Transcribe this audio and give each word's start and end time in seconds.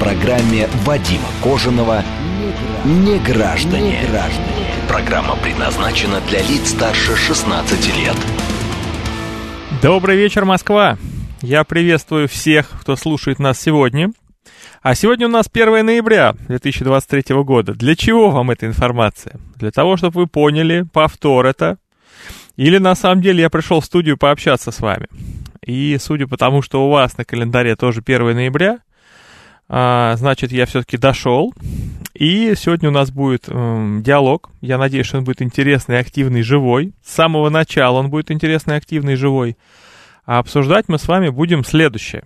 Программе 0.00 0.68
Вадима 0.84 1.28
Кожаного 1.42 2.02
«Не 2.84 3.18
граждане». 3.18 4.00
Программа 4.88 5.36
предназначена 5.36 6.20
для 6.28 6.40
лиц 6.42 6.70
старше 6.70 7.16
16 7.16 7.96
лет. 7.98 8.16
Добрый 9.80 10.16
вечер, 10.16 10.44
Москва! 10.44 10.98
Я 11.42 11.62
приветствую 11.62 12.28
всех, 12.28 12.70
кто 12.80 12.96
слушает 12.96 13.38
нас 13.38 13.60
сегодня. 13.60 14.10
А 14.82 14.94
сегодня 14.94 15.26
у 15.28 15.30
нас 15.30 15.46
1 15.52 15.86
ноября 15.86 16.34
2023 16.48 17.36
года. 17.42 17.72
Для 17.72 17.94
чего 17.94 18.30
вам 18.30 18.50
эта 18.50 18.66
информация? 18.66 19.38
Для 19.56 19.70
того, 19.70 19.96
чтобы 19.96 20.22
вы 20.22 20.26
поняли, 20.26 20.84
повтор 20.92 21.46
это. 21.46 21.78
Или 22.56 22.78
на 22.78 22.94
самом 22.94 23.22
деле 23.22 23.42
я 23.42 23.50
пришел 23.50 23.80
в 23.80 23.84
студию 23.84 24.18
пообщаться 24.18 24.72
с 24.72 24.80
вами. 24.80 25.08
И 25.64 25.96
судя 26.00 26.26
по 26.26 26.36
тому, 26.36 26.62
что 26.62 26.84
у 26.84 26.90
вас 26.90 27.16
на 27.16 27.24
календаре 27.24 27.76
тоже 27.76 28.02
1 28.04 28.34
ноября, 28.34 28.80
значит, 29.68 30.52
я 30.52 30.66
все-таки 30.66 30.96
дошел. 30.96 31.52
И 32.14 32.54
сегодня 32.56 32.90
у 32.90 32.92
нас 32.92 33.10
будет 33.10 33.46
э, 33.48 33.98
диалог. 34.00 34.50
Я 34.60 34.78
надеюсь, 34.78 35.06
что 35.06 35.18
он 35.18 35.24
будет 35.24 35.42
интересный, 35.42 35.98
активный, 35.98 36.42
живой. 36.42 36.94
С 37.04 37.12
самого 37.12 37.50
начала 37.50 37.98
он 37.98 38.08
будет 38.08 38.30
интересный, 38.30 38.76
активный, 38.76 39.16
живой. 39.16 39.56
А 40.24 40.38
обсуждать 40.38 40.88
мы 40.88 40.98
с 40.98 41.08
вами 41.08 41.30
будем 41.30 41.64
следующее. 41.64 42.22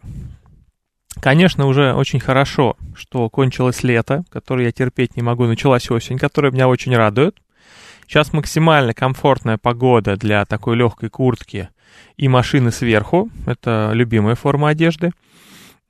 Конечно, 1.20 1.66
уже 1.66 1.94
очень 1.94 2.20
хорошо, 2.20 2.76
что 2.94 3.30
кончилось 3.30 3.82
лето, 3.82 4.24
которое 4.30 4.66
я 4.66 4.72
терпеть 4.72 5.16
не 5.16 5.22
могу, 5.22 5.46
началась 5.46 5.90
осень, 5.90 6.18
которая 6.18 6.52
меня 6.52 6.68
очень 6.68 6.94
радует. 6.94 7.36
Сейчас 8.06 8.32
максимально 8.32 8.94
комфортная 8.94 9.58
погода 9.58 10.16
для 10.16 10.44
такой 10.44 10.76
легкой 10.76 11.08
куртки 11.08 11.70
и 12.16 12.28
машины 12.28 12.70
сверху. 12.72 13.30
Это 13.46 13.90
любимая 13.94 14.34
форма 14.34 14.68
одежды. 14.68 15.12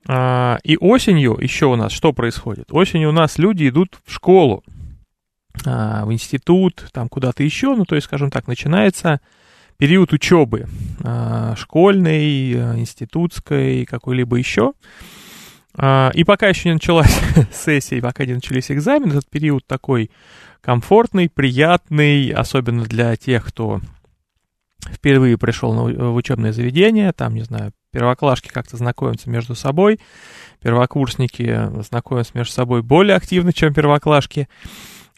А, 0.07 0.59
и 0.63 0.77
осенью 0.77 1.37
еще 1.41 1.67
у 1.67 1.77
нас 1.77 1.93
что 1.93 2.13
происходит? 2.13 2.73
Осенью 2.73 3.11
у 3.11 3.13
нас 3.13 3.39
люди 3.39 3.69
идут 3.69 3.99
в 4.05 4.13
школу, 4.13 4.65
а, 5.67 6.05
в 6.05 6.13
институт, 6.13 6.87
там 6.93 7.09
куда-то 7.09 7.43
еще. 7.43 7.75
Ну, 7.75 7.85
то 7.85 7.95
есть, 7.95 8.07
скажем 8.07 8.31
так, 8.31 8.47
начинается 8.47 9.21
период 9.77 10.13
учебы 10.13 10.67
а, 11.03 11.55
школьной, 11.57 12.53
институтской, 12.81 13.85
какой-либо 13.85 14.37
еще. 14.37 14.73
И 15.77 16.25
пока 16.27 16.49
еще 16.49 16.71
не 16.71 16.75
началась 16.75 17.21
сессия, 17.53 18.03
пока 18.03 18.25
не 18.25 18.35
начались 18.35 18.69
экзамены, 18.69 19.11
этот 19.11 19.31
период 19.31 19.65
такой 19.65 20.11
комфортный, 20.61 21.29
приятный, 21.29 22.31
особенно 22.31 22.83
для 22.83 23.15
тех, 23.15 23.47
кто 23.47 23.81
впервые 24.91 25.39
пришел 25.39 25.73
в 25.73 26.15
учебное 26.15 26.53
заведение, 26.53 27.13
там, 27.13 27.35
не 27.35 27.43
знаю, 27.43 27.73
первоклашки 27.99 28.49
как-то 28.49 28.77
знакомятся 28.77 29.29
между 29.29 29.57
собой, 29.57 29.99
первокурсники 30.63 31.83
знакомятся 31.83 32.31
между 32.35 32.53
собой 32.53 32.83
более 32.83 33.17
активно, 33.17 33.53
чем 33.53 33.75
первоклашки. 33.75 34.49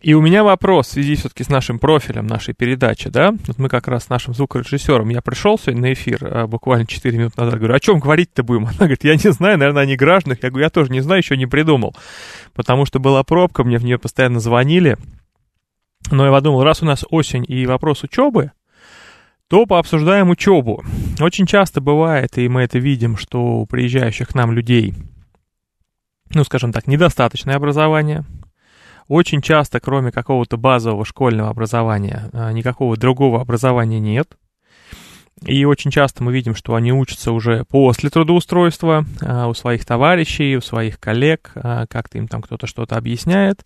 И 0.00 0.14
у 0.14 0.22
меня 0.22 0.42
вопрос 0.42 0.86
в 0.88 0.92
связи 0.92 1.14
все-таки 1.14 1.44
с 1.44 1.50
нашим 1.50 1.78
профилем 1.78 2.26
нашей 2.26 2.54
передачи, 2.54 3.10
да, 3.10 3.34
вот 3.46 3.58
мы 3.58 3.68
как 3.68 3.86
раз 3.86 4.04
с 4.04 4.08
нашим 4.08 4.32
звукорежиссером, 4.32 5.10
я 5.10 5.20
пришел 5.20 5.58
сегодня 5.58 5.82
на 5.82 5.92
эфир 5.92 6.20
а, 6.22 6.46
буквально 6.46 6.86
4 6.86 7.18
минуты 7.18 7.34
назад, 7.38 7.58
говорю, 7.58 7.74
о 7.74 7.80
чем 7.80 7.98
говорить-то 7.98 8.42
будем? 8.42 8.64
Она 8.66 8.76
говорит, 8.78 9.04
я 9.04 9.14
не 9.14 9.30
знаю, 9.30 9.58
наверное, 9.58 9.82
они 9.82 9.96
гражданах. 9.96 10.38
Я 10.42 10.48
говорю, 10.48 10.64
я 10.64 10.70
тоже 10.70 10.90
не 10.90 11.02
знаю, 11.02 11.20
еще 11.20 11.36
не 11.36 11.44
придумал, 11.44 11.94
потому 12.54 12.86
что 12.86 12.98
была 12.98 13.22
пробка, 13.24 13.62
мне 13.62 13.76
в 13.76 13.84
нее 13.84 13.98
постоянно 13.98 14.40
звонили, 14.40 14.96
но 16.10 16.24
я 16.24 16.32
подумал, 16.32 16.64
раз 16.64 16.80
у 16.80 16.86
нас 16.86 17.04
осень 17.10 17.44
и 17.46 17.66
вопрос 17.66 18.02
учебы, 18.02 18.52
то 19.50 19.66
пообсуждаем 19.66 20.30
учебу. 20.30 20.84
Очень 21.18 21.44
часто 21.44 21.80
бывает, 21.80 22.38
и 22.38 22.48
мы 22.48 22.62
это 22.62 22.78
видим, 22.78 23.16
что 23.16 23.40
у 23.56 23.66
приезжающих 23.66 24.28
к 24.28 24.34
нам 24.36 24.52
людей, 24.52 24.94
ну, 26.32 26.44
скажем 26.44 26.72
так, 26.72 26.86
недостаточное 26.86 27.56
образование. 27.56 28.24
Очень 29.08 29.42
часто, 29.42 29.80
кроме 29.80 30.12
какого-то 30.12 30.56
базового 30.56 31.04
школьного 31.04 31.50
образования, 31.50 32.30
а, 32.32 32.52
никакого 32.52 32.96
другого 32.96 33.40
образования 33.40 33.98
нет. 33.98 34.36
И 35.44 35.64
очень 35.64 35.90
часто 35.90 36.22
мы 36.22 36.32
видим, 36.32 36.54
что 36.54 36.76
они 36.76 36.92
учатся 36.92 37.32
уже 37.32 37.64
после 37.64 38.08
трудоустройства 38.08 39.04
а, 39.20 39.48
у 39.48 39.54
своих 39.54 39.84
товарищей, 39.84 40.56
у 40.56 40.60
своих 40.60 41.00
коллег, 41.00 41.50
а, 41.56 41.86
как-то 41.88 42.18
им 42.18 42.28
там 42.28 42.40
кто-то 42.40 42.68
что-то 42.68 42.96
объясняет 42.96 43.64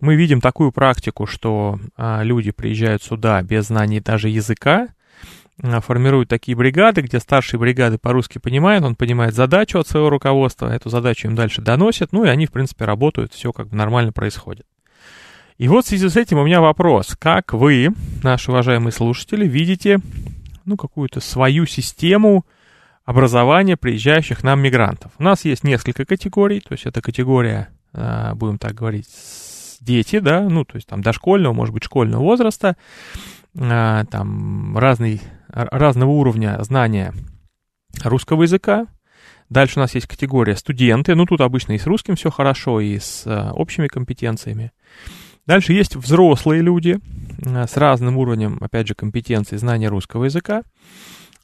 мы 0.00 0.14
видим 0.14 0.40
такую 0.40 0.70
практику, 0.70 1.26
что 1.26 1.80
люди 1.96 2.52
приезжают 2.52 3.02
сюда 3.02 3.42
без 3.42 3.66
знаний 3.66 3.98
даже 3.98 4.28
языка, 4.28 4.86
формируют 5.80 6.28
такие 6.28 6.56
бригады, 6.56 7.00
где 7.00 7.18
старшие 7.18 7.58
бригады 7.58 7.98
по-русски 7.98 8.38
понимают, 8.38 8.84
он 8.84 8.94
понимает 8.94 9.34
задачу 9.34 9.78
от 9.78 9.88
своего 9.88 10.10
руководства, 10.10 10.72
эту 10.72 10.88
задачу 10.88 11.26
им 11.28 11.34
дальше 11.34 11.62
доносят, 11.62 12.12
ну 12.12 12.24
и 12.24 12.28
они, 12.28 12.46
в 12.46 12.52
принципе, 12.52 12.84
работают, 12.84 13.32
все 13.32 13.52
как 13.52 13.68
бы 13.68 13.76
нормально 13.76 14.12
происходит. 14.12 14.66
И 15.56 15.66
вот 15.66 15.84
в 15.84 15.88
связи 15.88 16.08
с 16.08 16.16
этим 16.16 16.38
у 16.38 16.44
меня 16.44 16.60
вопрос, 16.60 17.16
как 17.18 17.52
вы, 17.52 17.88
наши 18.22 18.52
уважаемые 18.52 18.92
слушатели, 18.92 19.46
видите, 19.46 19.98
ну, 20.64 20.76
какую-то 20.76 21.20
свою 21.20 21.66
систему 21.66 22.46
образования 23.04 23.76
приезжающих 23.76 24.44
нам 24.44 24.60
мигрантов? 24.60 25.10
У 25.18 25.22
нас 25.24 25.44
есть 25.44 25.64
несколько 25.64 26.04
категорий, 26.04 26.60
то 26.60 26.74
есть 26.74 26.86
это 26.86 27.02
категория, 27.02 27.70
а, 27.92 28.36
будем 28.36 28.58
так 28.58 28.74
говорить, 28.74 29.08
дети, 29.80 30.20
да, 30.20 30.42
ну, 30.42 30.64
то 30.64 30.76
есть 30.76 30.86
там 30.86 31.02
дошкольного, 31.02 31.52
может 31.52 31.74
быть, 31.74 31.84
школьного 31.84 32.22
возраста, 32.22 32.76
а, 32.76 33.37
там 33.54 34.76
разный, 34.78 35.20
разного 35.48 36.10
уровня 36.10 36.58
знания 36.62 37.12
русского 38.04 38.42
языка. 38.42 38.86
Дальше 39.50 39.78
у 39.78 39.80
нас 39.80 39.94
есть 39.94 40.06
категория 40.06 40.56
студенты, 40.56 41.14
ну, 41.14 41.24
тут 41.24 41.40
обычно 41.40 41.72
и 41.72 41.78
с 41.78 41.86
русским 41.86 42.16
все 42.16 42.30
хорошо, 42.30 42.80
и 42.80 42.98
с 42.98 43.22
а, 43.26 43.52
общими 43.52 43.88
компетенциями. 43.88 44.72
Дальше 45.46 45.72
есть 45.72 45.96
взрослые 45.96 46.60
люди 46.60 46.98
а, 47.46 47.66
с 47.66 47.76
разным 47.78 48.18
уровнем, 48.18 48.58
опять 48.60 48.88
же, 48.88 48.94
компетенции 48.94 49.56
знания 49.56 49.88
русского 49.88 50.24
языка. 50.24 50.64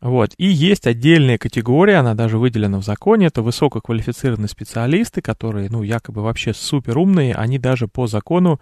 Вот. 0.02 0.34
И 0.36 0.46
есть 0.46 0.86
отдельная 0.86 1.38
категория, 1.38 1.96
она 1.96 2.14
даже 2.14 2.36
выделена 2.36 2.78
в 2.78 2.84
законе, 2.84 3.28
это 3.28 3.40
высококвалифицированные 3.40 4.50
специалисты, 4.50 5.22
которые, 5.22 5.70
ну, 5.70 5.82
якобы 5.82 6.20
вообще 6.20 6.52
супер 6.52 6.98
умные, 6.98 7.34
они 7.34 7.58
даже 7.58 7.88
по 7.88 8.06
закону 8.06 8.60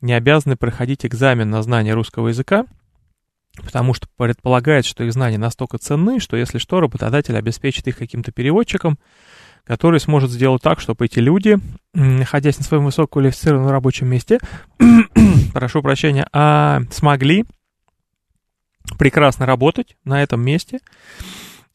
не 0.00 0.12
обязаны 0.12 0.56
проходить 0.56 1.06
экзамен 1.06 1.50
на 1.50 1.62
знание 1.62 1.94
русского 1.94 2.28
языка, 2.28 2.66
потому 3.62 3.94
что 3.94 4.06
предполагается, 4.16 4.90
что 4.90 5.04
их 5.04 5.12
знания 5.12 5.38
настолько 5.38 5.78
ценны, 5.78 6.20
что 6.20 6.36
если 6.36 6.58
что, 6.58 6.80
работодатель 6.80 7.36
обеспечит 7.36 7.86
их 7.88 7.96
каким-то 7.96 8.32
переводчиком, 8.32 8.98
который 9.64 9.98
сможет 9.98 10.30
сделать 10.30 10.62
так, 10.62 10.80
чтобы 10.80 11.06
эти 11.06 11.18
люди, 11.18 11.58
находясь 11.92 12.58
на 12.58 12.64
своем 12.64 12.84
высококвалифицированном 12.84 13.70
рабочем 13.70 14.06
месте, 14.08 14.38
прошу 15.52 15.82
прощения, 15.82 16.28
а, 16.32 16.82
смогли 16.90 17.44
прекрасно 18.98 19.44
работать 19.44 19.96
на 20.04 20.22
этом 20.22 20.40
месте, 20.40 20.78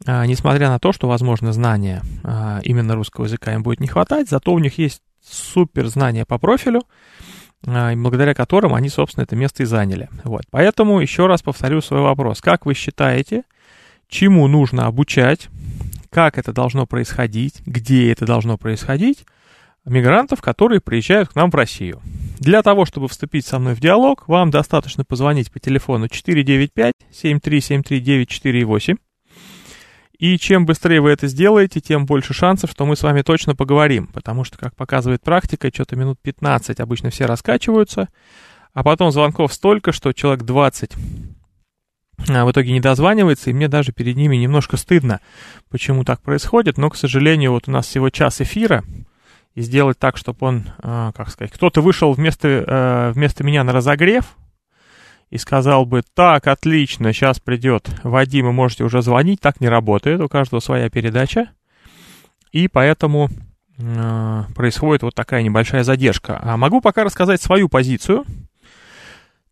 а, 0.05 0.25
несмотря 0.25 0.69
на 0.69 0.79
то, 0.79 0.93
что, 0.93 1.07
возможно, 1.07 1.51
знания 1.51 2.01
а, 2.23 2.61
именно 2.63 2.95
русского 2.95 3.25
языка 3.25 3.53
им 3.53 3.63
будет 3.63 3.81
не 3.81 3.87
хватать, 3.87 4.29
зато 4.29 4.53
у 4.53 4.59
них 4.59 4.77
есть 4.77 5.01
супер 5.21 5.87
знания 5.87 6.25
по 6.25 6.37
профилю, 6.37 6.83
благодаря 7.63 8.33
которым 8.33 8.73
они, 8.73 8.89
собственно, 8.89 9.23
это 9.23 9.35
место 9.35 9.63
и 9.63 9.65
заняли. 9.65 10.09
Вот. 10.23 10.43
Поэтому 10.49 10.99
еще 10.99 11.27
раз 11.27 11.41
повторю 11.41 11.81
свой 11.81 12.01
вопрос. 12.01 12.41
Как 12.41 12.65
вы 12.65 12.73
считаете, 12.73 13.43
чему 14.07 14.47
нужно 14.47 14.87
обучать, 14.87 15.49
как 16.09 16.37
это 16.37 16.53
должно 16.53 16.85
происходить, 16.85 17.61
где 17.65 18.11
это 18.11 18.25
должно 18.25 18.57
происходить, 18.57 19.25
мигрантов, 19.85 20.41
которые 20.41 20.81
приезжают 20.81 21.29
к 21.29 21.35
нам 21.35 21.49
в 21.49 21.55
Россию. 21.55 22.01
Для 22.39 22.61
того, 22.61 22.85
чтобы 22.85 23.07
вступить 23.07 23.45
со 23.45 23.57
мной 23.59 23.75
в 23.75 23.79
диалог, 23.79 24.27
вам 24.27 24.51
достаточно 24.51 25.05
позвонить 25.05 25.49
по 25.51 25.59
телефону 25.59 26.07
495-7373-948. 26.07 28.97
И 30.21 30.37
чем 30.37 30.67
быстрее 30.67 31.01
вы 31.01 31.09
это 31.09 31.25
сделаете, 31.25 31.81
тем 31.81 32.05
больше 32.05 32.35
шансов, 32.35 32.69
что 32.69 32.85
мы 32.85 32.95
с 32.95 33.01
вами 33.01 33.23
точно 33.23 33.55
поговорим. 33.55 34.05
Потому 34.05 34.43
что, 34.43 34.55
как 34.55 34.75
показывает 34.75 35.23
практика, 35.23 35.71
что-то 35.73 35.95
минут 35.95 36.19
15 36.21 36.79
обычно 36.79 37.09
все 37.09 37.25
раскачиваются, 37.25 38.07
а 38.71 38.83
потом 38.83 39.11
звонков 39.11 39.51
столько, 39.51 39.91
что 39.91 40.13
человек 40.13 40.43
20 40.43 40.91
а, 42.29 42.45
в 42.45 42.51
итоге 42.51 42.71
не 42.71 42.79
дозванивается, 42.79 43.49
и 43.49 43.53
мне 43.53 43.67
даже 43.67 43.93
перед 43.93 44.15
ними 44.15 44.35
немножко 44.35 44.77
стыдно, 44.77 45.21
почему 45.71 46.03
так 46.03 46.21
происходит. 46.21 46.77
Но, 46.77 46.91
к 46.91 46.97
сожалению, 46.97 47.53
вот 47.53 47.67
у 47.67 47.71
нас 47.71 47.87
всего 47.87 48.11
час 48.11 48.41
эфира— 48.41 48.83
и 49.55 49.61
сделать 49.61 49.99
так, 49.99 50.17
чтобы 50.17 50.37
он, 50.41 50.63
э, 50.81 51.11
как 51.15 51.29
сказать, 51.29 51.51
кто-то 51.51 51.81
вышел 51.81 52.13
вместо, 52.13 52.47
э, 52.47 53.11
вместо 53.13 53.43
меня 53.43 53.63
на 53.63 53.73
разогрев 53.73 54.37
и 55.31 55.37
сказал 55.37 55.85
бы, 55.85 56.03
так, 56.13 56.45
отлично, 56.47 57.13
сейчас 57.13 57.39
придет 57.39 57.89
Вадим, 58.03 58.49
и 58.49 58.51
можете 58.51 58.83
уже 58.83 59.01
звонить, 59.01 59.39
так 59.39 59.61
не 59.61 59.69
работает, 59.69 60.21
у 60.21 60.27
каждого 60.27 60.59
своя 60.59 60.89
передача, 60.89 61.49
и 62.51 62.67
поэтому 62.67 63.29
э, 63.77 64.43
происходит 64.53 65.03
вот 65.03 65.15
такая 65.15 65.41
небольшая 65.41 65.83
задержка. 65.85 66.37
А 66.43 66.57
могу 66.57 66.81
пока 66.81 67.05
рассказать 67.05 67.41
свою 67.41 67.69
позицию. 67.69 68.25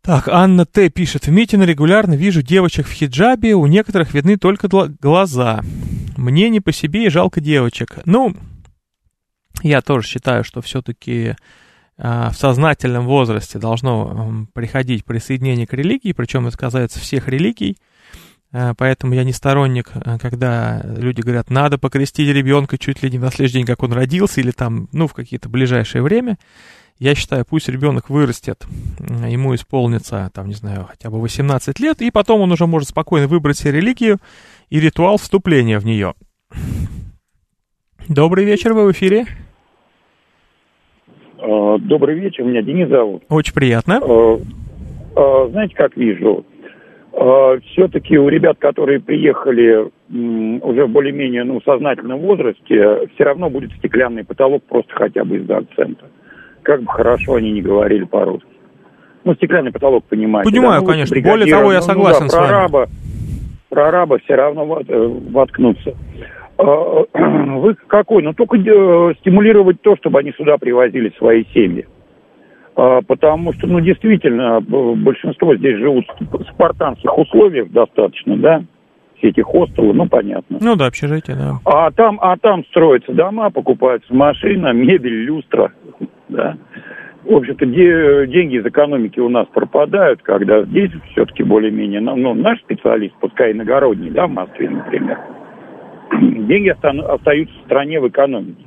Так, 0.02 0.28
Анна 0.28 0.66
Т. 0.66 0.90
пишет, 0.90 1.28
в 1.28 1.32
Митино 1.32 1.64
регулярно 1.64 2.14
вижу 2.14 2.42
девочек 2.42 2.86
в 2.86 2.92
хиджабе, 2.92 3.54
у 3.54 3.66
некоторых 3.66 4.14
видны 4.14 4.38
только 4.38 4.68
глаза. 4.68 5.62
Мне 6.18 6.50
не 6.50 6.60
по 6.60 6.74
себе 6.74 7.06
и 7.06 7.10
жалко 7.10 7.40
девочек. 7.40 8.00
Ну, 8.04 8.36
я 9.64 9.82
тоже 9.82 10.08
считаю, 10.08 10.44
что 10.44 10.62
все-таки 10.62 11.36
в 12.00 12.34
сознательном 12.34 13.06
возрасте 13.06 13.60
должно 13.60 14.48
приходить 14.54 15.04
присоединение 15.04 15.68
к 15.68 15.74
религии, 15.74 16.14
причем 16.14 16.48
это 16.48 16.58
касается 16.58 17.00
всех 17.00 17.28
религий. 17.28 17.78
А, 18.52 18.74
поэтому 18.74 19.14
я 19.14 19.24
не 19.24 19.34
сторонник, 19.34 19.92
а, 19.94 20.18
когда 20.18 20.82
люди 20.84 21.22
говорят, 21.22 21.50
надо 21.50 21.78
покрестить 21.78 22.34
ребенка 22.34 22.78
чуть 22.78 23.04
ли 23.04 23.12
не 23.12 23.20
на 23.20 23.30
следующий 23.30 23.60
день, 23.60 23.66
как 23.66 23.84
он 23.84 23.94
родился, 23.94 24.42
или 24.42 24.52
там, 24.52 24.90
ну, 24.92 25.08
в 25.08 25.14
какие-то 25.14 25.50
ближайшее 25.50 26.02
время. 26.02 26.38
Я 26.98 27.16
считаю, 27.16 27.46
пусть 27.46 27.70
ребенок 27.70 28.10
вырастет, 28.10 28.66
ему 29.00 29.56
исполнится, 29.56 30.30
там, 30.34 30.48
не 30.48 30.56
знаю, 30.56 30.86
хотя 30.90 31.10
бы 31.10 31.22
18 31.22 31.80
лет, 31.80 32.02
и 32.02 32.12
потом 32.12 32.42
он 32.42 32.52
уже 32.52 32.66
может 32.66 32.90
спокойно 32.90 33.28
выбрать 33.28 33.58
себе 33.58 33.74
религию 33.74 34.18
и 34.70 34.80
ритуал 34.80 35.18
вступления 35.18 35.80
в 35.80 35.86
нее. 35.86 36.14
Добрый 38.10 38.44
вечер, 38.44 38.74
вы 38.74 38.88
в 38.88 38.92
эфире. 38.92 39.28
А, 41.42 41.78
добрый 41.80 42.20
вечер, 42.20 42.44
меня 42.44 42.62
Денис 42.62 42.90
зовут. 42.90 43.24
Очень 43.30 43.54
приятно. 43.54 44.00
А, 44.02 44.40
а, 45.16 45.48
знаете, 45.50 45.76
как 45.76 45.96
вижу? 45.96 46.46
Все-таки 47.72 48.18
у 48.18 48.30
ребят, 48.30 48.58
которые 48.60 49.00
приехали 49.02 49.90
уже 50.62 50.86
в 50.86 50.90
более-менее 50.90 51.44
ну, 51.44 51.60
сознательном 51.62 52.20
возрасте, 52.20 53.08
все 53.14 53.24
равно 53.24 53.50
будет 53.50 53.72
стеклянный 53.74 54.24
потолок 54.24 54.64
просто 54.64 54.94
хотя 54.94 55.26
бы 55.26 55.38
из-за 55.38 55.58
акцента. 55.58 56.06
Как 56.62 56.82
бы 56.82 56.88
хорошо 56.88 57.36
они 57.36 57.52
не 57.52 57.62
говорили 57.62 58.06
по-русски. 58.06 58.48
Ну, 59.26 59.36
стеклянный 59.36 59.72
потолок, 59.72 60.06
понимаете. 60.06 60.50
Понимаю, 60.50 60.82
да? 60.82 60.86
ну, 60.86 60.92
конечно. 60.92 61.22
Более 61.22 61.48
того, 61.48 61.74
я 61.74 61.82
согласен 61.82 62.26
ну, 62.26 62.28
да, 62.28 62.30
с 62.30 62.36
вами. 62.36 62.48
Араба, 62.48 62.90
про 63.70 63.88
араба 63.88 64.20
все 64.20 64.36
равно 64.36 64.82
э, 64.88 65.08
воткнуться. 65.32 65.96
А, 66.60 67.06
вы 67.14 67.76
какой? 67.88 68.22
Ну, 68.22 68.34
только 68.34 68.58
э, 68.58 69.14
стимулировать 69.22 69.82
то, 69.82 69.96
чтобы 69.96 70.20
они 70.20 70.34
сюда 70.34 70.58
привозили 70.58 71.14
свои 71.18 71.46
семьи. 71.54 71.88
А, 72.76 73.02
потому 73.02 73.54
что, 73.54 73.68
ну, 73.68 73.80
действительно, 73.80 74.60
большинство 74.60 75.56
здесь 75.56 75.78
живут 75.78 76.06
в 76.20 76.44
спартанских 76.54 77.18
условиях 77.18 77.72
достаточно, 77.72 78.36
да? 78.38 78.64
Все 79.18 79.30
эти 79.30 79.42
хостелы, 79.42 79.94
ну, 79.94 80.08
понятно. 80.08 80.58
Ну 80.62 80.76
да, 80.76 80.88
общежитие, 80.88 81.38
да. 81.38 81.60
А 81.66 81.92
там, 81.92 82.20
а 82.22 82.38
там 82.38 82.66
строятся 82.66 83.14
дома, 83.14 83.52
покупаются 83.52 84.14
машина, 84.14 84.74
мебель, 84.74 85.24
люстра, 85.24 85.72
да. 86.28 86.58
В 87.24 87.36
общем-то, 87.36 87.66
де, 87.66 88.28
деньги 88.28 88.58
из 88.58 88.66
экономики 88.66 89.20
у 89.20 89.30
нас 89.30 89.46
пропадают, 89.54 90.22
когда 90.24 90.64
здесь 90.64 90.92
все-таки 91.12 91.44
более-менее, 91.44 92.02
ну, 92.02 92.16
ну, 92.18 92.34
наш 92.34 92.60
специалист, 92.60 93.14
пускай 93.20 93.52
иногородний, 93.52 94.10
да, 94.10 94.28
в 94.28 94.32
Москве, 94.32 94.70
например, 94.70 95.20
деньги 96.12 96.70
остаются 96.70 97.56
в 97.60 97.66
стране 97.66 98.00
в 98.00 98.08
экономике. 98.08 98.64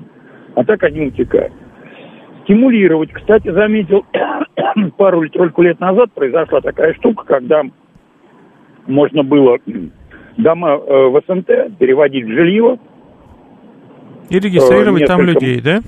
А 0.55 0.65
так 0.65 0.83
они 0.85 1.07
утекают. 1.07 1.53
Стимулировать. 2.45 3.13
Кстати, 3.13 3.51
заметил, 3.51 4.05
пару 4.97 5.29
только 5.31 5.63
лет 5.63 5.81
назад 5.81 6.13
произошла 6.13 6.61
такая 6.61 6.95
штука, 6.95 7.25
когда 7.25 7.63
можно 8.87 9.23
было 9.23 9.59
дома 10.37 10.71
э, 10.75 11.07
в 11.09 11.23
СНТ 11.27 11.79
переводить 11.79 12.25
в 12.25 12.31
жилье. 12.31 12.79
И 14.29 14.39
регистрировать 14.39 15.03
несколько... 15.03 15.07
там 15.07 15.27
людей, 15.27 15.61
да? 15.61 15.81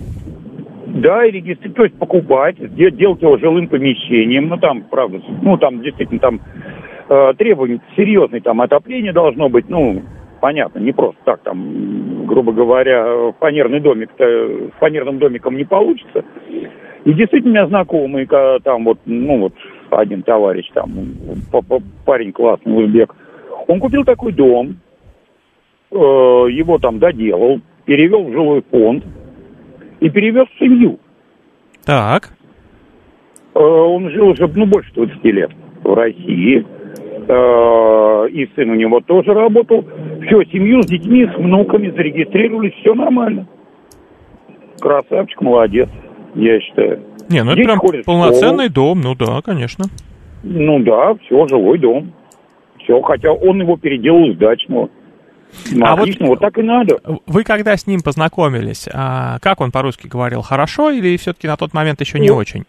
Да, 0.87 1.25
и 1.25 1.33
регистрировать, 1.33 1.77
то 1.77 1.85
есть 1.85 1.99
покупать, 1.99 2.57
делать 2.75 3.21
его 3.21 3.37
жилым 3.39 3.69
помещением. 3.69 4.49
Ну, 4.49 4.59
там, 4.59 4.83
правда, 4.83 5.21
ну, 5.43 5.57
там 5.59 5.83
действительно 5.83 6.21
там 6.21 6.41
э, 7.09 7.33
требования 7.37 7.81
серьезные, 7.97 8.41
там 8.41 8.61
отопление 8.61 9.13
должно 9.13 9.49
быть, 9.49 9.69
ну, 9.69 10.03
понятно, 10.45 10.79
не 10.79 10.93
просто 10.93 11.19
так, 11.25 11.41
там, 11.41 12.27
грубо 12.27 12.53
говоря, 12.53 13.33
фанерный 13.41 13.81
домик 13.81 14.11
с 14.19 14.79
фанерным 14.79 15.19
домиком 15.19 15.57
не 15.57 15.65
получится. 15.65 16.23
И 17.07 17.15
действительно, 17.15 17.49
у 17.49 17.55
меня 17.55 17.67
знакомый, 17.69 18.29
там 18.63 18.85
вот, 18.85 18.99
ну 19.07 19.39
вот, 19.39 19.55
один 19.89 20.23
товарищ, 20.23 20.71
там, 20.75 20.91
парень 22.05 22.33
классный, 22.33 22.85
узбек, 22.85 23.15
он 23.69 23.81
купил 23.81 24.05
такой 24.05 24.33
дом, 24.33 24.77
э, 25.91 25.97
его 25.97 26.77
там 26.77 26.99
доделал, 26.99 27.63
перевел 27.87 28.25
в 28.25 28.33
жилой 28.33 28.63
фонд 28.71 29.03
и 30.01 30.11
перевез 30.11 30.47
в 30.49 30.59
семью. 30.59 30.99
Так. 31.87 32.35
Э, 33.55 33.61
он 33.61 34.11
жил 34.11 34.29
уже, 34.29 34.47
ну, 34.55 34.67
больше 34.67 34.93
20 34.93 35.25
лет 35.25 35.53
в 35.83 35.95
России. 35.95 36.67
Э, 37.29 38.29
и 38.29 38.47
сын 38.55 38.69
у 38.69 38.75
него 38.75 39.01
тоже 39.01 39.33
работал. 39.33 39.85
Все, 40.27 40.45
семью 40.45 40.83
с 40.83 40.87
детьми, 40.87 41.27
с 41.27 41.37
внуками 41.37 41.91
зарегистрировались, 41.91 42.75
все 42.81 42.95
нормально. 42.95 43.47
Красавчик, 44.81 45.41
молодец, 45.41 45.89
я 46.35 46.61
считаю. 46.61 47.03
Не, 47.29 47.43
ну 47.43 47.55
Дети 47.55 47.69
это 47.69 47.81
прям 47.81 48.03
полноценный 48.05 48.69
дом, 48.69 49.01
ну 49.01 49.15
да, 49.15 49.41
конечно. 49.43 49.87
Ну 50.43 50.79
да, 50.81 51.15
все, 51.25 51.47
жилой 51.49 51.79
дом. 51.79 52.13
Все, 52.83 53.01
хотя 53.01 53.33
он 53.33 53.61
его 53.61 53.77
переделал 53.77 54.31
из 54.31 54.37
дачного. 54.37 54.91
Ну, 55.73 55.87
а 55.87 55.95
отлично, 55.95 56.27
вот, 56.27 56.33
вот 56.33 56.41
так 56.41 56.59
и 56.59 56.63
надо. 56.63 56.99
Вы 57.27 57.45
когда 57.45 57.77
с 57.77 57.87
ним 57.87 58.01
познакомились, 58.03 58.89
а, 58.93 59.39
как 59.41 59.61
он 59.61 59.71
по-русски 59.71 60.09
говорил? 60.09 60.43
Хорошо 60.43 60.91
или 60.91 61.17
все-таки 61.17 61.47
на 61.47 61.57
тот 61.57 61.73
момент 61.73 62.01
еще 62.01 62.19
не 62.19 62.29
ну, 62.29 62.35
очень? 62.35 62.65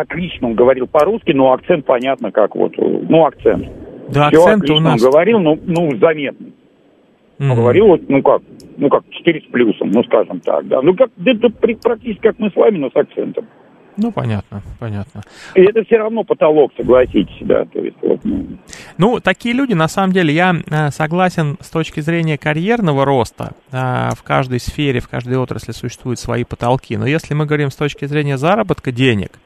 отлично 0.00 0.48
он 0.48 0.54
говорил 0.54 0.86
по-русски, 0.86 1.32
но 1.32 1.52
акцент 1.52 1.84
понятно 1.84 2.30
как 2.30 2.54
вот, 2.54 2.74
ну, 2.76 3.26
акцент. 3.26 3.66
Да, 4.08 4.28
Все 4.28 4.38
акцент 4.38 4.70
у 4.70 4.80
нас... 4.80 5.02
он 5.02 5.10
говорил, 5.10 5.38
ну, 5.40 5.58
ну 5.66 5.96
заметный. 5.98 6.52
Mm-hmm. 7.38 7.54
говорил 7.54 7.86
вот, 7.88 8.08
ну 8.08 8.22
как, 8.22 8.40
ну 8.78 8.88
как, 8.88 9.04
4 9.10 9.40
с 9.42 9.44
плюсом, 9.50 9.90
ну 9.90 10.02
скажем 10.04 10.40
так, 10.40 10.66
да. 10.68 10.80
Ну 10.80 10.94
как, 10.94 11.10
это 11.22 11.50
практически 11.50 12.22
как 12.22 12.38
мы 12.38 12.50
с 12.50 12.56
вами, 12.56 12.78
но 12.78 12.90
с 12.90 12.96
акцентом. 12.96 13.46
Ну, 13.98 14.12
понятно, 14.12 14.62
понятно. 14.78 15.22
И 15.54 15.62
это 15.62 15.82
все 15.84 15.96
равно 15.96 16.22
потолок, 16.22 16.72
согласитесь, 16.76 17.38
да. 17.40 17.64
То 17.64 17.78
есть, 17.80 17.96
вот, 18.02 18.20
ну. 18.24 18.46
ну, 18.98 19.20
такие 19.20 19.54
люди, 19.54 19.72
на 19.72 19.88
самом 19.88 20.12
деле, 20.12 20.34
я 20.34 20.54
э, 20.54 20.90
согласен 20.90 21.56
с 21.60 21.70
точки 21.70 22.00
зрения 22.00 22.36
карьерного 22.36 23.06
роста. 23.06 23.52
Э, 23.72 24.10
в 24.14 24.22
каждой 24.22 24.60
сфере, 24.60 25.00
в 25.00 25.08
каждой 25.08 25.38
отрасли 25.38 25.72
существуют 25.72 26.18
свои 26.18 26.44
потолки. 26.44 26.96
Но 26.98 27.06
если 27.06 27.32
мы 27.32 27.46
говорим 27.46 27.70
с 27.70 27.76
точки 27.76 28.04
зрения 28.04 28.36
заработка 28.36 28.92
денег, 28.92 29.38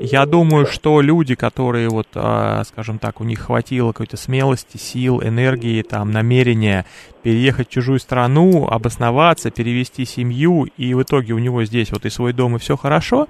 я 0.00 0.26
думаю, 0.26 0.66
что 0.66 1.00
люди, 1.00 1.34
которые 1.34 1.88
вот, 1.88 2.08
а, 2.14 2.62
скажем 2.64 2.98
так, 2.98 3.20
у 3.20 3.24
них 3.24 3.40
хватило 3.40 3.92
какой-то 3.92 4.16
смелости, 4.16 4.76
сил, 4.76 5.20
энергии, 5.22 5.82
там, 5.82 6.10
намерения 6.10 6.86
переехать 7.22 7.68
в 7.68 7.72
чужую 7.72 7.98
страну, 7.98 8.68
обосноваться, 8.68 9.50
перевести 9.50 10.04
семью, 10.04 10.68
и 10.76 10.94
в 10.94 11.02
итоге 11.02 11.32
у 11.32 11.38
него 11.38 11.64
здесь 11.64 11.90
вот 11.90 12.04
и 12.06 12.10
свой 12.10 12.32
дом, 12.32 12.56
и 12.56 12.58
все 12.58 12.76
хорошо, 12.76 13.28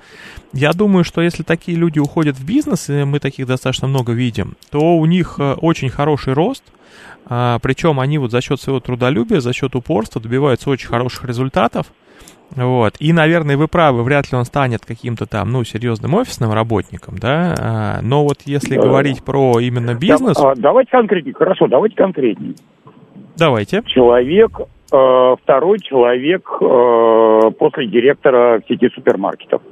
я 0.53 0.73
думаю, 0.73 1.05
что 1.05 1.23
если 1.23 1.43
такие 1.43 1.77
люди 1.77 1.99
уходят 1.99 2.37
в 2.37 2.45
бизнес, 2.45 2.91
и 2.91 3.05
мы 3.05 3.19
таких 3.19 3.47
достаточно 3.47 3.89
много 3.89 4.13
видим, 4.13 4.57
то 4.71 4.97
у 4.99 5.07
них 5.07 5.37
э, 5.39 5.55
очень 5.55 5.89
хороший 5.89 6.35
рост, 6.35 6.63
а, 7.27 7.59
причем 7.61 8.01
они 8.01 8.19
вот 8.19 8.31
за 8.31 8.41
счет 8.41 8.61
своего 8.61 8.81
трудолюбия, 8.81 9.41
за 9.41 9.53
счет 9.53 9.75
упорства 9.75 10.21
добиваются 10.21 10.71
очень 10.71 10.89
хороших 10.89 11.25
результатов, 11.25 11.87
вот. 12.57 12.95
И, 12.99 13.13
наверное, 13.13 13.57
вы 13.57 13.69
правы, 13.69 14.03
вряд 14.03 14.33
ли 14.33 14.39
он 14.39 14.45
станет 14.45 14.85
каким-то 14.85 15.27
там, 15.27 15.53
ну, 15.53 15.65
серьезным 15.65 16.15
офисным 16.15 16.53
работником, 16.53 17.17
да, 17.19 17.55
а, 17.59 17.99
но 18.03 18.25
вот 18.25 18.39
если 18.47 18.77
да. 18.77 18.83
говорить 18.83 19.23
про 19.23 19.61
именно 19.61 19.95
бизнес... 19.95 20.37
Да, 20.37 20.53
а, 20.53 20.55
давайте 20.57 20.91
конкретнее, 20.91 21.35
хорошо, 21.35 21.67
давайте 21.69 21.97
конкретнее. 21.97 22.55
Давайте. 23.37 23.83
Человек, 23.87 24.59
э, 24.61 25.37
второй 25.43 25.79
человек 25.79 26.49
э, 26.61 27.51
после 27.59 27.87
директора 27.87 28.61
сети 28.67 28.89
супермаркетов. 28.95 29.63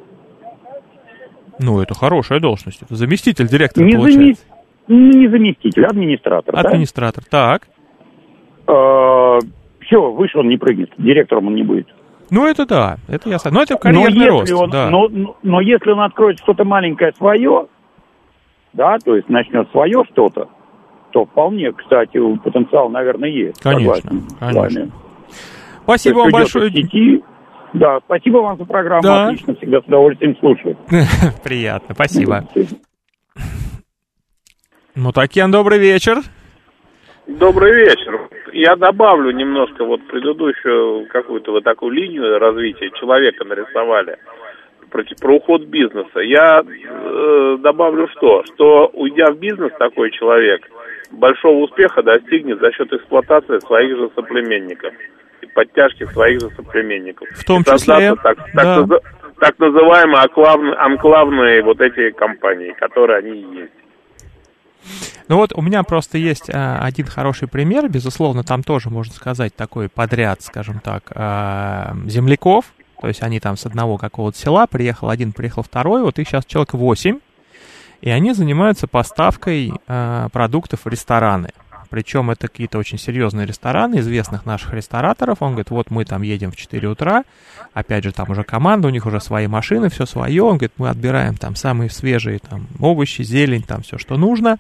Ну, 1.59 1.80
это 1.80 1.95
хорошая 1.95 2.38
должность, 2.38 2.83
это 2.83 2.95
заместитель 2.95 3.49
директора, 3.49 3.85
не 3.85 3.97
получается. 3.97 4.45
Зами... 4.47 4.56
Не 4.88 5.28
заместитель, 5.28 5.85
администратор. 5.85 6.54
Администратор, 6.56 7.25
да? 7.30 7.59
так. 7.59 7.68
Э, 8.68 9.40
все, 9.80 10.12
выше 10.12 10.38
он 10.38 10.49
не 10.49 10.59
прыгнет, 10.59 10.90
директором 10.99 11.49
он 11.49 11.54
не 11.56 11.64
будет. 11.64 11.88
Ну, 12.30 12.47
это 12.47 12.66
да, 12.66 12.97
это 13.09 13.28
ясно. 13.28 13.50
Но 13.52 13.62
это 13.62 13.76
карьерный 13.76 14.26
но 14.26 14.40
рост, 14.40 14.52
он, 14.52 14.71
да. 14.71 14.90
Но, 14.90 15.09
но, 15.09 15.37
но 15.42 15.61
если 15.61 15.90
он 15.90 16.00
откроет 16.00 16.38
что-то 16.38 16.64
маленькое 16.64 17.12
свое, 17.16 17.66
да, 18.73 18.97
то 18.99 19.16
есть 19.16 19.28
начнет 19.28 19.71
свое 19.71 20.04
что-то, 20.11 20.49
то 21.12 21.25
вполне, 21.25 21.73
кстати, 21.73 22.18
потенциал, 22.38 22.90
наверное, 22.90 23.28
есть. 23.28 23.61
Конечно, 23.62 24.11
конечно. 24.40 24.90
Спасибо 25.85 26.18
вам 26.18 26.30
большое. 26.30 26.71
Сети, 26.71 27.23
Да, 27.73 28.00
спасибо 28.04 28.38
вам 28.38 28.59
за 28.59 28.64
программу, 28.64 29.02
Да. 29.02 29.26
отлично, 29.28 29.54
всегда 29.54 29.80
с 29.80 29.85
удовольствием 29.85 30.37
слушаю. 30.38 30.76
Приятно, 31.45 31.95
спасибо. 31.95 32.45
Мутакен, 34.95 35.50
добрый 35.50 35.78
вечер. 35.78 36.23
Добрый 37.26 37.75
вечер. 37.75 38.25
Я 38.56 38.75
добавлю 38.75 39.32
немножко 39.32 39.84
вот 39.84 40.00
предыдущую 40.06 41.06
какую-то 41.08 41.52
вот 41.52 41.64
такую 41.64 41.92
линию 41.92 42.38
развития 42.38 42.90
человека 42.98 43.44
нарисовали 43.44 44.16
про, 44.90 45.04
про 45.20 45.36
уход 45.36 45.64
бизнеса. 45.64 46.20
Я 46.20 46.62
э, 46.62 47.58
добавлю 47.60 48.08
что? 48.16 48.44
Что 48.44 48.86
уйдя 48.94 49.30
в 49.30 49.36
бизнес 49.38 49.72
такой 49.78 50.10
человек, 50.10 50.66
большого 51.10 51.64
успеха 51.64 52.02
достигнет 52.02 52.58
за 52.60 52.72
счет 52.72 52.90
эксплуатации 52.94 53.58
своих 53.58 53.94
же 53.94 54.10
соплеменников 54.14 54.94
и 55.42 55.46
подтяжки 55.48 56.04
своих 56.04 56.40
же 56.40 56.48
соплеменников. 56.56 57.28
В 57.32 57.44
том 57.44 57.60
И 57.60 57.64
числе, 57.64 58.14
так, 58.22 58.38
да. 58.54 58.86
так 59.38 59.58
называемые 59.58 60.22
анклавные, 60.22 60.75
анклавные 60.76 61.62
вот 61.62 61.78
эти 61.82 62.10
компании, 62.12 62.72
которые 62.72 63.18
они 63.18 63.38
и 63.38 63.60
есть. 63.60 63.72
Ну 65.28 65.37
вот 65.37 65.52
у 65.54 65.61
меня 65.61 65.83
просто 65.83 66.18
есть 66.18 66.49
а, 66.52 66.78
один 66.83 67.06
хороший 67.06 67.49
пример, 67.49 67.88
безусловно, 67.88 68.45
там 68.45 68.62
тоже 68.62 68.90
можно 68.90 69.12
сказать 69.12 69.54
такой 69.56 69.88
подряд, 69.88 70.42
скажем 70.42 70.78
так, 70.78 71.11
а, 71.11 71.97
земляков, 72.06 72.66
то 73.00 73.09
есть 73.09 73.23
они 73.23 73.40
там 73.40 73.56
с 73.56 73.66
одного 73.66 73.99
какого-то 73.99 74.38
села, 74.38 74.66
приехал 74.66 75.11
один, 75.11 75.33
приехал 75.33 75.62
второй, 75.62 76.02
вот 76.02 76.18
их 76.18 76.28
сейчас 76.28 76.45
человек 76.45 76.75
8, 76.75 77.18
и 78.02 78.11
они 78.11 78.35
занимаются 78.35 78.87
поставкой 78.87 79.73
а, 79.88 80.28
продуктов 80.28 80.85
в 80.85 80.88
рестораны. 80.88 81.50
Причем 81.88 82.31
это 82.31 82.49
какие-то 82.49 82.78
очень 82.78 82.99
серьезные 82.99 83.47
рестораны, 83.47 84.00
известных 84.00 84.47
наших 84.47 84.73
рестораторов. 84.75 85.38
Он 85.40 85.50
говорит, 85.50 85.71
вот 85.71 85.90
мы 85.90 86.05
там 86.05 86.23
едем 86.23 86.50
в 86.50 86.57
4 86.57 86.88
утра, 86.88 87.25
опять 87.73 88.05
же, 88.05 88.12
там 88.12 88.31
уже 88.31 88.43
команда, 88.43 88.88
у 88.88 88.90
них 88.90 89.07
уже 89.07 89.21
свои 89.21 89.47
машины, 89.47 89.88
все 89.88 90.07
свое. 90.07 90.43
Он 90.43 90.59
говорит, 90.59 90.73
мы 90.76 90.88
отбираем 90.88 91.37
там 91.37 91.57
самые 91.57 91.90
свежие 91.90 92.38
там 92.38 92.66
овощи, 92.81 93.23
зелень, 93.23 93.62
там 93.62 93.83
все, 93.83 93.99
что 93.99 94.16
нужно. 94.16 94.59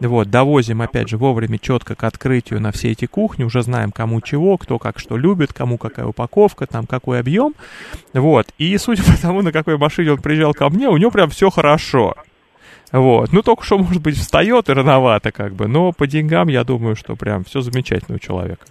Вот, 0.00 0.30
довозим, 0.30 0.82
опять 0.82 1.08
же, 1.08 1.16
вовремя 1.16 1.58
четко 1.58 1.94
к 1.94 2.04
открытию 2.04 2.60
на 2.60 2.72
все 2.72 2.92
эти 2.92 3.06
кухни, 3.06 3.44
уже 3.44 3.62
знаем, 3.62 3.92
кому 3.92 4.20
чего, 4.20 4.58
кто 4.58 4.78
как 4.78 4.98
что 4.98 5.16
любит, 5.16 5.52
кому 5.52 5.78
какая 5.78 6.06
упаковка, 6.06 6.66
там 6.66 6.86
какой 6.86 7.20
объем. 7.20 7.54
Вот, 8.12 8.48
и 8.58 8.76
судя 8.78 9.02
по 9.02 9.20
тому, 9.20 9.42
на 9.42 9.52
какой 9.52 9.76
машине 9.76 10.12
он 10.12 10.22
приезжал 10.22 10.54
ко 10.54 10.68
мне, 10.68 10.88
у 10.88 10.96
него 10.96 11.10
прям 11.10 11.30
все 11.30 11.50
хорошо. 11.50 12.14
Вот, 12.96 13.32
ну 13.32 13.42
только 13.42 13.64
что, 13.64 13.76
может 13.76 14.00
быть, 14.04 14.14
встает 14.14 14.68
и 14.68 14.72
рановато 14.72 15.32
как 15.32 15.52
бы, 15.52 15.66
но 15.66 15.90
по 15.90 16.06
деньгам 16.06 16.46
я 16.46 16.62
думаю, 16.62 16.94
что 16.94 17.16
прям 17.16 17.42
все 17.42 17.60
замечательно 17.60 18.16
у 18.16 18.18
человека. 18.20 18.66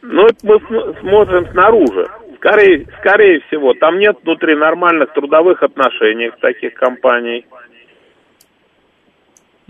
Ну, 0.00 0.24
это 0.24 0.38
мы 0.44 0.58
см- 0.60 0.98
смотрим 1.00 1.50
снаружи. 1.52 2.06
Скорее, 2.36 2.86
скорее 3.00 3.40
всего, 3.40 3.74
там 3.74 3.98
нет 3.98 4.16
внутри 4.24 4.54
нормальных 4.56 5.12
трудовых 5.12 5.62
отношений 5.62 6.30
таких 6.40 6.72
компаний. 6.72 7.44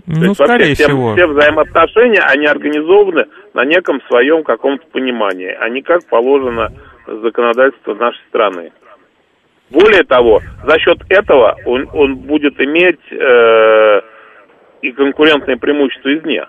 То 0.05 0.11
Ну, 0.11 0.23
есть 0.27 0.39
вообще 0.39 0.45
скорее 0.55 0.73
все, 0.75 0.83
всего. 0.85 1.13
все 1.13 1.27
взаимоотношения, 1.27 2.21
они 2.21 2.45
организованы 2.45 3.25
на 3.53 3.65
неком 3.65 3.99
своем 4.07 4.43
каком-то 4.43 4.85
понимании, 4.87 5.53
а 5.59 5.67
не 5.67 5.81
как 5.81 6.05
положено 6.07 6.71
законодательство 7.07 7.93
нашей 7.95 8.21
страны. 8.29 8.71
Более 9.69 10.03
того, 10.03 10.41
за 10.63 10.79
счет 10.79 10.99
этого 11.09 11.57
он, 11.65 11.89
он 11.93 12.15
будет 12.17 12.59
иметь 12.61 12.99
э, 13.11 14.01
и 14.81 14.91
конкурентное 14.91 15.57
преимущество 15.57 16.15
извне. 16.15 16.45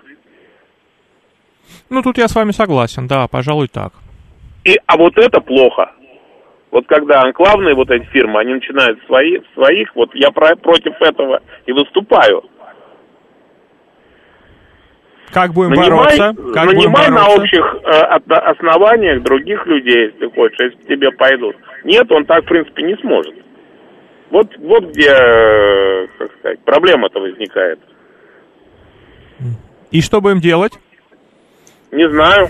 Ну, 1.89 2.01
тут 2.01 2.17
я 2.17 2.27
с 2.27 2.35
вами 2.35 2.51
согласен, 2.51 3.07
да, 3.07 3.27
пожалуй, 3.27 3.67
так. 3.67 3.93
И, 4.63 4.77
а 4.85 4.97
вот 4.97 5.17
это 5.17 5.41
плохо. 5.41 5.91
Вот 6.69 6.85
когда 6.87 7.21
анклавные 7.21 7.73
вот 7.73 7.89
эти 7.89 8.05
фирмы, 8.05 8.39
они 8.41 8.53
начинают 8.55 8.99
свои, 9.05 9.39
своих, 9.53 9.95
вот 9.95 10.13
я 10.13 10.31
про- 10.31 10.55
против 10.57 10.93
этого 11.01 11.41
и 11.65 11.71
выступаю. 11.71 12.43
Как 15.31 15.53
будем 15.53 15.71
нанимай 15.71 15.89
бороться? 15.89 16.35
Как 16.53 16.65
будем 16.65 16.77
нанимай 16.79 17.09
на 17.09 17.25
бороться? 17.25 17.41
общих 17.41 17.75
э, 17.83 18.35
основаниях 18.35 19.23
других 19.23 19.65
людей, 19.65 20.11
если 20.11 20.27
хочешь, 20.33 20.57
если 20.59 20.77
к 20.77 20.87
тебе 20.87 21.11
пойдут. 21.11 21.55
Нет, 21.87 22.11
он 22.11 22.25
так, 22.25 22.43
в 22.43 22.47
принципе, 22.49 22.83
не 22.83 22.97
сможет. 22.97 23.33
Вот, 24.29 24.47
вот 24.57 24.89
где, 24.89 25.09
э, 25.09 26.07
как 26.17 26.31
сказать, 26.37 26.59
проблема-то 26.65 27.21
возникает. 27.21 27.79
И 29.89 30.01
что 30.01 30.19
будем 30.19 30.41
делать? 30.41 30.73
Не 31.93 32.09
знаю. 32.09 32.49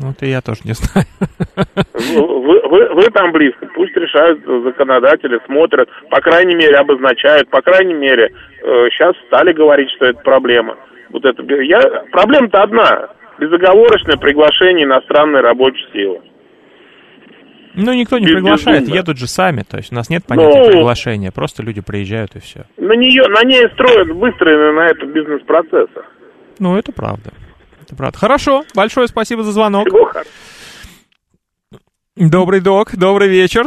Ну, 0.00 0.10
это 0.10 0.26
я 0.26 0.40
тоже 0.40 0.62
не 0.64 0.72
знаю. 0.72 1.06
Вы, 1.94 2.60
вы, 2.68 2.94
вы 2.94 3.04
там 3.12 3.30
близко, 3.30 3.68
пусть 3.72 3.94
решают 3.94 4.40
законодатели, 4.64 5.38
смотрят, 5.46 5.88
по 6.10 6.20
крайней 6.20 6.56
мере 6.56 6.74
обозначают, 6.74 7.48
по 7.50 7.62
крайней 7.62 7.94
мере 7.94 8.24
э, 8.24 8.66
сейчас 8.90 9.14
стали 9.28 9.52
говорить, 9.52 9.90
что 9.94 10.06
это 10.06 10.20
проблема. 10.22 10.76
Вот 11.10 11.24
это 11.24 11.40
я 11.62 12.02
проблема-то 12.10 12.62
одна, 12.62 13.10
безоговорочное 13.38 14.16
приглашение 14.16 14.86
иностранной 14.86 15.40
рабочей 15.40 15.86
силы. 15.92 16.20
Ну, 17.74 17.92
никто 17.94 18.18
не 18.18 18.26
приглашает, 18.26 18.88
едут 18.88 19.16
же 19.18 19.26
сами, 19.26 19.62
то 19.62 19.78
есть 19.78 19.92
у 19.92 19.94
нас 19.94 20.10
нет 20.10 20.24
понятия 20.26 20.60
Ну. 20.60 20.66
приглашения, 20.72 21.30
просто 21.30 21.62
люди 21.62 21.80
приезжают 21.80 22.36
и 22.36 22.40
все. 22.40 22.66
На 22.76 22.94
нее, 22.94 23.22
на 23.28 23.42
ней 23.44 23.66
строят 23.74 24.08
выстроены 24.08 24.72
на 24.72 24.86
это 24.86 25.06
бизнес-процессы. 25.06 26.02
Ну, 26.58 26.76
это 26.76 26.92
правда. 26.92 27.30
Это 27.80 27.96
правда. 27.96 28.18
Хорошо, 28.18 28.64
большое 28.76 29.08
спасибо 29.08 29.42
за 29.42 29.52
звонок. 29.52 29.88
Всего. 29.88 30.10
Добрый 32.16 32.60
док, 32.60 32.94
добрый 32.96 33.28
вечер. 33.28 33.64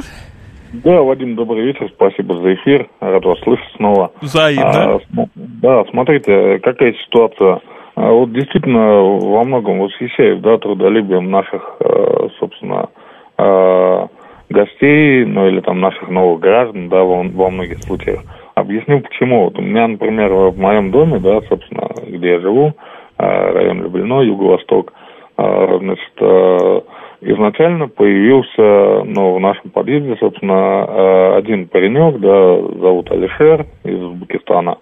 Да, 0.71 1.01
Вадим, 1.01 1.35
добрый 1.35 1.63
вечер, 1.65 1.89
спасибо 1.95 2.35
за 2.41 2.53
эфир, 2.55 2.89
рад 3.00 3.24
вас 3.24 3.39
слышать 3.39 3.65
снова. 3.77 4.12
Взаимно. 4.21 4.95
А, 4.95 5.00
да, 5.35 5.83
смотрите, 5.89 6.59
какая 6.59 6.93
ситуация. 7.05 7.62
А, 7.95 8.12
Вот 8.12 8.33
действительно 8.33 9.01
во 9.01 9.43
многом 9.45 9.79
восхищаюсь, 9.79 10.41
да, 10.41 10.57
трудолюбием 10.57 11.31
наших, 11.31 11.77
э, 11.79 12.27
собственно, 12.39 12.89
э, 13.38 14.08
гостей, 14.50 15.25
ну 15.25 15.48
или 15.48 15.62
там 15.62 15.80
наших 15.80 16.10
новых 16.10 16.39
граждан, 16.39 16.89
да, 16.89 17.04
во, 17.04 17.24
во 17.24 17.50
многих 17.50 17.80
случаях. 17.80 18.22
Объясню 18.56 19.01
почему. 19.01 19.46
Вот 19.46 19.58
у 19.58 19.62
меня, 19.62 19.88
например, 19.88 20.32
в 20.32 20.58
моем 20.58 20.92
доме, 20.92 21.20
да, 21.20 21.42
собственно, 21.50 21.89
где 22.08 22.34
я 22.34 22.39
живу, 22.39 22.74
э, 23.18 23.51
район 23.51 23.82
Люблино, 23.82 24.22
Юго-Восток, 24.22 24.94
э, 25.38 25.77
значит, 25.82 26.84
изначально 27.22 27.88
появился, 27.88 29.04
ну, 29.06 29.34
в 29.34 29.39
нашем 29.39 29.72
подъезде, 29.72 30.15
собственно, 30.20 31.36
один 31.36 31.68
паренек, 31.68 32.20
да, 32.20 32.80
зовут 32.80 33.10
Алишер 33.12 33.65
из 33.84 34.00
Узбекистана. 34.01 34.77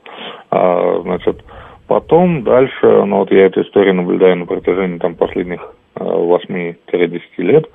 Значит, 0.52 1.44
потом 1.88 2.44
дальше, 2.44 3.06
ну, 3.06 3.18
вот 3.20 3.32
я 3.32 3.46
эту 3.46 3.62
историю 3.62 3.94
наблюдаю 3.96 4.38
на 4.38 4.46
протяжении 4.46 4.98
там 4.98 5.16
последних 5.16 5.62
э, 5.96 6.04
8-10 6.04 7.22
лет. 7.38 7.70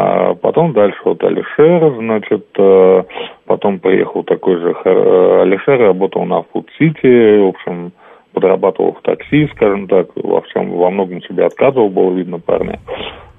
А 0.00 0.34
потом 0.34 0.74
дальше 0.74 1.00
вот 1.04 1.24
Алишер, 1.24 1.92
значит, 1.96 2.46
э, 2.56 3.02
потом 3.46 3.80
приехал 3.80 4.22
такой 4.22 4.56
же 4.58 4.76
э, 4.84 5.40
Алишер, 5.42 5.80
работал 5.80 6.24
на 6.24 6.44
City, 6.78 7.42
в 7.42 7.48
общем, 7.48 7.90
подрабатывал 8.32 8.92
в 8.92 9.02
такси, 9.02 9.48
скажем 9.56 9.88
так, 9.88 10.06
во 10.14 10.40
всем, 10.42 10.70
во 10.70 10.90
многом 10.90 11.20
себе 11.22 11.46
отказывал, 11.46 11.88
было 11.88 12.12
видно 12.12 12.38
парня. 12.38 12.78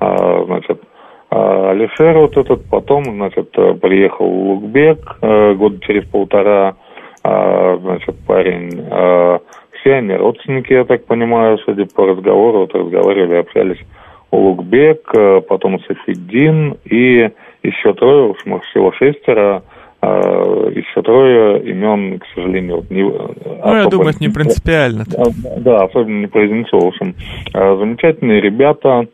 А, 0.01 0.43
значит, 0.47 0.81
а 1.29 1.69
Алишер 1.71 2.17
вот 2.17 2.35
этот 2.35 2.69
потом, 2.69 3.05
значит, 3.05 3.51
приехал 3.79 4.27
Лукбек 4.27 5.17
э, 5.21 5.53
года 5.53 5.79
через 5.79 6.05
полтора, 6.09 6.75
а, 7.23 7.77
значит, 7.77 8.15
парень, 8.27 8.69
все 9.79 9.93
они 9.93 10.13
родственники, 10.13 10.73
я 10.73 10.83
так 10.83 11.05
понимаю, 11.05 11.57
судя 11.59 11.85
по 11.85 12.05
разговору, 12.05 12.59
вот 12.59 12.75
разговаривали, 12.75 13.37
общались 13.37 13.79
Улугбек, 14.31 15.09
э, 15.17 15.41
потом 15.41 15.79
Сафиддин 15.81 16.77
и 16.85 17.29
еще 17.63 17.93
трое, 17.93 18.29
общем, 18.31 18.55
их 18.55 18.63
всего 18.65 18.91
шестеро, 18.93 19.63
э, 20.01 20.71
еще 20.75 21.01
трое 21.01 21.61
имен, 21.63 22.19
к 22.19 22.25
сожалению, 22.35 22.85
не, 22.89 23.03
Ну, 23.03 23.75
я 23.75 23.85
думаю, 23.87 24.09
это 24.09 24.19
не 24.21 24.29
принципиально. 24.29 25.03
да, 25.07 25.23
да, 25.57 25.77
особенно 25.85 26.21
не 26.21 26.27
произнесу. 26.27 26.79
В 26.79 26.87
общем, 26.87 27.15
э, 27.53 27.77
замечательные 27.77 28.39
ребята, 28.41 29.07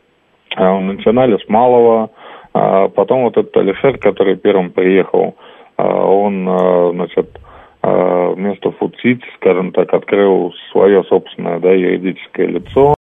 э, 0.58 0.80
начинали 0.80 1.38
с 1.38 1.48
малого, 1.50 2.10
потом 2.54 3.24
вот 3.24 3.36
этот 3.36 3.56
Алишер, 3.58 3.98
который 3.98 4.38
первым 4.38 4.70
приехал, 4.70 5.36
э, 5.78 5.84
он, 5.84 6.48
э, 6.48 6.92
значит, 6.94 7.40
э, 7.84 8.34
вместо 8.36 8.70
City, 9.04 9.22
скажем 9.36 9.72
так, 9.72 9.94
открыл 9.94 10.54
свое 10.72 11.04
собственное, 11.04 11.60
да, 11.60 11.72
юридическое 11.72 12.48
лицо. 12.48 12.96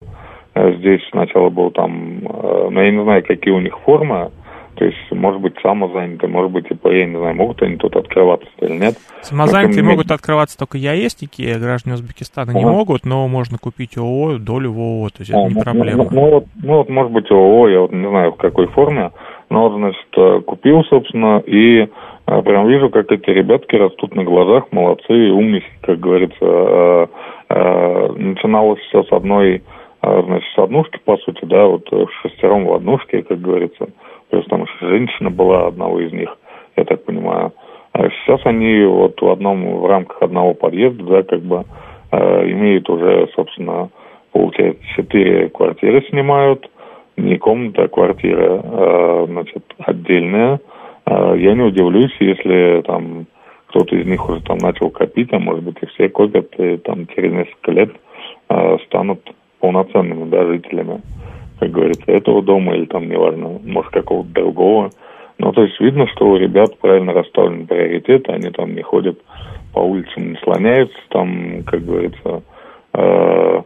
Э, 0.54 0.72
Здесь 0.78 1.00
сначала 1.10 1.48
был 1.50 1.70
там, 1.70 2.20
э, 2.24 2.68
ну, 2.70 2.80
я 2.80 2.90
не 2.90 3.02
знаю, 3.02 3.24
какие 3.24 3.52
у 3.52 3.60
них 3.60 3.76
формы, 3.80 4.30
то 4.76 4.84
есть, 4.84 4.96
может 5.12 5.40
быть, 5.40 5.54
самозанятые, 5.62 6.28
может 6.28 6.50
быть, 6.50 6.66
ИП, 6.68 6.86
я 6.86 7.06
не 7.06 7.16
знаю, 7.16 7.36
могут 7.36 7.62
они 7.62 7.76
тут 7.76 7.94
открываться 7.94 8.48
или 8.60 8.72
нет. 8.72 8.94
Самозанятые 9.22 9.82
Но, 9.84 9.90
могут 9.90 10.06
менее. 10.06 10.16
открываться 10.16 10.58
только 10.58 10.78
яестики, 10.78 11.42
а 11.42 11.60
граждане 11.60 11.94
Узбекистана 11.94 12.50
не 12.50 12.64
могут, 12.64 13.04
но 13.04 13.28
можно 13.28 13.56
купить 13.58 13.96
ООО, 13.96 14.38
долю 14.38 14.72
в 14.72 14.78
ООО, 14.80 15.08
то 15.10 15.20
есть 15.20 15.30
это 15.30 15.40
А, 15.44 15.48
не 15.48 15.54
ну, 15.54 15.60
проблема. 15.62 16.04
Ну, 16.04 16.10
ну, 16.10 16.30
вот, 16.30 16.44
ну, 16.60 16.76
вот, 16.78 16.88
может 16.88 17.12
быть, 17.12 17.30
ООО, 17.30 17.68
я 17.68 17.80
вот 17.82 17.92
не 17.92 18.08
знаю, 18.08 18.32
в 18.32 18.36
какой 18.36 18.66
форме, 18.68 19.12
Ну, 19.50 19.68
вот, 19.68 19.74
значит, 19.76 20.44
купил, 20.46 20.82
собственно, 20.84 21.40
и 21.46 21.86
прям 22.26 22.66
вижу, 22.66 22.90
как 22.90 23.12
эти 23.12 23.30
ребятки 23.30 23.76
растут 23.76 24.16
на 24.16 24.24
глазах, 24.24 24.64
молодцы, 24.72 25.30
умники, 25.30 25.66
как 25.82 26.00
говорится. 26.00 27.08
Начиналось 27.48 28.80
все 28.88 29.04
с 29.04 29.12
одной, 29.12 29.62
значит, 30.04 30.48
с 30.54 30.58
однушки, 30.58 30.98
по 31.04 31.16
сути, 31.18 31.44
да, 31.44 31.66
вот 31.66 31.88
шестером 32.22 32.66
в 32.66 32.74
однушке, 32.74 33.22
как 33.22 33.40
говорится. 33.40 33.88
Плюс 34.30 34.44
там 34.46 34.66
женщина 34.80 35.30
была 35.30 35.66
одного 35.66 36.00
из 36.00 36.12
них, 36.12 36.36
я 36.76 36.84
так 36.84 37.04
понимаю. 37.04 37.52
А 37.92 38.08
сейчас 38.10 38.40
они 38.44 38.84
вот 38.84 39.20
в 39.22 39.28
одном, 39.30 39.78
в 39.78 39.86
рамках 39.86 40.20
одного 40.22 40.54
подъезда, 40.54 41.04
да, 41.04 41.22
как 41.22 41.40
бы 41.42 41.64
э, 42.10 42.50
имеют 42.50 42.90
уже, 42.90 43.28
собственно, 43.36 43.90
получается, 44.32 44.82
четыре 44.96 45.48
квартиры 45.48 46.04
снимают, 46.08 46.68
не 47.16 47.38
комната, 47.38 47.84
а 47.84 47.88
квартира, 47.88 48.60
э, 48.64 49.26
значит, 49.28 49.64
отдельная. 49.78 50.60
Э, 51.06 51.34
я 51.38 51.54
не 51.54 51.62
удивлюсь, 51.62 52.14
если 52.18 52.82
там 52.84 53.26
кто-то 53.68 53.94
из 53.94 54.06
них 54.06 54.28
уже 54.28 54.40
там 54.42 54.58
начал 54.58 54.90
копить, 54.90 55.32
а 55.32 55.38
может 55.38 55.62
быть 55.62 55.76
и 55.80 55.86
все 55.86 56.08
копят, 56.08 56.52
и 56.58 56.76
там 56.78 57.06
через 57.06 57.32
несколько 57.32 57.70
лет 57.70 57.90
э, 58.48 58.78
станут 58.86 59.20
полноценными 59.64 60.28
да, 60.28 60.44
жителями, 60.44 61.00
как 61.58 61.70
говорится, 61.70 62.12
этого 62.12 62.42
дома 62.42 62.76
или 62.76 62.84
там, 62.84 63.08
неважно, 63.08 63.58
может, 63.64 63.90
какого-то 63.92 64.28
другого. 64.28 64.90
Ну, 65.38 65.52
то 65.52 65.62
есть 65.62 65.80
видно, 65.80 66.06
что 66.08 66.26
у 66.26 66.36
ребят 66.36 66.78
правильно 66.78 67.14
расставлены 67.14 67.66
приоритеты, 67.66 68.30
они 68.30 68.50
там 68.50 68.74
не 68.74 68.82
ходят 68.82 69.18
по 69.72 69.78
улицам, 69.78 70.32
не 70.32 70.36
слоняются, 70.44 70.98
там, 71.08 71.62
как 71.64 71.82
говорится, 71.82 72.42
э, 72.92 73.62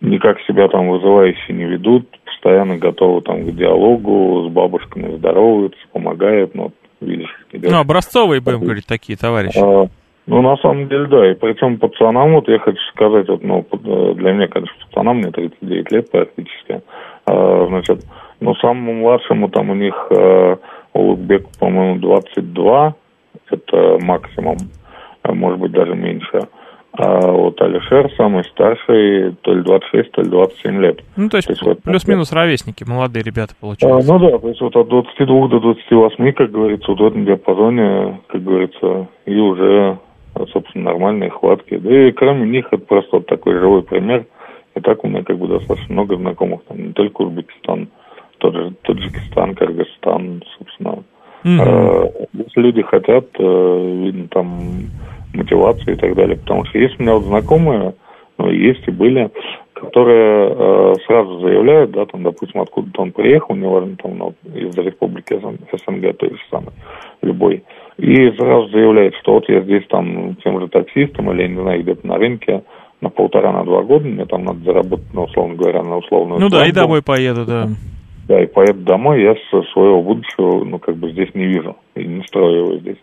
никак 0.00 0.40
себя 0.46 0.66
там 0.68 0.88
вызывающе 0.88 1.52
не 1.52 1.64
ведут, 1.64 2.08
постоянно 2.24 2.78
готовы 2.78 3.20
там 3.20 3.44
к 3.44 3.54
диалогу, 3.54 4.48
с 4.48 4.50
бабушками 4.50 5.14
здороваются, 5.18 5.78
помогают, 5.92 6.54
ну, 6.54 6.72
видишь. 7.02 7.36
Идешь. 7.52 7.70
Ну, 7.70 7.78
образцовые, 7.78 8.40
будем 8.40 8.60
говорить, 8.60 8.86
такие 8.86 9.18
товарищи. 9.18 9.58
А, 9.62 9.88
ну, 10.26 10.40
на 10.40 10.56
самом 10.56 10.88
деле, 10.88 11.06
да, 11.06 11.30
и 11.30 11.34
причем 11.34 11.78
пацанам, 11.78 12.34
вот 12.34 12.48
я 12.48 12.58
хочу 12.58 12.80
сказать, 12.94 13.28
вот, 13.28 13.42
ну, 13.42 13.64
э, 13.70 14.14
для 14.14 14.32
меня, 14.32 14.48
конечно, 14.48 14.74
пацанам, 14.86 15.18
мне 15.18 15.30
39 15.30 15.92
лет 15.92 16.10
практически, 16.10 16.82
а, 17.26 17.66
значит, 17.68 18.04
ну, 18.40 18.54
самому 18.56 18.94
младшему 18.94 19.48
там 19.50 19.70
у 19.70 19.74
них 19.74 19.94
а, 20.10 20.58
Улугбеку, 20.94 21.50
по-моему, 21.58 22.00
22, 22.00 22.94
это 23.50 23.98
максимум, 24.00 24.56
а 25.22 25.34
может 25.34 25.58
быть, 25.58 25.72
даже 25.72 25.94
меньше. 25.94 26.48
А 26.96 27.26
вот 27.32 27.60
Алишер 27.60 28.08
самый 28.16 28.44
старший, 28.44 29.34
то 29.42 29.52
ли 29.52 29.62
26, 29.62 30.12
то 30.12 30.22
ли 30.22 30.30
27 30.30 30.80
лет. 30.80 31.00
Ну, 31.16 31.28
то 31.28 31.38
есть, 31.38 31.48
то 31.48 31.52
есть 31.52 31.62
вот, 31.64 31.82
плюс-минус 31.82 32.32
ровесники, 32.32 32.84
молодые 32.84 33.24
ребята 33.24 33.54
получаются. 33.60 34.12
А, 34.12 34.18
ну 34.18 34.30
да, 34.30 34.38
то 34.38 34.48
есть 34.48 34.60
вот 34.60 34.76
от 34.76 34.88
22 34.88 35.48
до 35.48 35.58
28, 35.58 36.32
как 36.32 36.52
говорится, 36.52 36.92
вот 36.92 37.00
в 37.00 37.04
этом 37.04 37.24
диапазоне, 37.24 38.20
как 38.28 38.44
говорится, 38.44 39.08
и 39.26 39.34
уже, 39.34 39.98
собственно, 40.52 40.84
нормальные 40.84 41.30
хватки. 41.30 41.76
Да 41.76 42.08
и 42.08 42.12
кроме 42.12 42.46
них, 42.48 42.66
это 42.70 42.84
просто 42.84 43.16
вот 43.16 43.26
такой 43.26 43.58
живой 43.58 43.82
пример. 43.82 44.26
И 44.74 44.80
так 44.80 45.04
у 45.04 45.08
меня 45.08 45.22
как 45.22 45.38
бы 45.38 45.46
достаточно 45.46 45.92
много 45.92 46.16
знакомых, 46.16 46.64
там, 46.64 46.78
не 46.78 46.92
только 46.92 47.22
Узбекистан, 47.22 47.88
тот 48.38 48.54
же 48.54 48.74
Таджикистан, 48.82 49.54
Кыргызстан, 49.54 50.42
собственно. 50.58 51.04
Mm-hmm. 51.44 52.28
Если 52.32 52.60
люди 52.60 52.82
хотят, 52.82 53.26
э, 53.38 54.00
видно, 54.02 54.28
там 54.28 54.60
мотивацию 55.34 55.94
и 55.94 55.98
так 55.98 56.14
далее. 56.14 56.36
Потому 56.36 56.64
что 56.64 56.78
есть 56.78 56.98
у 56.98 57.02
меня 57.02 57.14
вот 57.14 57.24
знакомые, 57.24 57.94
ну, 58.38 58.50
есть 58.50 58.86
и 58.88 58.90
были, 58.90 59.30
которые 59.74 60.50
э, 60.50 60.94
сразу 61.06 61.40
заявляют, 61.40 61.90
да, 61.90 62.06
там, 62.06 62.22
допустим, 62.22 62.60
откуда-то 62.60 63.02
он 63.02 63.12
приехал, 63.12 63.54
неважно, 63.54 63.96
там, 63.96 64.16
ну, 64.16 64.34
из 64.54 64.76
республики 64.76 65.34
СНГ, 65.34 66.16
то 66.16 66.26
же 66.26 66.38
самое, 66.50 66.72
любой, 67.22 67.62
и 67.96 68.30
сразу 68.32 68.68
заявляет, 68.68 69.14
что 69.16 69.34
вот 69.34 69.48
я 69.48 69.60
здесь 69.62 69.86
там 69.88 70.36
тем 70.42 70.60
же 70.60 70.68
таксистом 70.68 71.30
или, 71.32 71.48
не 71.48 71.60
знаю, 71.60 71.82
где-то 71.82 72.06
на 72.06 72.16
рынке 72.16 72.62
на 73.00 73.10
полтора, 73.10 73.52
на 73.52 73.64
два 73.64 73.82
года, 73.82 74.06
мне 74.06 74.24
там 74.24 74.44
надо 74.44 74.60
заработать, 74.60 75.06
ну, 75.12 75.24
условно 75.24 75.54
говоря, 75.56 75.82
на 75.82 75.98
условную 75.98 76.40
Ну 76.40 76.48
да, 76.48 76.66
и 76.66 76.72
домой 76.72 77.02
поеду, 77.02 77.44
да. 77.44 77.68
Да, 78.26 78.42
и 78.42 78.46
поеду 78.46 78.80
домой, 78.80 79.22
я 79.22 79.34
своего 79.72 80.02
будущего, 80.02 80.64
ну, 80.64 80.78
как 80.78 80.96
бы 80.96 81.10
здесь 81.10 81.34
не 81.34 81.44
вижу, 81.44 81.76
и 81.94 82.04
не 82.04 82.22
строю 82.26 82.64
его 82.64 82.76
здесь. 82.78 82.96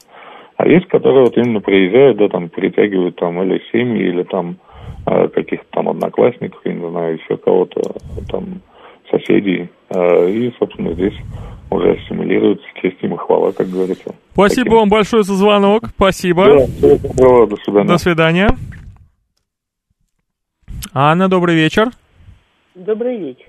А 0.58 0.68
есть, 0.68 0.88
которые 0.88 1.26
вот 1.26 1.38
именно 1.38 1.62
приезжают, 1.62 2.18
да, 2.18 2.28
там, 2.30 2.50
притягивают 2.50 3.16
там 3.18 3.42
или 3.44 3.62
семьи, 3.72 4.08
или 4.08 4.24
там 4.24 4.58
э, 5.06 5.28
каких-то 5.28 5.66
там 5.72 5.90
одноклассников, 5.90 6.60
я 6.66 6.74
не 6.74 6.90
знаю, 6.90 7.20
еще 7.20 7.38
кого-то, 7.38 7.82
там, 8.30 8.62
соседей, 9.12 9.70
э, 9.90 10.30
и, 10.30 10.54
собственно, 10.58 10.94
здесь 10.94 11.14
уже 11.70 11.92
ассимилируются, 11.92 12.66
честь 12.82 12.98
им 13.02 13.14
и 13.14 13.18
хвала, 13.18 13.52
как 13.52 13.70
говорится. 13.70 14.16
Спасибо 14.34 14.66
Таким... 14.66 14.80
вам 14.80 14.90
большое 14.90 15.24
за 15.24 15.36
звонок, 15.36 15.90
спасибо. 15.96 16.46
Да, 16.46 16.66
всего 16.66 17.46
до 17.46 17.56
свидания. 17.58 17.88
До 17.88 17.98
свидания. 17.98 18.48
Анна, 20.94 21.30
добрый 21.30 21.56
вечер. 21.56 21.90
Добрый 22.76 23.18
вечер. 23.18 23.46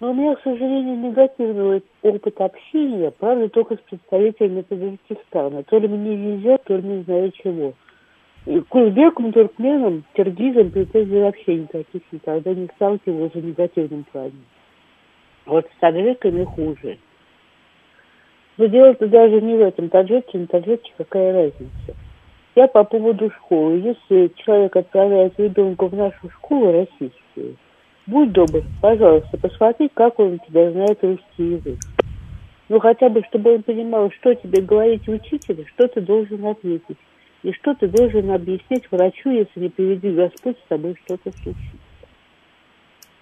Но 0.00 0.10
у 0.10 0.14
меня, 0.14 0.34
к 0.36 0.42
сожалению, 0.42 0.98
негативный 0.98 1.82
опыт 2.02 2.40
общения, 2.40 3.10
правда, 3.10 3.48
только 3.48 3.76
с 3.76 3.80
представителями 3.80 4.62
Таджикистана. 4.62 5.62
То 5.64 5.78
ли 5.78 5.88
мне 5.88 6.16
везет, 6.16 6.62
то 6.64 6.76
ли 6.76 6.82
не 6.82 7.02
знаю 7.04 7.32
чего. 7.42 7.72
И 8.44 8.60
к 8.60 8.74
узбекам, 8.74 9.32
туркменам, 9.32 10.04
киргизам 10.14 10.70
претензий 10.70 11.20
вообще 11.20 11.56
никаких 11.56 12.02
никогда 12.12 12.54
не 12.54 12.68
сталкивался 12.76 13.38
в 13.38 13.44
негативном 13.44 14.04
плане. 14.12 14.32
Вот 15.46 15.66
с 15.66 15.80
таджиками 15.80 16.44
хуже. 16.44 16.98
Но 18.56 18.66
дело-то 18.66 19.06
даже 19.06 19.40
не 19.40 19.56
в 19.56 19.60
этом. 19.60 19.88
Таджики, 19.88 20.36
не 20.36 20.46
таджики, 20.46 20.92
какая 20.96 21.32
разница. 21.32 21.96
Я 22.54 22.68
по 22.68 22.84
поводу 22.84 23.30
школы. 23.30 23.78
Если 23.78 24.32
человек 24.36 24.76
отправляет 24.76 25.38
ребенка 25.38 25.86
в 25.86 25.94
нашу 25.94 26.30
школу 26.30 26.72
российскую, 26.72 27.56
Будь 28.06 28.30
добр, 28.30 28.62
пожалуйста, 28.80 29.36
посмотри, 29.36 29.90
как 29.92 30.20
он 30.20 30.38
тебя 30.38 30.70
знает 30.70 31.02
русский 31.02 31.54
язык. 31.54 31.78
Ну, 32.68 32.78
хотя 32.78 33.08
бы, 33.08 33.22
чтобы 33.28 33.54
он 33.54 33.64
понимал, 33.64 34.12
что 34.12 34.32
тебе 34.34 34.62
говорить 34.62 35.08
учителю, 35.08 35.66
что 35.74 35.88
ты 35.88 36.00
должен 36.00 36.44
ответить. 36.46 36.98
И 37.42 37.52
что 37.52 37.74
ты 37.74 37.88
должен 37.88 38.30
объяснить 38.30 38.90
врачу, 38.90 39.30
если 39.30 39.60
не 39.60 39.68
приведи 39.68 40.10
Господь 40.10 40.56
с 40.56 40.68
тобой 40.68 40.96
что-то 41.04 41.32
случится. 41.32 41.76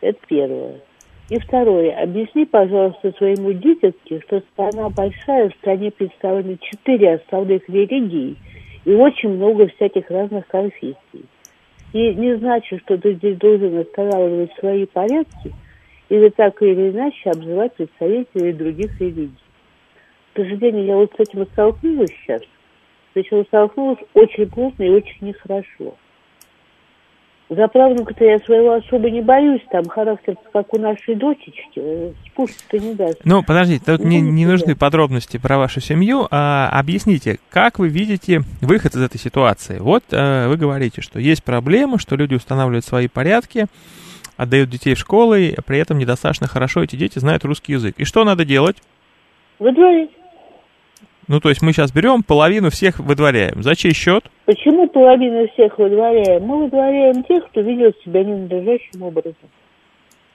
Это 0.02 0.18
первое. 0.26 0.80
И 1.30 1.38
второе. 1.38 2.02
Объясни, 2.02 2.44
пожалуйста, 2.44 3.12
своему 3.12 3.52
дитятке, 3.52 4.20
что 4.20 4.40
страна 4.52 4.90
большая, 4.90 5.48
в 5.48 5.54
стране 5.54 5.90
представлены 5.90 6.58
четыре 6.60 7.14
основных 7.14 7.66
религии 7.68 8.36
и 8.84 8.92
очень 8.92 9.30
много 9.30 9.68
всяких 9.68 10.10
разных 10.10 10.46
конфессий. 10.48 11.24
И 11.94 12.14
не 12.14 12.36
значит, 12.36 12.80
что 12.82 12.98
ты 12.98 13.14
здесь 13.14 13.38
должен 13.38 13.78
останавливать 13.78 14.52
свои 14.58 14.84
порядки 14.84 15.54
или 16.10 16.28
так 16.28 16.60
или 16.60 16.90
иначе 16.90 17.30
обзывать 17.30 17.74
представителей 17.74 18.52
других 18.52 19.00
религий. 19.00 19.30
К 20.34 20.38
сожалению, 20.38 20.84
я 20.84 20.96
вот 20.96 21.12
с 21.16 21.20
этим 21.20 21.46
столкнулась 21.46 22.10
сейчас. 22.20 22.42
Причем 23.14 23.46
столкнулась 23.46 24.00
очень 24.12 24.50
плотно 24.50 24.82
и 24.82 24.90
очень 24.90 25.28
нехорошо. 25.28 25.94
За 27.54 27.68
правнука-то 27.68 28.24
я 28.24 28.38
своего 28.40 28.72
особо 28.72 29.10
не 29.10 29.20
боюсь, 29.20 29.60
там 29.70 29.84
характер 29.86 30.36
как 30.52 30.72
у 30.74 30.78
нашей 30.78 31.14
дочечки, 31.14 31.76
э, 31.76 32.12
спуститься 32.26 32.78
не 32.78 32.94
даст. 32.94 33.20
Ну, 33.24 33.42
подождите, 33.42 33.84
тут 33.84 34.04
не, 34.04 34.20
не 34.20 34.44
нужны 34.44 34.74
подробности 34.74 35.36
про 35.36 35.58
вашу 35.58 35.80
семью, 35.80 36.26
а 36.30 36.68
объясните, 36.72 37.38
как 37.50 37.78
вы 37.78 37.88
видите 37.88 38.40
выход 38.60 38.94
из 38.94 39.02
этой 39.02 39.18
ситуации? 39.18 39.78
Вот 39.78 40.02
э, 40.10 40.48
вы 40.48 40.56
говорите, 40.56 41.00
что 41.00 41.20
есть 41.20 41.44
проблема, 41.44 41.98
что 41.98 42.16
люди 42.16 42.34
устанавливают 42.34 42.84
свои 42.84 43.06
порядки, 43.06 43.66
отдают 44.36 44.70
детей 44.70 44.94
в 44.94 44.98
школы, 44.98 45.54
а 45.56 45.62
при 45.62 45.78
этом 45.78 45.98
недостаточно 45.98 46.48
хорошо 46.48 46.82
эти 46.82 46.96
дети 46.96 47.18
знают 47.20 47.44
русский 47.44 47.72
язык. 47.72 47.94
И 47.98 48.04
что 48.04 48.24
надо 48.24 48.44
делать? 48.44 48.78
Выдворить. 49.60 50.10
Ну, 51.26 51.40
то 51.40 51.48
есть 51.48 51.62
мы 51.62 51.72
сейчас 51.72 51.92
берем, 51.92 52.22
половину 52.22 52.70
всех 52.70 52.98
выдворяем. 52.98 53.62
За 53.62 53.74
чей 53.74 53.94
счет? 53.94 54.24
Почему 54.44 54.88
половину 54.88 55.48
всех 55.48 55.78
выдворяем? 55.78 56.42
Мы 56.44 56.64
выдворяем 56.64 57.22
тех, 57.24 57.46
кто 57.46 57.60
ведет 57.60 57.96
себя 58.04 58.22
ненадлежащим 58.24 59.02
образом. 59.02 59.34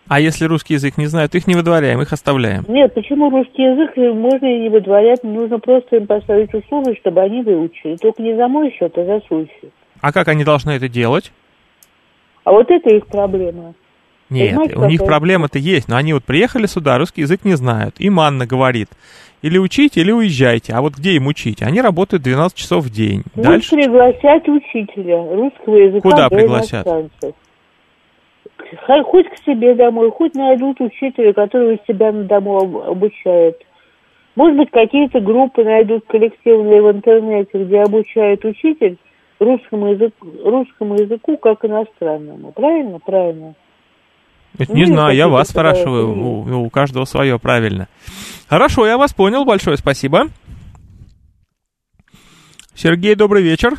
А 0.07 0.19
если 0.19 0.45
русский 0.45 0.73
язык 0.73 0.97
не 0.97 1.05
знают, 1.05 1.35
их 1.35 1.45
не 1.45 1.53
выдворяем, 1.53 2.01
их 2.01 2.11
оставляем? 2.11 2.65
Нет, 2.67 2.95
почему 2.95 3.29
русский 3.29 3.61
язык 3.61 3.95
можно 4.15 4.47
и 4.47 4.61
не 4.61 4.69
выдворять? 4.69 5.23
Нужно 5.23 5.59
просто 5.59 5.97
им 5.97 6.07
поставить 6.07 6.51
условия, 6.51 6.95
чтобы 6.95 7.21
они 7.21 7.43
выучили. 7.43 7.95
Только 7.97 8.23
не 8.23 8.35
за 8.35 8.47
мой 8.47 8.71
счет, 8.71 8.97
а 8.97 9.05
за 9.05 9.21
свой 9.27 9.45
счет. 9.45 9.71
А 10.01 10.11
как 10.11 10.27
они 10.27 10.43
должны 10.43 10.71
это 10.71 10.89
делать? 10.89 11.31
А 12.43 12.51
вот 12.51 12.71
это 12.71 12.89
их 12.89 13.05
проблема. 13.05 13.75
Нет, 14.31 14.49
Понимаете, 14.49 14.75
у 14.77 14.85
них 14.85 15.03
проблема-то 15.05 15.59
есть, 15.59 15.87
но 15.87 15.95
они 15.95 16.13
вот 16.13 16.23
приехали 16.23 16.65
сюда, 16.65 16.97
русский 16.97 17.21
язык 17.21 17.45
не 17.45 17.55
знают. 17.55 17.95
И 17.99 18.09
Манна 18.09 18.45
говорит, 18.47 18.89
или 19.41 19.57
учите, 19.57 20.01
или 20.01 20.11
уезжайте. 20.11 20.73
А 20.73 20.81
вот 20.81 20.95
где 20.95 21.11
им 21.13 21.27
учить? 21.27 21.61
Они 21.61 21.81
работают 21.81 22.23
12 22.23 22.57
часов 22.57 22.85
в 22.85 22.89
день. 22.91 23.23
Пусть 23.33 23.47
Дальше... 23.47 23.75
пригласят 23.75 24.47
учителя 24.47 25.35
русского 25.35 25.75
языка 25.75 26.09
Куда 26.09 26.29
пригласят? 26.29 26.87
Хоть 29.05 29.29
к 29.29 29.37
себе 29.45 29.73
домой, 29.73 30.11
хоть 30.11 30.35
найдут 30.35 30.79
учителя, 30.81 31.33
который 31.33 31.75
у 31.75 31.79
себя 31.87 32.11
на 32.11 32.23
дому 32.23 32.83
обучает. 32.83 33.63
Может 34.35 34.57
быть, 34.57 34.71
какие-то 34.71 35.19
группы 35.19 35.63
найдут 35.63 36.05
коллективные 36.07 36.81
в 36.81 36.91
интернете, 36.91 37.63
где 37.63 37.81
обучают 37.81 38.45
учитель 38.45 38.97
русскому 39.39 39.93
языку, 39.93 40.27
русскому 40.43 40.95
языку 40.95 41.37
как 41.37 41.65
иностранному. 41.65 42.51
Правильно? 42.51 42.99
Правильно. 42.99 43.55
Это 44.59 44.73
не 44.73 44.85
ну, 44.85 44.93
знаю, 44.93 45.15
я 45.15 45.29
вас 45.29 45.47
спрашиваю, 45.47 46.09
у, 46.09 46.65
у 46.65 46.69
каждого 46.69 47.05
свое, 47.05 47.39
правильно. 47.39 47.87
Хорошо, 48.49 48.85
я 48.85 48.97
вас 48.97 49.13
понял, 49.13 49.45
большое 49.45 49.77
спасибо. 49.77 50.25
Сергей, 52.75 53.15
добрый 53.15 53.41
вечер. 53.41 53.71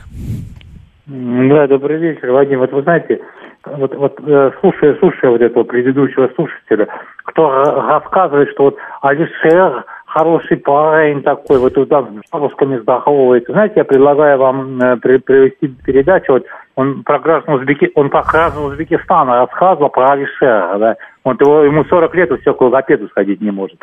Да, 1.07 1.66
добрый 1.66 1.99
вечер, 1.99 2.31
Вадим. 2.31 2.61
Вот 2.61 2.73
вы 2.73 2.83
знаете, 2.83 3.21
вот, 3.64 3.95
вот 3.95 4.19
э, 4.27 4.53
слушая, 4.61 4.97
слушая 5.01 5.31
вот 5.31 5.43
этого 5.43 5.64
предыдущего 5.64 6.31
слушателя, 6.35 6.88
кто 7.25 7.51
рассказывает, 7.51 8.49
что 8.51 8.64
вот 8.64 8.77
Алишер 9.03 9.85
хороший 10.11 10.57
парень 10.57 11.23
такой, 11.23 11.59
вот 11.59 11.75
туда 11.75 12.03
с 12.03 12.33
русскими 12.33 12.79
здоровается. 12.79 13.53
Знаете, 13.53 13.75
я 13.77 13.85
предлагаю 13.85 14.38
вам 14.38 14.81
э, 14.81 14.96
привести 14.96 15.68
передачу, 15.68 16.33
вот 16.33 16.46
он 16.75 17.05
про 17.05 17.18
граждан 17.20 17.55
Узбеки, 17.55 17.90
он 17.94 18.11
про 18.11 18.23
граждан 18.23 18.64
Узбекистана 18.64 19.37
рассказывал, 19.37 19.88
про 19.90 20.12
Алишера, 20.12 20.79
да, 20.79 20.96
вот 21.25 21.40
его, 21.40 21.62
ему 21.62 21.85
40 21.85 22.14
лет, 22.16 22.40
все 22.40 22.55
к 22.55 22.61
логопеду 22.61 23.09
сходить 23.09 23.40
не 23.40 23.53
может. 23.53 23.79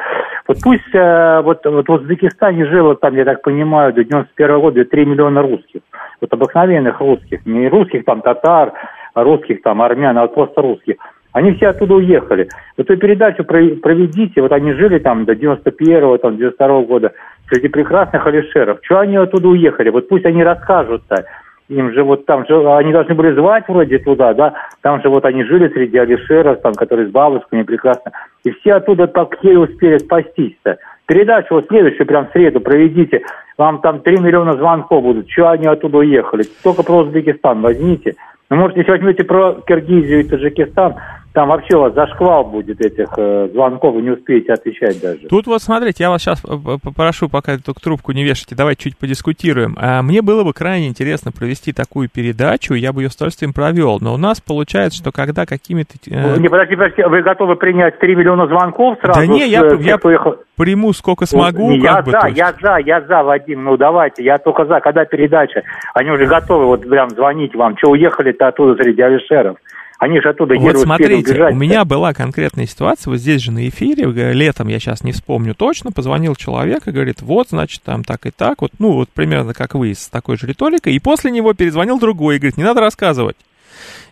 Вот 0.47 0.57
пусть 0.61 0.93
э, 0.93 1.41
вот, 1.43 1.65
вот 1.65 1.87
в 1.87 1.91
Узбекистане 1.91 2.65
жило 2.65 2.95
там, 2.95 3.15
я 3.15 3.23
так 3.23 3.41
понимаю, 3.41 3.93
до 3.93 4.03
91 4.03 4.59
года 4.59 4.83
3 4.83 5.05
миллиона 5.05 5.41
русских. 5.41 5.81
Вот 6.19 6.33
обыкновенных 6.33 6.99
русских, 6.99 7.45
не 7.45 7.69
русских 7.69 8.03
там 8.03 8.21
татар, 8.21 8.73
русских 9.15 9.61
там 9.61 9.81
армян, 9.81 10.17
а 10.17 10.23
вот 10.23 10.33
просто 10.33 10.61
русских. 10.61 10.95
Они 11.33 11.53
все 11.53 11.67
оттуда 11.67 11.95
уехали. 11.95 12.47
Вот 12.77 12.89
эту 12.89 12.99
передачу 12.99 13.43
проведите, 13.43 14.41
вот 14.41 14.51
они 14.51 14.73
жили 14.73 14.97
там 14.99 15.25
до 15.25 15.33
91-го, 15.33 16.17
там, 16.17 16.35
92-го 16.35 16.83
года, 16.83 17.11
среди 17.49 17.67
прекрасных 17.67 18.25
алишеров. 18.25 18.81
Чего 18.81 18.99
они 18.99 19.17
оттуда 19.17 19.47
уехали? 19.49 19.89
Вот 19.89 20.07
пусть 20.07 20.25
они 20.25 20.43
расскажут-то. 20.43 21.25
Им 21.69 21.91
же 21.91 22.01
вот 22.03 22.25
там 22.25 22.45
же, 22.47 22.55
они 22.75 22.93
должны 22.93 23.13
были 23.13 23.33
звать 23.33 23.65
вроде 23.67 23.99
туда, 23.99 24.33
да, 24.33 24.53
там 24.81 25.01
же 25.01 25.09
вот 25.09 25.25
они 25.25 25.43
жили 25.43 25.67
среди 25.67 25.97
алишеров, 25.97 26.61
там, 26.61 26.73
которые 26.73 27.09
с 27.09 27.11
бабушками 27.11 27.63
прекрасно. 27.63 28.13
И 28.45 28.51
все 28.51 28.75
оттуда 28.75 29.07
так 29.07 29.35
еле 29.43 29.59
успели 29.59 29.97
спастись-то. 29.97 30.77
Передачу 31.07 31.55
вот 31.55 31.67
следующую, 31.67 32.07
прям 32.07 32.27
в 32.27 32.31
среду 32.31 32.61
проведите. 32.61 33.21
Вам 33.57 33.81
там 33.81 33.99
3 33.99 34.19
миллиона 34.19 34.53
звонков 34.53 35.03
будут. 35.03 35.27
Чего 35.27 35.49
они 35.49 35.67
оттуда 35.67 35.97
уехали? 35.97 36.43
Только 36.63 36.83
про 36.83 36.99
Узбекистан 36.99 37.61
возьмите. 37.61 38.15
Ну, 38.49 38.55
может, 38.55 38.77
если 38.77 38.91
возьмете 38.91 39.23
про 39.23 39.61
Киргизию 39.67 40.21
и 40.21 40.23
Таджикистан, 40.23 40.95
там 41.37 41.49
вообще 41.49 41.77
у 41.77 41.81
вас 41.81 41.93
зашквал 41.93 42.45
будет 42.45 42.81
этих 42.81 43.09
э, 43.15 43.49
звонков, 43.53 43.93
вы 43.93 44.01
не 44.01 44.09
успеете 44.09 44.53
отвечать 44.53 44.99
даже. 44.99 45.27
Тут 45.29 45.45
вот 45.45 45.61
смотрите, 45.61 46.03
я 46.03 46.09
вас 46.09 46.23
сейчас 46.23 46.41
попрошу, 46.41 47.29
пока 47.29 47.59
только 47.59 47.79
трубку 47.79 48.11
не 48.11 48.23
вешайте, 48.23 48.55
давайте 48.55 48.85
чуть 48.85 48.97
подискутируем. 48.97 49.77
А 49.79 50.01
мне 50.01 50.23
было 50.23 50.43
бы 50.43 50.53
крайне 50.53 50.87
интересно 50.87 51.31
провести 51.31 51.73
такую 51.73 52.09
передачу, 52.09 52.73
я 52.73 52.91
бы 52.91 53.03
ее 53.03 53.11
с 53.11 53.15
удовольствием 53.15 53.53
провел, 53.53 53.99
но 54.01 54.15
у 54.15 54.17
нас 54.17 54.41
получается, 54.41 54.97
что 54.97 55.11
когда 55.11 55.45
какими-то... 55.45 55.93
Э... 56.09 56.39
Не, 56.39 56.49
подожди, 56.49 56.75
подожди, 56.75 57.03
вы 57.03 57.21
готовы 57.21 57.55
принять 57.55 57.99
3 57.99 58.15
миллиона 58.15 58.47
звонков 58.47 58.97
сразу? 58.99 59.19
Да 59.19 59.27
не, 59.27 59.47
я, 59.47 59.59
с, 59.59 59.79
я 59.79 59.99
уехал... 60.01 60.37
приму 60.55 60.91
сколько 60.91 61.27
смогу. 61.27 61.69
Не, 61.69 61.77
я 61.81 62.01
бы, 62.01 62.09
за, 62.09 62.29
я 62.29 62.51
за, 62.59 62.77
я 62.77 63.01
за, 63.01 63.21
Вадим, 63.21 63.63
ну 63.63 63.77
давайте, 63.77 64.23
я 64.23 64.39
только 64.39 64.65
за, 64.65 64.79
когда 64.79 65.05
передача, 65.05 65.61
они 65.93 66.09
уже 66.09 66.25
готовы 66.25 66.65
вот 66.65 66.89
прям 66.89 67.11
звонить 67.11 67.53
вам, 67.53 67.77
что 67.77 67.91
уехали-то 67.91 68.47
оттуда 68.47 68.81
среди 68.81 69.03
алишеров. 69.03 69.57
Они 69.99 70.21
же 70.21 70.29
оттуда 70.29 70.55
Вот 70.59 70.77
смотрите, 70.77 71.43
у 71.45 71.55
меня 71.55 71.83
была 71.83 72.13
конкретная 72.13 72.67
ситуация, 72.67 73.11
вот 73.11 73.19
здесь 73.19 73.41
же 73.41 73.51
на 73.51 73.67
эфире, 73.67 74.05
летом, 74.31 74.67
я 74.67 74.79
сейчас 74.79 75.03
не 75.03 75.11
вспомню 75.11 75.55
точно, 75.55 75.91
позвонил 75.91 76.35
человек 76.35 76.87
и 76.87 76.91
говорит, 76.91 77.21
вот, 77.21 77.49
значит, 77.49 77.81
там 77.81 78.03
так 78.03 78.27
и 78.27 78.31
так, 78.31 78.61
вот, 78.61 78.73
ну, 78.77 78.91
вот 78.91 79.09
примерно 79.09 79.55
как 79.55 79.73
вы, 79.73 79.93
с 79.95 80.07
такой 80.07 80.37
же 80.37 80.45
риторикой, 80.45 80.93
и 80.93 80.99
после 80.99 81.31
него 81.31 81.53
перезвонил 81.53 81.99
другой 81.99 82.35
и 82.35 82.39
говорит, 82.39 82.57
не 82.57 82.63
надо 82.63 82.81
рассказывать. 82.81 83.37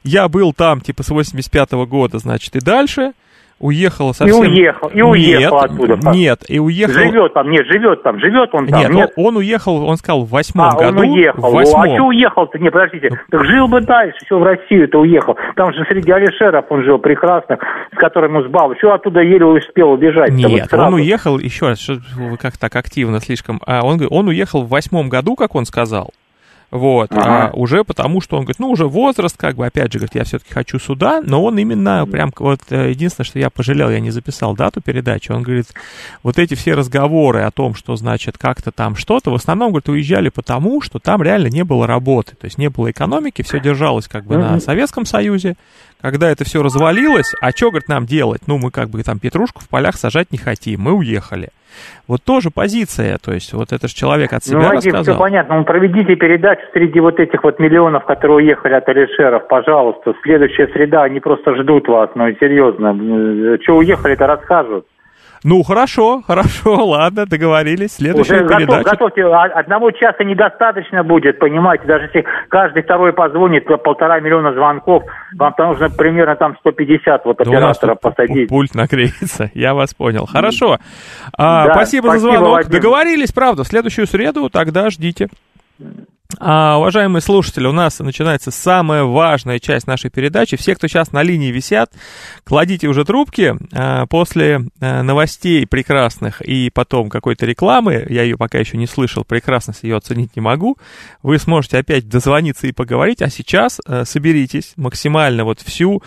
Я 0.04 0.28
был 0.28 0.54
там, 0.54 0.82
типа, 0.82 1.04
с 1.04 1.10
85 1.10 1.74
-го 1.74 1.86
года, 1.86 2.18
значит, 2.18 2.56
и 2.56 2.60
дальше, 2.60 3.14
уехала 3.60 4.12
совсем... 4.14 4.44
И 4.44 4.48
уехал, 4.48 4.88
и 4.90 5.02
уехал 5.02 5.62
нет, 5.62 5.72
оттуда. 5.72 6.12
Нет, 6.12 6.40
и 6.48 6.60
уехал... 6.60 6.94
Живет 6.94 7.34
там, 7.34 7.50
нет, 7.50 7.66
живет 7.68 8.04
там, 8.04 8.20
живет 8.20 8.50
он 8.54 8.68
там. 8.68 8.80
Нет, 8.80 8.92
нет. 8.92 9.14
Он, 9.16 9.38
уехал, 9.38 9.86
он 9.86 9.98
сказал, 9.98 10.26
в 10.26 10.30
восьмом 10.30 10.70
а, 10.70 10.76
году. 10.78 11.00
он 11.00 11.10
уехал. 11.10 11.50
В 11.50 11.54
восьмом. 11.54 11.82
А 11.82 11.94
что 11.94 12.04
уехал-то? 12.06 12.60
Не, 12.60 12.70
подождите, 12.70 13.10
так 13.30 13.46
жил 13.46 13.68
бы 13.68 13.82
дальше, 13.82 14.18
все 14.26 14.38
в 14.38 14.44
Россию-то 14.44 15.00
уехал. 15.00 15.38
Там 15.56 15.74
же 15.74 15.86
среди 15.86 16.12
алишеров 16.12 16.66
он 16.70 16.84
жил 16.84 16.98
прекрасных, 17.00 17.60
с 17.94 17.98
которым 17.98 18.36
он 18.36 18.44
сбал. 18.44 18.74
Все 18.76 18.92
оттуда 18.92 19.22
еле 19.22 19.46
успел 19.46 19.92
убежать. 19.92 20.32
Нет, 20.32 20.72
вот 20.72 20.80
он 20.80 20.94
уехал, 20.96 21.40
еще 21.40 21.68
раз, 21.68 21.90
как 22.40 22.58
так 22.58 22.76
активно 22.76 23.20
слишком... 23.20 23.62
А 23.66 23.86
он, 23.86 24.00
он 24.10 24.28
уехал 24.28 24.64
в 24.64 24.70
восьмом 24.70 25.10
году, 25.10 25.36
как 25.36 25.56
он 25.56 25.66
сказал. 25.66 26.12
Вот, 26.72 27.12
ага. 27.12 27.48
а 27.48 27.52
уже 27.54 27.84
потому, 27.84 28.22
что 28.22 28.38
он 28.38 28.44
говорит, 28.44 28.60
ну, 28.60 28.70
уже 28.70 28.88
возраст, 28.88 29.38
как 29.38 29.56
бы, 29.56 29.66
опять 29.66 29.94
же, 29.94 30.00
говорит, 30.00 30.16
я 30.16 30.24
все-таки 30.24 30.54
хочу 30.54 30.80
сюда, 30.80 31.22
но 31.24 31.44
он 31.44 31.58
именно 31.58 32.06
прям, 32.06 32.34
вот, 32.38 32.62
э, 32.70 32.90
единственное, 32.90 33.26
что 33.26 33.40
я 33.40 33.50
пожалел, 33.50 33.90
я 33.90 34.00
не 34.00 34.12
записал 34.12 34.56
дату 34.56 34.82
передачи, 34.82 35.32
он 35.32 35.44
говорит, 35.44 35.68
вот 36.24 36.40
эти 36.40 36.56
все 36.56 36.74
разговоры 36.74 37.42
о 37.42 37.52
том, 37.52 37.76
что, 37.76 37.96
значит, 37.96 38.38
как-то 38.38 38.72
там 38.72 38.96
что-то, 38.96 39.32
в 39.32 39.36
основном, 39.36 39.70
говорит, 39.70 39.90
уезжали 39.90 40.30
потому, 40.30 40.82
что 40.82 41.00
там 41.00 41.22
реально 41.22 41.48
не 41.48 41.64
было 41.64 41.88
работы, 41.88 42.36
то 42.36 42.46
есть 42.46 42.58
не 42.58 42.70
было 42.70 42.92
экономики, 42.92 43.42
все 43.42 43.60
держалось 43.60 44.08
как 44.08 44.26
бы 44.26 44.38
на 44.38 44.60
Советском 44.60 45.06
Союзе, 45.06 45.56
когда 46.06 46.30
это 46.30 46.44
все 46.44 46.62
развалилось, 46.62 47.34
а 47.42 47.50
что, 47.50 47.72
говорит, 47.72 47.90
нам 47.90 48.06
делать? 48.06 48.44
Ну, 48.46 48.60
мы 48.60 48.70
как 48.70 48.90
бы 48.90 49.02
там 49.02 49.18
петрушку 49.18 49.60
в 49.60 49.68
полях 49.68 49.96
сажать 49.96 50.32
не 50.32 50.38
хотим, 50.38 50.82
мы 50.82 50.94
уехали. 50.94 51.50
Вот 52.08 52.22
тоже 52.24 52.52
позиция, 52.54 53.18
то 53.18 53.34
есть 53.34 53.52
вот 53.54 53.74
это 53.74 53.88
же 53.88 53.96
человек 53.96 54.32
от 54.32 54.44
себя 54.44 54.60
ну, 54.60 54.66
Вадим, 54.66 54.94
рассказал. 54.94 55.16
все 55.16 55.18
понятно, 55.20 55.58
ну 55.58 55.64
проведите 55.66 56.16
передачу 56.16 56.62
среди 56.74 57.00
вот 57.00 57.20
этих 57.20 57.44
вот 57.44 57.58
миллионов, 57.58 58.06
которые 58.06 58.38
уехали 58.38 58.76
от 58.76 58.88
Алишеров, 58.88 59.48
пожалуйста. 59.48 60.14
Следующая 60.22 60.68
среда, 60.68 61.02
они 61.02 61.20
просто 61.20 61.56
ждут 61.56 61.88
вас, 61.88 62.12
ну 62.14 62.32
серьезно. 62.40 63.58
Что 63.64 63.78
уехали-то 63.78 64.28
расскажут. 64.28 64.86
Ну, 65.48 65.62
хорошо, 65.62 66.24
хорошо, 66.26 66.74
ладно, 66.88 67.28
договорились. 67.28 67.98
Следующая 67.98 68.42
Уже 68.42 68.48
передача. 68.48 68.78
Готов, 68.80 68.92
готовьте, 68.92 69.26
а, 69.26 69.44
одного 69.44 69.92
часа 69.92 70.24
недостаточно 70.24 71.04
будет, 71.04 71.38
понимаете, 71.38 71.86
даже 71.86 72.06
если 72.06 72.26
каждый 72.50 72.82
второй 72.82 73.14
позвонит, 73.14 73.68
то 73.68 73.78
полтора 73.78 74.20
миллиона 74.22 74.54
звонков, 74.54 75.04
вам 75.38 75.54
там 75.54 75.68
нужно 75.68 75.92
примерно 75.92 76.36
там 76.36 76.58
150 76.58 77.26
вот 77.26 77.40
операторов 77.40 78.00
да 78.02 78.10
посадить. 78.10 78.50
Пульт 78.50 78.74
накреется, 78.74 79.52
я 79.54 79.76
вас 79.76 79.94
понял. 79.94 80.26
Хорошо, 80.26 80.80
а, 81.38 81.68
да, 81.68 81.74
спасибо, 81.76 82.08
спасибо 82.08 82.32
за 82.32 82.38
звонок. 82.38 82.54
Вадим. 82.56 82.72
Договорились, 82.72 83.32
правда, 83.32 83.64
в 83.64 83.68
следующую 83.68 84.08
среду 84.08 84.50
тогда 84.50 84.90
ждите. 84.90 85.28
А, 86.40 86.78
уважаемые 86.78 87.22
слушатели, 87.22 87.68
у 87.68 87.72
нас 87.72 88.00
начинается 88.00 88.52
самая 88.52 89.04
важная 89.04 89.60
часть 89.60 89.88
нашей 89.88 90.10
передачи. 90.10 90.58
Все, 90.58 90.76
кто 90.76 90.88
сейчас 90.88 91.12
на 91.12 91.24
линии 91.24 91.52
висят, 91.52 91.92
кладите 92.44 92.88
уже 92.88 93.06
трубки. 93.06 93.56
А, 93.74 94.06
после 94.08 94.62
а, 94.80 95.04
новостей 95.04 95.66
прекрасных 95.68 96.42
и 96.42 96.70
потом 96.70 97.10
какой-то 97.10 97.46
рекламы, 97.46 98.06
я 98.10 98.24
ее 98.24 98.38
пока 98.38 98.58
еще 98.58 98.78
не 98.78 98.88
слышал, 98.88 99.24
прекрасность 99.24 99.84
ее 99.84 99.98
оценить 99.98 100.36
не 100.36 100.42
могу, 100.42 100.78
вы 101.24 101.40
сможете 101.40 101.78
опять 101.78 102.08
дозвониться 102.08 102.68
и 102.68 102.72
поговорить. 102.72 103.22
А 103.22 103.30
сейчас 103.30 103.80
а, 103.86 104.06
соберитесь 104.06 104.74
максимально 104.76 105.44
вот 105.44 105.62
всю 105.62 106.02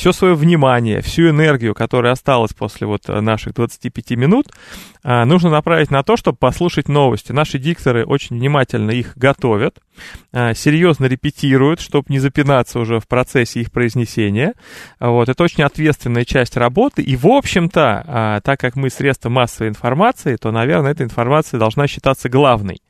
все 0.00 0.12
свое 0.12 0.34
внимание, 0.34 1.02
всю 1.02 1.28
энергию, 1.28 1.74
которая 1.74 2.12
осталась 2.12 2.52
после 2.52 2.86
вот 2.86 3.08
э, 3.08 3.20
наших 3.20 3.54
25 3.54 4.10
минут, 4.12 4.46
нужно 5.02 5.50
направить 5.50 5.90
на 5.90 6.02
то, 6.02 6.16
чтобы 6.16 6.38
послушать 6.38 6.88
новости. 6.88 7.32
Наши 7.32 7.58
дикторы 7.58 8.04
очень 8.04 8.36
внимательно 8.36 8.90
их 8.90 9.16
готовят, 9.16 9.78
а, 10.32 10.54
серьезно 10.54 11.06
репетируют, 11.06 11.80
чтобы 11.80 12.06
не 12.08 12.18
запинаться 12.18 12.78
уже 12.78 13.00
в 13.00 13.08
процессе 13.08 13.60
их 13.60 13.72
произнесения. 13.72 14.54
Вот, 14.98 15.28
это 15.28 15.42
очень 15.42 15.64
ответственная 15.64 16.24
часть 16.24 16.56
работы. 16.56 17.02
И, 17.02 17.16
в 17.16 17.26
общем-то, 17.26 18.04
а, 18.06 18.40
так 18.40 18.60
как 18.60 18.76
мы 18.76 18.90
средства 18.90 19.28
массовой 19.28 19.68
информации, 19.68 20.36
то, 20.36 20.50
наверное, 20.50 20.92
эта 20.92 21.04
информация 21.04 21.58
должна 21.58 21.86
считаться 21.86 22.28
главной. 22.28 22.80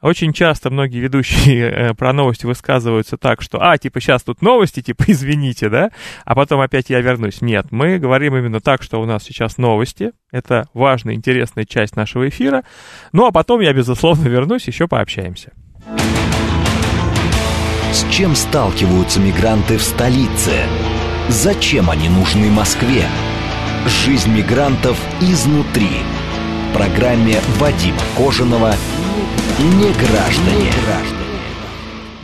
Очень 0.00 0.32
часто 0.32 0.70
многие 0.70 0.98
ведущие 0.98 1.70
э, 1.70 1.94
про 1.94 2.12
новости 2.12 2.46
высказываются 2.46 3.16
так, 3.16 3.40
что, 3.40 3.58
а, 3.62 3.78
типа, 3.78 4.00
сейчас 4.00 4.22
тут 4.22 4.42
новости, 4.42 4.82
типа, 4.82 5.04
извините, 5.08 5.68
да, 5.68 5.90
а 6.24 6.34
потом 6.34 6.60
опять 6.60 6.90
я 6.90 7.00
вернусь. 7.00 7.40
Нет, 7.40 7.66
мы 7.70 7.98
говорим 7.98 8.36
именно 8.36 8.60
так, 8.60 8.82
что 8.82 9.00
у 9.00 9.06
нас 9.06 9.24
сейчас 9.24 9.56
новости, 9.56 10.12
это 10.30 10.68
важная, 10.74 11.14
интересная 11.14 11.64
часть 11.64 11.96
нашего 11.96 12.28
эфира, 12.28 12.64
ну, 13.12 13.26
а 13.26 13.32
потом 13.32 13.60
я, 13.60 13.72
безусловно, 13.72 14.28
вернусь, 14.28 14.66
еще 14.66 14.88
пообщаемся. 14.88 15.52
С 17.92 18.04
чем 18.10 18.34
сталкиваются 18.34 19.20
мигранты 19.20 19.78
в 19.78 19.82
столице? 19.82 20.52
Зачем 21.28 21.90
они 21.90 22.08
нужны 22.08 22.50
Москве? 22.50 23.06
Жизнь 23.86 24.30
мигрантов 24.34 24.98
изнутри. 25.20 25.90
В 26.68 26.76
программе 26.76 27.36
Вадима 27.58 28.00
Кожаного 28.16 28.74
«Не 29.58 29.92
граждане». 29.92 30.72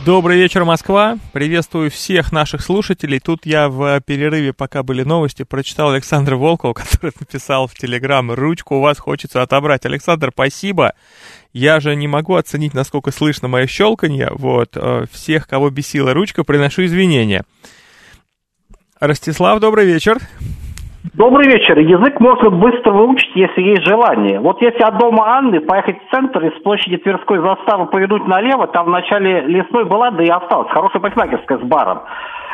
Добрый 0.05 0.37
вечер, 0.37 0.65
Москва. 0.65 1.17
Приветствую 1.31 1.89
всех 1.89 2.33
наших 2.33 2.61
слушателей. 2.61 3.21
Тут 3.21 3.45
я 3.45 3.69
в 3.69 4.01
перерыве, 4.01 4.51
пока 4.51 4.83
были 4.83 5.03
новости, 5.03 5.43
прочитал 5.43 5.91
Александра 5.91 6.35
Волкова, 6.35 6.73
который 6.75 7.13
написал 7.17 7.67
в 7.67 7.75
Телеграм, 7.75 8.33
ручку 8.33 8.75
у 8.75 8.81
вас 8.81 8.97
хочется 8.97 9.41
отобрать. 9.41 9.85
Александр, 9.85 10.31
спасибо. 10.33 10.93
Я 11.53 11.79
же 11.79 11.95
не 11.95 12.09
могу 12.09 12.35
оценить, 12.35 12.73
насколько 12.73 13.11
слышно 13.11 13.47
мое 13.47 13.65
щелканье. 13.65 14.31
Вот, 14.33 14.71
э, 14.75 15.05
всех, 15.09 15.47
кого 15.47 15.69
бесила 15.69 16.13
ручка, 16.13 16.43
приношу 16.43 16.83
извинения. 16.83 17.45
Ростислав, 18.99 19.61
добрый 19.61 19.85
вечер. 19.85 20.19
Добрый 21.03 21.47
вечер. 21.47 21.79
Язык 21.79 22.19
можно 22.19 22.51
быстро 22.51 22.91
выучить, 22.91 23.31
если 23.33 23.61
есть 23.61 23.83
желание. 23.83 24.39
Вот 24.39 24.61
если 24.61 24.83
от 24.83 24.99
дома 24.99 25.35
Анны 25.35 25.59
поехать 25.59 25.97
в 25.97 26.15
центр 26.15 26.45
и 26.45 26.55
с 26.55 26.61
площади 26.61 26.97
Тверской 26.97 27.39
заставы 27.39 27.87
повернуть 27.87 28.27
налево, 28.27 28.67
там 28.67 28.85
в 28.85 28.89
начале 28.89 29.41
лесной 29.41 29.85
была, 29.85 30.11
да 30.11 30.23
и 30.23 30.29
осталась, 30.29 30.69
хорошая 30.69 31.01
парикмахерская 31.01 31.57
с 31.57 31.61
баром. 31.61 32.01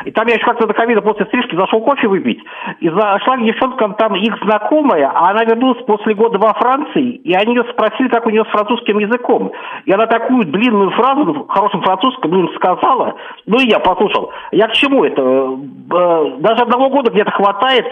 И 0.04 0.10
там 0.12 0.26
я 0.28 0.34
еще 0.34 0.44
как-то 0.44 0.66
до 0.66 0.74
ковида 0.74 1.02
после 1.02 1.26
стрижки 1.26 1.56
зашел 1.56 1.80
кофе 1.80 2.08
выпить. 2.08 2.40
И 2.80 2.88
зашла 2.88 3.36
к 3.36 3.44
девчонкам 3.44 3.94
там 3.94 4.14
их 4.14 4.36
знакомая, 4.42 5.10
а 5.12 5.30
она 5.30 5.44
вернулась 5.44 5.82
после 5.84 6.14
года 6.14 6.38
во 6.38 6.54
Франции, 6.54 7.16
и 7.16 7.34
они 7.34 7.54
ее 7.54 7.64
спросили, 7.64 8.08
как 8.08 8.26
у 8.26 8.30
нее 8.30 8.44
с 8.44 8.48
французским 8.48 8.98
языком. 8.98 9.52
И 9.86 9.92
она 9.92 10.06
такую 10.06 10.44
длинную 10.46 10.90
фразу 10.92 11.46
хорошем 11.48 11.82
французском 11.82 12.34
им 12.34 12.48
сказала, 12.54 13.16
ну 13.46 13.58
и 13.60 13.68
я 13.68 13.80
послушал. 13.80 14.30
Я 14.52 14.68
к 14.68 14.72
чему 14.72 15.04
это? 15.04 15.20
Э, 15.20 16.36
даже 16.38 16.62
одного 16.62 16.90
года 16.90 17.10
где-то 17.10 17.30
хватает 17.32 17.86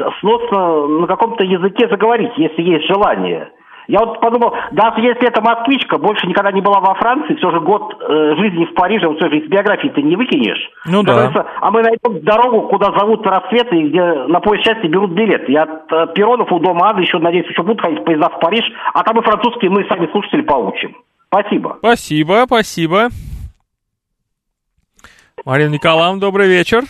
сносно 0.49 0.87
на 0.87 1.07
каком-то 1.07 1.45
языке 1.45 1.89
заговорить, 1.89 2.33
если 2.37 2.63
есть 2.63 2.87
желание. 2.87 3.51
Я 3.89 4.01
вот 4.01 4.21
подумал, 4.21 4.53
даже 4.73 5.01
если 5.01 5.29
это 5.29 5.41
москвичка, 5.41 5.97
больше 5.99 6.27
никогда 6.27 6.51
не 6.51 6.61
была 6.61 6.81
во 6.81 6.97
Франции, 6.97 7.37
все 7.37 7.53
же 7.53 7.61
год 7.61 7.95
э, 8.01 8.35
жизни 8.37 8.65
в 8.65 8.75
Париже, 8.75 9.07
вот 9.07 9.19
все 9.19 9.29
же 9.29 9.39
из 9.39 9.49
биографии 9.49 9.93
ты 9.95 10.03
не 10.03 10.17
выкинешь. 10.17 10.59
Ну 10.87 11.05
да. 11.05 11.31
А 11.61 11.71
мы 11.71 11.83
найдем 11.83 12.25
дорогу, 12.25 12.67
куда 12.69 12.87
зовут 12.99 13.25
рассветы, 13.25 13.77
и 13.77 13.89
где 13.89 14.03
на 14.03 14.41
поезд 14.41 14.67
счастья 14.67 14.89
берут 14.89 15.13
билет. 15.13 15.49
Я 15.49 15.63
от 15.63 15.93
э, 15.93 16.07
Перонов 16.15 16.51
у 16.51 16.59
дома 16.59 16.91
Ады 16.91 17.03
еще, 17.03 17.19
надеюсь, 17.19 17.47
еще 17.49 17.63
будут 17.63 17.81
ходить 17.81 18.05
поезда 18.05 18.29
в 18.29 18.41
Париж, 18.41 18.65
а 18.93 19.05
там 19.05 19.21
и 19.21 19.23
французские 19.23 19.71
мы 19.71 19.87
сами 19.89 20.11
слушатели 20.11 20.43
получим. 20.43 20.97
Спасибо. 21.29 21.77
Спасибо, 21.79 22.43
спасибо. 22.47 23.09
Марина 25.45 25.71
Николаевна, 25.71 26.19
добрый 26.19 26.49
вечер. 26.49 26.83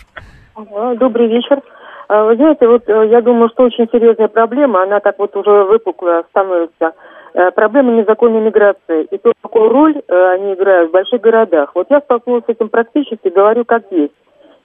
Добрый 0.99 1.29
вечер. 1.29 1.61
А, 2.09 2.25
вы 2.25 2.37
знаете, 2.37 2.69
вот 2.69 2.89
э, 2.89 3.09
я 3.09 3.21
думаю, 3.21 3.49
что 3.51 3.65
очень 3.65 3.89
серьезная 3.91 4.29
проблема, 4.29 4.83
она 4.83 5.01
так 5.01 5.19
вот 5.19 5.35
уже 5.37 5.65
выпуклая 5.65 6.25
становится. 6.31 6.95
Э, 7.35 7.51
проблема 7.51 7.93
незаконной 7.93 8.41
миграции 8.41 9.05
и 9.11 9.19
то, 9.19 9.33
какую 9.43 9.69
роль 9.69 9.97
э, 10.07 10.31
они 10.35 10.55
играют 10.55 10.91
в 10.91 10.93
больших 10.93 11.21
городах. 11.21 11.73
Вот 11.75 11.89
я 11.91 12.01
столкнулась 12.01 12.45
с 12.45 12.49
этим 12.49 12.69
практически, 12.69 13.29
говорю 13.29 13.65
как 13.65 13.83
есть. 13.91 14.15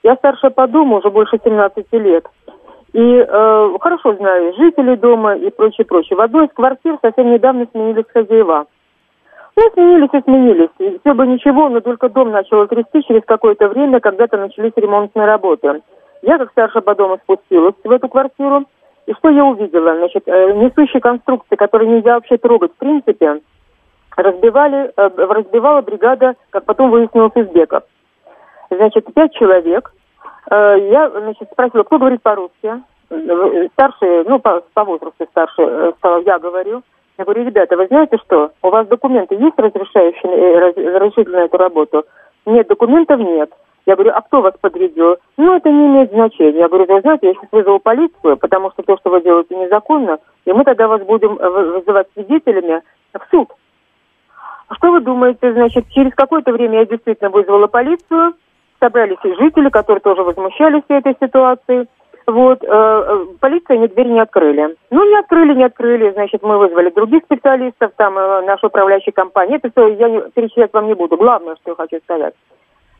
Я 0.02 0.16
старшая 0.16 0.50
по 0.50 0.66
дому 0.66 0.98
уже 0.98 1.10
больше 1.10 1.38
17 1.42 1.86
лет. 1.92 2.24
И 2.92 3.00
э, 3.00 3.68
хорошо 3.80 4.14
знаю 4.14 4.54
жителей 4.54 4.96
дома 4.96 5.34
и 5.34 5.50
прочее, 5.50 5.84
прочее. 5.84 6.16
В 6.16 6.20
одной 6.20 6.46
из 6.46 6.52
квартир 6.52 6.96
совсем 7.02 7.30
недавно 7.30 7.66
сменились 7.72 8.04
хозяева. 8.12 8.66
Ну, 9.56 9.62
сменились 9.74 10.10
и 10.12 10.22
сменились. 10.22 10.70
И 10.78 10.98
все 11.00 11.14
бы 11.14 11.26
ничего, 11.26 11.68
но 11.68 11.80
только 11.80 12.08
дом 12.08 12.30
начал 12.30 12.66
трясти 12.68 13.02
через 13.02 13.22
какое-то 13.24 13.68
время, 13.68 14.00
когда-то 14.00 14.36
начались 14.36 14.72
ремонтные 14.76 15.26
работы. 15.26 15.82
Я, 16.22 16.38
как 16.38 16.50
старшая 16.52 16.82
по 16.82 16.94
дому, 16.94 17.18
спустилась 17.22 17.74
в 17.82 17.90
эту 17.90 18.08
квартиру. 18.08 18.64
И 19.06 19.12
что 19.14 19.30
я 19.30 19.44
увидела? 19.44 19.96
Значит, 19.96 20.22
э, 20.26 20.52
несущие 20.52 21.00
конструкции, 21.00 21.56
которые 21.56 21.90
нельзя 21.90 22.14
вообще 22.14 22.38
трогать 22.38 22.72
в 22.72 22.76
принципе, 22.76 23.40
разбивали, 24.16 24.92
э, 24.96 25.10
разбивала 25.16 25.80
бригада, 25.82 26.36
как 26.50 26.64
потом 26.64 26.90
выяснилось, 26.90 27.32
узбеков. 27.34 27.82
Значит, 28.70 29.12
пять 29.12 29.34
человек. 29.34 29.92
Э, 30.50 30.76
я, 30.90 31.10
значит, 31.10 31.48
спросила, 31.50 31.82
кто 31.82 31.98
говорит 31.98 32.22
по-русски. 32.22 32.82
Старший, 33.72 34.24
ну, 34.24 34.38
по, 34.38 34.62
по 34.72 34.84
возрасту 34.84 35.26
старший, 35.30 35.92
стал, 35.98 36.22
я 36.22 36.38
говорю. 36.38 36.82
Я 37.18 37.24
говорю, 37.24 37.44
ребята, 37.44 37.76
вы 37.76 37.86
знаете 37.88 38.16
что? 38.24 38.52
У 38.62 38.70
вас 38.70 38.86
документы 38.86 39.34
есть, 39.34 39.58
разрешающие, 39.58 40.58
разрешительные 40.70 41.44
эту 41.44 41.58
работу? 41.58 42.04
Нет, 42.46 42.68
документов 42.68 43.20
нет. 43.20 43.50
Я 43.86 43.96
говорю, 43.96 44.12
а 44.14 44.20
кто 44.20 44.42
вас 44.42 44.54
подведет? 44.60 45.20
Ну, 45.36 45.56
это 45.56 45.68
не 45.68 45.86
имеет 45.86 46.12
значения. 46.12 46.60
Я 46.60 46.68
говорю, 46.68 46.86
вы 46.86 47.00
знаете, 47.00 47.28
я 47.28 47.34
сейчас 47.34 47.48
вызову 47.50 47.80
полицию, 47.80 48.36
потому 48.36 48.70
что 48.70 48.82
то, 48.82 48.96
что 48.98 49.10
вы 49.10 49.22
делаете, 49.22 49.56
незаконно, 49.56 50.18
и 50.44 50.52
мы 50.52 50.64
тогда 50.64 50.86
вас 50.86 51.02
будем 51.02 51.34
вызывать 51.34 52.06
свидетелями 52.14 52.82
в 53.12 53.30
суд. 53.30 53.48
Что 54.70 54.92
вы 54.92 55.00
думаете, 55.00 55.52
значит, 55.52 55.88
через 55.90 56.14
какое-то 56.14 56.52
время 56.52 56.80
я 56.80 56.86
действительно 56.86 57.30
вызвала 57.30 57.66
полицию, 57.66 58.34
собрались 58.80 59.18
и 59.24 59.34
жители, 59.34 59.68
которые 59.68 60.00
тоже 60.00 60.22
возмущались 60.22 60.82
этой 60.88 61.16
ситуацией. 61.20 61.88
Вот, 62.26 62.62
э, 62.62 62.66
э, 62.68 63.26
полиция 63.40 63.78
ни 63.78 63.88
дверь 63.88 64.08
не 64.08 64.20
открыли. 64.20 64.76
Ну, 64.90 65.08
не 65.08 65.18
открыли, 65.18 65.54
не 65.54 65.64
открыли, 65.64 66.12
значит, 66.12 66.42
мы 66.42 66.56
вызвали 66.56 66.90
других 66.90 67.24
специалистов, 67.24 67.92
там, 67.96 68.16
э, 68.16 68.42
нашу 68.42 68.68
управляющую 68.68 69.12
компанию. 69.12 69.56
Это 69.56 69.70
все 69.70 69.88
я 69.88 70.08
не, 70.08 70.20
перечислять 70.30 70.72
вам 70.72 70.86
не 70.86 70.94
буду. 70.94 71.16
Главное, 71.16 71.56
что 71.56 71.72
я 71.72 71.74
хочу 71.74 71.98
сказать. 72.04 72.34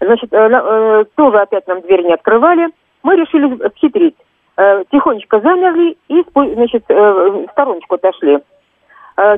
Значит, 0.02 0.32
э, 0.32 0.36
э, 0.36 1.04
тоже 1.16 1.38
опять 1.38 1.66
нам 1.68 1.80
дверь 1.82 2.02
не 2.02 2.14
открывали. 2.14 2.68
Мы 3.02 3.16
решили 3.16 3.56
хитрить. 3.76 4.16
Э, 4.56 4.84
тихонечко 4.90 5.40
замерли 5.40 5.96
и, 6.08 6.24
значит, 6.34 6.84
в 6.88 7.46
стороночку 7.52 7.94
отошли. 7.94 8.40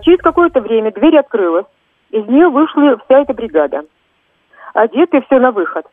Через 0.03 0.19
какое-то 0.19 0.61
время 0.61 0.93
дверь 0.93 1.19
открылась. 1.19 1.67
Из 2.11 2.25
нее 2.27 2.49
вышла 2.49 2.97
вся 3.05 3.21
эта 3.21 3.35
бригада. 3.35 3.83
Одеты 4.73 5.21
все 5.23 5.39
на 5.39 5.51
выход. 5.51 5.87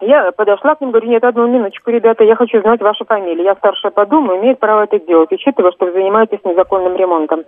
Я 0.00 0.32
подошла 0.32 0.74
к 0.74 0.80
ним, 0.80 0.92
говорю, 0.92 1.08
нет, 1.08 1.24
одну 1.24 1.46
минуточку, 1.46 1.90
ребята, 1.90 2.24
я 2.24 2.36
хочу 2.36 2.60
знать 2.62 2.80
вашу 2.80 3.04
фамилию. 3.04 3.44
Я 3.44 3.54
старшая 3.56 3.90
по 3.90 4.06
дому, 4.06 4.36
имею 4.36 4.56
право 4.56 4.84
это 4.84 4.98
делать, 5.00 5.32
учитывая, 5.32 5.72
что 5.72 5.86
вы 5.86 5.92
занимаетесь 5.92 6.38
незаконным 6.44 6.96
ремонтом. 6.96 7.44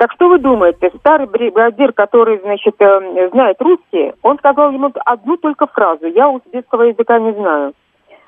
Так 0.00 0.12
что 0.14 0.30
вы 0.30 0.38
думаете, 0.38 0.90
старый 1.00 1.26
бригадир, 1.26 1.92
который, 1.92 2.38
значит, 2.38 2.74
э, 2.78 3.28
знает 3.32 3.60
русский, 3.60 4.14
он 4.22 4.38
сказал 4.38 4.72
ему 4.72 4.90
одну 5.04 5.36
только 5.36 5.66
фразу, 5.66 6.06
я 6.06 6.30
узбекского 6.30 6.84
языка 6.84 7.18
не 7.18 7.32
знаю. 7.34 7.74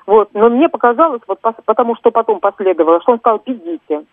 Вот, 0.05 0.29
но 0.35 0.49
мне 0.49 0.69
показалось, 0.69 1.23
вот 1.27 1.39
потому 1.65 1.95
что 1.95 2.11
потом 2.11 2.41
последовало, 2.41 3.01
что 3.01 3.13
он 3.13 3.17
сказал, 3.17 3.41
бегите. 3.43 4.03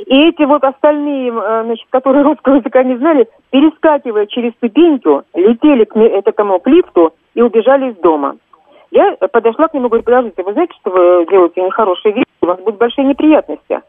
И 0.00 0.28
эти 0.28 0.42
вот 0.42 0.64
остальные, 0.64 1.32
э, 1.32 1.62
значит, 1.64 1.86
которые 1.88 2.24
русского 2.24 2.56
языка 2.56 2.82
не 2.82 2.98
знали, 2.98 3.26
перескакивая 3.48 4.26
через 4.26 4.52
ступеньку, 4.56 5.22
летели 5.32 5.84
к 5.84 5.96
этому 5.96 6.60
к 6.60 6.66
лифту 6.66 7.14
и 7.32 7.40
убежали 7.40 7.92
из 7.92 7.96
дома. 8.00 8.36
Я 8.90 9.16
подошла 9.32 9.68
к 9.68 9.72
нему 9.72 9.86
и 9.86 9.88
говорю, 9.88 10.04
подождите, 10.04 10.42
вы 10.42 10.52
знаете, 10.52 10.74
что 10.82 10.90
вы 10.90 11.26
делаете 11.30 11.62
нехорошие 11.62 12.12
вещи, 12.12 12.28
у 12.42 12.46
вас 12.46 12.58
будут 12.58 12.78
большие 12.78 13.06
неприятности. 13.06 13.80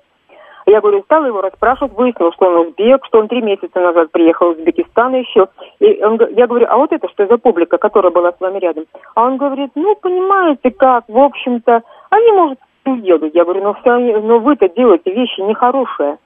Я 0.65 0.81
говорю, 0.81 1.03
стала 1.03 1.25
его 1.25 1.41
расспрашивать, 1.41 1.93
выяснила, 1.93 2.31
что 2.33 2.45
он 2.45 2.67
узбек, 2.67 3.05
что 3.05 3.19
он 3.19 3.27
три 3.27 3.41
месяца 3.41 3.79
назад 3.79 4.11
приехал 4.11 4.51
из 4.51 4.59
Узбекистана 4.59 5.17
еще. 5.17 5.47
И 5.79 6.03
он, 6.03 6.19
я 6.35 6.47
говорю, 6.47 6.67
а 6.69 6.77
вот 6.77 6.93
это 6.93 7.09
что 7.09 7.27
за 7.27 7.37
публика, 7.37 7.77
которая 7.77 8.11
была 8.11 8.31
с 8.31 8.39
вами 8.39 8.59
рядом? 8.59 8.85
А 9.15 9.25
он 9.25 9.37
говорит, 9.37 9.71
ну, 9.75 9.95
понимаете 9.95 10.71
как, 10.71 11.03
в 11.07 11.17
общем-то, 11.17 11.81
они, 12.09 12.31
может, 12.31 12.59
делают. 12.85 13.35
Я 13.35 13.43
говорю, 13.43 13.63
но, 13.63 13.73
все, 13.75 13.97
но 14.21 14.39
вы-то 14.39 14.69
делаете 14.69 15.11
вещи 15.11 15.41
нехорошие. 15.41 16.17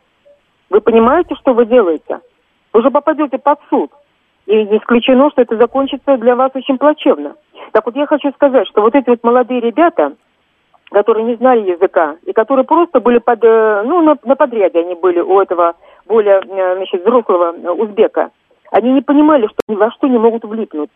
Вы 0.69 0.81
понимаете, 0.81 1.35
что 1.35 1.53
вы 1.53 1.65
делаете? 1.65 2.19
Вы 2.73 2.81
же 2.81 2.91
попадете 2.91 3.37
под 3.37 3.59
суд. 3.69 3.91
И 4.45 4.55
не 4.55 4.77
исключено, 4.77 5.29
что 5.31 5.41
это 5.41 5.57
закончится 5.57 6.17
для 6.17 6.35
вас 6.35 6.51
очень 6.53 6.77
плачевно. 6.77 7.35
Так 7.73 7.85
вот 7.85 7.95
я 7.95 8.05
хочу 8.05 8.31
сказать, 8.31 8.67
что 8.67 8.81
вот 8.81 8.95
эти 8.95 9.09
вот 9.09 9.23
молодые 9.23 9.59
ребята, 9.59 10.13
которые 10.91 11.25
не 11.25 11.35
знали 11.35 11.69
языка, 11.69 12.15
и 12.25 12.33
которые 12.33 12.65
просто 12.65 12.99
были 12.99 13.19
под, 13.19 13.43
э, 13.43 13.83
ну, 13.85 14.01
на, 14.01 14.17
на 14.23 14.35
подряде 14.35 14.79
они 14.79 14.95
были 14.95 15.19
у 15.19 15.39
этого 15.39 15.75
более, 16.05 16.39
э, 16.39 16.75
значит, 16.75 17.01
взрослого 17.01 17.53
э, 17.55 17.71
узбека. 17.71 18.31
Они 18.71 18.93
не 18.93 19.01
понимали, 19.01 19.47
что 19.47 19.57
ни 19.67 19.75
во 19.75 19.91
что 19.91 20.07
не 20.07 20.17
могут 20.17 20.43
влипнуть. 20.43 20.89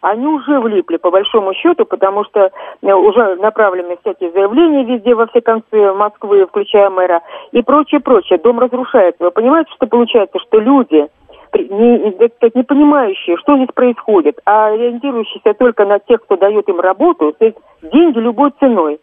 Они 0.00 0.26
уже 0.26 0.60
влипли, 0.60 0.96
по 0.96 1.10
большому 1.10 1.54
счету, 1.54 1.84
потому 1.84 2.24
что 2.24 2.52
уже 2.82 3.34
направлены 3.36 3.96
всякие 4.00 4.30
заявления 4.30 4.84
везде, 4.84 5.12
во 5.12 5.26
все 5.26 5.40
концы 5.40 5.92
Москвы, 5.92 6.46
включая 6.46 6.88
мэра, 6.88 7.20
и 7.50 7.62
прочее, 7.62 8.00
прочее. 8.00 8.38
Дом 8.38 8.60
разрушается. 8.60 9.24
Вы 9.24 9.32
понимаете, 9.32 9.72
что 9.74 9.88
получается, 9.88 10.38
что 10.38 10.60
люди, 10.60 11.08
не, 11.52 12.14
не 12.54 12.62
понимающие, 12.62 13.36
что 13.38 13.56
здесь 13.56 13.74
происходит, 13.74 14.38
а 14.46 14.68
ориентирующиеся 14.68 15.54
только 15.54 15.84
на 15.84 15.98
тех, 15.98 16.22
кто 16.22 16.36
дает 16.36 16.68
им 16.68 16.78
работу, 16.78 17.34
то 17.36 17.44
есть 17.44 17.58
деньги 17.82 18.20
любой 18.20 18.52
ценой 18.60 19.00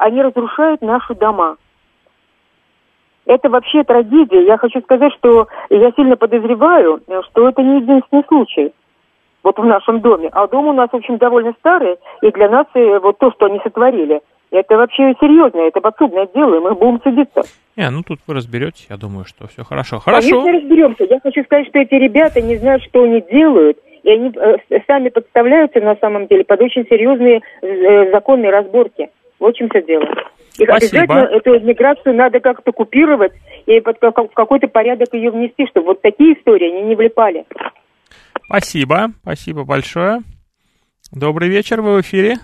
они 0.00 0.22
разрушают 0.22 0.80
наши 0.80 1.14
дома. 1.14 1.56
Это 3.26 3.50
вообще 3.50 3.84
трагедия. 3.84 4.44
Я 4.46 4.56
хочу 4.56 4.80
сказать, 4.80 5.12
что 5.18 5.46
я 5.68 5.92
сильно 5.92 6.16
подозреваю, 6.16 7.00
что 7.28 7.48
это 7.48 7.62
не 7.62 7.80
единственный 7.80 8.24
случай 8.26 8.72
вот 9.42 9.58
в 9.58 9.64
нашем 9.64 10.00
доме. 10.00 10.30
А 10.32 10.48
дом 10.48 10.68
у 10.68 10.72
нас, 10.72 10.88
в 10.90 10.96
общем, 10.96 11.18
довольно 11.18 11.52
старый, 11.60 11.96
и 12.22 12.30
для 12.30 12.48
нас 12.48 12.66
и 12.74 12.98
вот 13.02 13.18
то, 13.18 13.30
что 13.32 13.46
они 13.46 13.60
сотворили, 13.62 14.22
это 14.50 14.76
вообще 14.76 15.14
серьезно, 15.20 15.60
это 15.60 15.80
подсудное 15.80 16.28
дело, 16.34 16.56
и 16.56 16.60
мы 16.60 16.74
будем 16.74 17.00
судиться. 17.02 17.42
Не, 17.76 17.90
ну 17.90 18.02
тут 18.02 18.18
вы 18.26 18.34
разберетесь, 18.34 18.86
я 18.88 18.96
думаю, 18.96 19.26
что 19.26 19.46
все 19.48 19.64
хорошо. 19.64 19.98
Хорошо. 19.98 20.42
Конечно, 20.42 20.60
разберемся. 20.60 21.04
Я 21.04 21.20
хочу 21.20 21.44
сказать, 21.44 21.68
что 21.68 21.78
эти 21.78 21.94
ребята 21.94 22.40
не 22.40 22.56
знают, 22.56 22.82
что 22.84 23.02
они 23.02 23.22
делают, 23.30 23.78
И 24.02 24.10
они 24.10 24.32
э, 24.34 24.80
сами 24.86 25.10
подставляются 25.10 25.80
на 25.80 25.94
самом 25.96 26.26
деле 26.26 26.44
под 26.44 26.60
очень 26.62 26.84
серьезные 26.86 27.42
э, 27.62 28.10
законные 28.10 28.50
разборки. 28.50 29.10
Вот 29.40 29.54
в 29.54 29.58
чем 29.58 29.68
все 29.70 29.82
дело. 29.82 30.04
И 30.58 30.64
Спасибо. 30.64 31.02
обязательно 31.02 31.36
эту 31.36 31.60
миграцию 31.66 32.14
надо 32.14 32.40
как-то 32.40 32.70
купировать 32.70 33.32
и 33.66 33.80
под 33.80 33.98
какой-то 33.98 34.68
порядок 34.68 35.08
ее 35.12 35.30
внести, 35.30 35.66
чтобы 35.68 35.86
вот 35.86 36.02
такие 36.02 36.34
истории 36.34 36.70
они 36.70 36.88
не 36.88 36.94
влипали. 36.94 37.44
Спасибо, 38.44 39.08
спасибо 39.22 39.64
большое. 39.64 40.20
Добрый 41.12 41.48
вечер, 41.48 41.80
вы 41.80 41.96
в 41.96 42.00
эфире. 42.02 42.36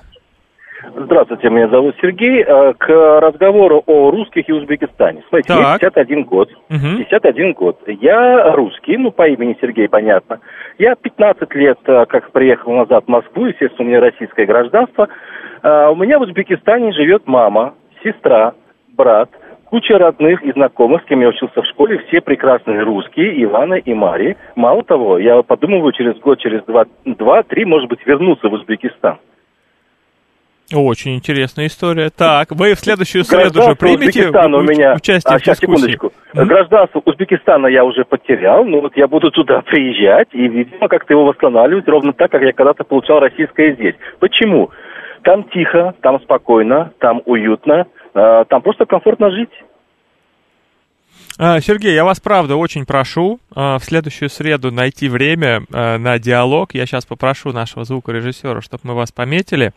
Здравствуйте, 0.85 1.49
меня 1.49 1.69
зовут 1.69 1.95
Сергей. 2.01 2.43
Э, 2.43 2.75
К 2.75 3.21
разговору 3.21 3.83
о 3.87 4.11
русских 4.11 4.49
и 4.49 4.53
Узбекистане. 4.53 5.23
Смотрите, 5.29 5.55
мне 5.55 5.63
Так. 5.63 5.81
51 5.81 6.25
год. 6.25 6.51
Мгм. 6.69 6.99
51 6.99 7.53
год. 7.55 7.79
Я 7.87 8.53
русский, 8.55 8.97
ну, 8.97 9.11
по 9.11 9.27
имени 9.27 9.57
Сергей, 9.61 9.89
понятно. 9.89 10.41
Я 10.79 10.95
15 10.95 11.55
лет, 11.55 11.79
э, 11.87 12.05
как 12.07 12.31
приехал 12.31 12.73
назад 12.73 13.05
в 13.07 13.09
Москву, 13.09 13.47
естественно, 13.47 13.85
у 13.87 13.89
меня 13.89 14.01
российское 14.01 14.45
гражданство. 14.47 15.09
Э, 15.63 15.89
У 15.91 15.97
меня 15.97 16.19
в 16.19 16.23
Узбекистане 16.23 16.93
живет 16.93 17.23
мама, 17.27 17.75
сестра, 18.05 18.53
брат, 18.97 19.31
куча 19.65 19.97
родных 19.99 20.43
и 20.43 20.53
знакомых, 20.53 21.03
с 21.03 21.07
кем 21.07 21.21
я 21.21 21.29
учился 21.29 21.63
в 21.63 21.67
школе, 21.67 21.99
все 22.07 22.21
прекрасные 22.21 22.83
русские, 22.83 23.43
Ивана 23.45 23.75
и 23.75 23.95
Мария. 23.95 24.37
Мало 24.55 24.83
того, 24.85 25.19
я 25.19 25.43
подумываю 25.43 25.93
через 25.93 26.19
год, 26.19 26.39
через 26.39 26.63
два- 26.65 26.85
два-три, 27.05 27.65
может 27.65 27.89
быть, 27.89 28.05
вернуться 28.07 28.49
в 28.49 28.53
Узбекистан. 28.53 29.19
Очень 30.75 31.15
интересная 31.15 31.67
история. 31.67 32.11
Так, 32.11 32.51
вы 32.51 32.75
в 32.75 32.81
следующую 32.81 33.23
среду 33.23 33.63
же 33.63 33.77
примете 33.77 34.27
Узбекистана 34.27 34.59
у 34.59 34.63
меня... 34.63 34.95
участие 34.95 35.35
а, 35.35 35.39
в 35.39 35.41
сейчас, 35.41 35.61
дискуссии? 35.61 35.93
секундочку. 35.93 36.13
Гражданство 36.35 37.03
Узбекистана 37.05 37.69
я 37.69 37.85
уже 37.85 38.05
потерял, 38.05 38.65
но 38.65 38.81
вот 38.81 38.97
я 38.97 39.07
буду 39.07 39.31
туда 39.31 39.61
приезжать 39.67 40.29
и, 40.33 40.49
видимо, 40.49 40.89
как-то 40.89 41.15
его 41.15 41.25
восстанавливать, 41.27 41.87
ровно 41.87 42.13
так, 42.13 42.33
как 42.33 42.43
я 42.43 42.53
когда-то 42.53 42.83
получал 42.83 43.21
российское 43.21 43.75
здесь. 43.75 43.95
Почему? 44.19 44.71
Там 45.23 45.45
тихо, 45.51 45.95
там 46.03 46.21
спокойно, 46.21 46.93
там 46.99 47.23
уютно, 47.27 47.87
э, 48.15 48.45
там 48.49 48.63
просто 48.63 48.87
комфортно 48.87 49.31
жить. 49.31 49.51
А, 51.39 51.61
Сергей, 51.61 51.95
я 51.95 52.05
вас 52.05 52.19
правда 52.19 52.57
очень 52.57 52.87
прошу 52.87 53.39
а, 53.55 53.79
в 53.79 53.85
следующую 53.85 54.31
среду 54.31 54.73
найти 54.73 55.09
время 55.09 55.63
а, 55.73 55.99
на 55.99 56.19
диалог. 56.19 56.75
Я 56.75 56.87
сейчас 56.87 57.05
попрошу 57.05 57.53
нашего 57.53 57.85
звукорежиссера, 57.85 58.61
чтобы 58.63 58.81
мы 58.85 58.95
вас 58.95 59.13
пометили, 59.13 59.73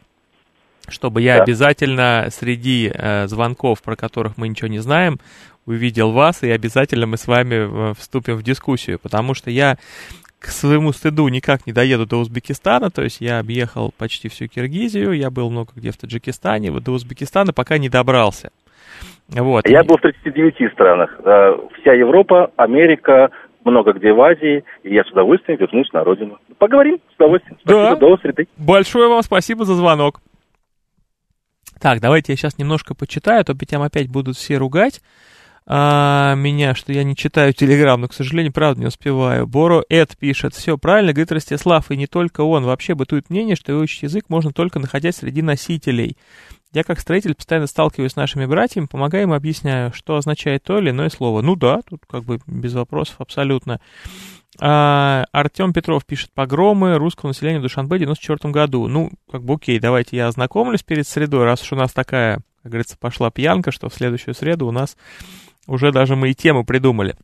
чтобы 0.91 1.21
я 1.21 1.37
Да. 1.37 1.43
обязательно 1.43 2.27
среди 2.31 2.91
э, 2.93 3.27
звонков, 3.27 3.81
про 3.81 3.95
которых 3.95 4.37
мы 4.37 4.47
ничего 4.47 4.67
не 4.67 4.79
знаем, 4.79 5.17
увидел 5.65 6.11
вас, 6.11 6.41
и 6.43 6.49
обязательно 6.49 7.05
мы 7.05 7.17
с 7.17 7.27
вами 7.27 7.91
э, 7.91 7.93
вступим 7.97 8.35
в 8.35 8.43
дискуссию, 8.43 8.99
потому 8.99 9.33
что 9.33 9.49
я 9.51 9.77
к 10.39 10.47
своему 10.47 10.93
стыду 10.93 11.27
никак 11.27 11.67
не 11.67 11.73
доеду 11.73 12.05
до 12.05 12.17
Узбекистана, 12.17 12.89
то 12.89 13.03
есть 13.03 13.19
я 13.19 13.39
объехал 13.39 13.93
почти 13.97 14.29
всю 14.29 14.47
Киргизию, 14.47 15.11
я 15.11 15.29
был 15.29 15.49
много 15.49 15.71
где 15.75 15.91
в 15.91 15.97
Таджикистане, 15.97 16.71
вот 16.71 16.83
до 16.83 16.91
Узбекистана 16.93 17.51
пока 17.53 17.77
не 17.77 17.89
добрался. 17.89 18.49
Вот. 19.29 19.67
Я 19.69 19.83
был 19.83 19.97
в 19.97 20.01
39 20.01 20.71
странах. 20.73 21.19
Э, 21.23 21.55
Вся 21.81 21.93
Европа, 21.93 22.51
Америка, 22.55 23.29
много 23.63 23.93
где 23.93 24.11
в 24.11 24.21
Азии, 24.21 24.63
и 24.83 24.93
я 24.95 25.03
с 25.03 25.11
удовольствием 25.11 25.59
вернусь 25.59 25.91
на 25.93 26.03
родину. 26.03 26.39
Поговорим 26.57 26.97
с 27.11 27.15
удовольствием. 27.15 27.57
Спасибо, 27.61 27.89
Да. 27.91 27.95
до 27.97 28.17
среды. 28.17 28.47
Большое 28.57 29.07
вам 29.09 29.21
спасибо 29.21 29.65
за 29.65 29.75
звонок. 29.75 30.21
Так, 31.79 32.01
давайте 32.01 32.33
я 32.33 32.37
сейчас 32.37 32.57
немножко 32.57 32.93
почитаю, 32.93 33.41
а 33.41 33.43
то 33.43 33.55
там 33.55 33.81
опять 33.81 34.09
будут 34.09 34.37
все 34.37 34.57
ругать 34.57 35.01
а, 35.71 36.33
меня, 36.33 36.73
что 36.73 36.91
я 36.91 37.03
не 37.03 37.15
читаю 37.15 37.53
Телеграм, 37.53 38.01
но, 38.01 38.07
к 38.07 38.13
сожалению, 38.13 38.51
правда 38.51 38.81
не 38.81 38.87
успеваю. 38.87 39.45
Боро 39.45 39.83
Эд 39.87 40.17
пишет, 40.17 40.55
все 40.55 40.79
правильно, 40.79 41.13
говорит 41.13 41.31
Ростислав, 41.31 41.91
и 41.91 41.95
не 41.95 42.07
только 42.07 42.41
он. 42.41 42.65
Вообще 42.65 42.95
бытует 42.95 43.29
мнение, 43.29 43.55
что 43.55 43.73
выучить 43.73 44.01
язык 44.01 44.25
можно 44.29 44.51
только 44.51 44.79
находясь 44.79 45.17
среди 45.17 45.43
носителей. 45.43 46.17
Я 46.73 46.83
как 46.83 46.99
строитель 46.99 47.35
постоянно 47.35 47.67
сталкиваюсь 47.67 48.13
с 48.13 48.15
нашими 48.15 48.47
братьями, 48.47 48.87
помогаю 48.87 49.23
им, 49.23 49.33
объясняю, 49.33 49.93
что 49.93 50.17
означает 50.17 50.63
то 50.63 50.79
или 50.79 50.89
иное 50.89 51.09
слово. 51.09 51.41
Ну 51.41 51.55
да, 51.55 51.81
тут 51.87 52.01
как 52.07 52.23
бы 52.23 52.39
без 52.47 52.73
вопросов 52.73 53.17
абсолютно. 53.19 53.79
А, 54.61 55.25
Артем 55.31 55.73
Петров 55.73 56.05
пишет 56.05 56.31
погромы 56.33 56.97
русского 56.97 57.29
населения 57.29 57.59
в 57.59 57.63
Душанбе 57.63 57.97
в 57.97 57.99
94 57.99 58.51
году. 58.51 58.87
Ну, 58.87 59.11
как 59.31 59.43
бы 59.43 59.55
окей, 59.55 59.79
давайте 59.79 60.17
я 60.17 60.27
ознакомлюсь 60.27 60.83
перед 60.83 61.07
средой, 61.07 61.45
раз 61.45 61.61
уж 61.61 61.73
у 61.73 61.75
нас 61.75 61.93
такая, 61.93 62.39
как 62.63 62.71
говорится, 62.71 62.97
пошла 62.97 63.31
пьянка, 63.31 63.71
что 63.71 63.89
в 63.89 63.93
следующую 63.93 64.35
среду 64.35 64.67
у 64.67 64.71
нас 64.71 64.97
уже 65.67 65.91
даже 65.91 66.15
мы 66.15 66.31
и 66.31 66.35
тему 66.35 66.65
придумали. 66.65 67.15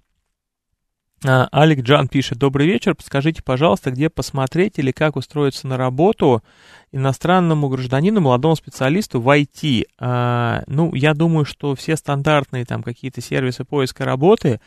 А, 1.28 1.48
Алик 1.52 1.82
Джан 1.82 2.08
пишет, 2.08 2.38
добрый 2.38 2.68
вечер, 2.68 2.94
подскажите, 2.94 3.42
пожалуйста, 3.42 3.92
где 3.92 4.10
посмотреть 4.10 4.78
или 4.78 4.92
как 4.92 5.16
устроиться 5.16 5.68
на 5.68 5.78
работу 5.78 6.44
иностранному 6.92 7.68
гражданину, 7.68 8.22
молодому 8.22 8.56
специалисту 8.56 9.20
в 9.20 9.30
IT. 9.30 9.86
А, 10.00 10.64
ну, 10.68 10.94
я 10.94 11.14
думаю, 11.14 11.46
что 11.46 11.76
все 11.76 11.96
стандартные 11.96 12.66
там 12.66 12.84
какие-то 12.84 13.22
сервисы 13.22 13.66
поиска 13.66 14.06
работы, 14.06 14.60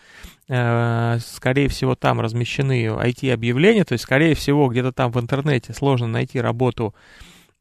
э, 0.48 1.18
скорее 1.20 1.68
всего, 1.68 1.94
там 1.94 2.20
размещены 2.20 2.86
IT-объявления, 2.86 3.84
то 3.84 3.92
есть, 3.92 4.04
скорее 4.04 4.34
всего, 4.34 4.68
где-то 4.68 4.92
там 4.92 5.12
в 5.12 5.20
интернете 5.20 5.72
сложно 5.72 6.08
найти 6.08 6.40
работу, 6.40 6.94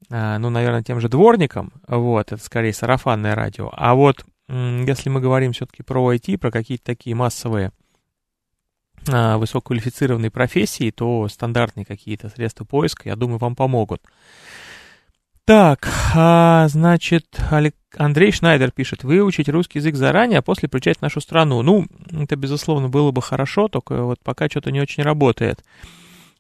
э, 0.10 0.38
ну, 0.40 0.50
наверное, 0.50 0.84
тем 0.84 1.00
же 1.00 1.08
дворником, 1.08 1.72
вот, 1.88 2.32
это 2.32 2.44
скорее 2.44 2.74
сарафанное 2.74 3.36
радио. 3.36 3.70
А 3.74 3.94
вот 3.94 4.26
если 4.50 5.10
мы 5.10 5.20
говорим 5.20 5.52
все-таки 5.52 5.84
про 5.84 6.14
IT, 6.14 6.38
про 6.38 6.52
какие-то 6.52 6.86
такие 6.86 7.16
массовые 7.16 7.72
а, 9.10 9.38
высококвалифицированные 9.38 10.32
профессии, 10.32 10.92
то 10.92 11.28
стандартные 11.28 11.86
какие-то 11.86 12.30
средства 12.30 12.66
поиска, 12.66 13.10
я 13.10 13.16
думаю, 13.16 13.38
вам 13.40 13.56
помогут. 13.56 14.02
Так, 15.46 15.88
а, 16.14 16.68
значит, 16.68 17.40
Андрей 17.96 18.32
Шнайдер 18.34 18.72
пишет, 18.72 19.06
выучить 19.06 19.48
русский 19.48 19.80
язык 19.80 19.96
заранее, 19.96 20.40
а 20.40 20.42
после 20.42 20.68
приезжать 20.68 20.98
в 20.98 21.02
нашу 21.04 21.22
страну. 21.22 21.62
Ну, 21.62 21.88
это, 22.12 22.36
безусловно, 22.36 22.90
было 22.90 23.12
бы 23.12 23.22
хорошо, 23.22 23.70
только 23.70 24.04
вот 24.04 24.20
пока 24.22 24.50
что-то 24.50 24.72
не 24.72 24.82
очень 24.82 25.04
работает. 25.04 25.64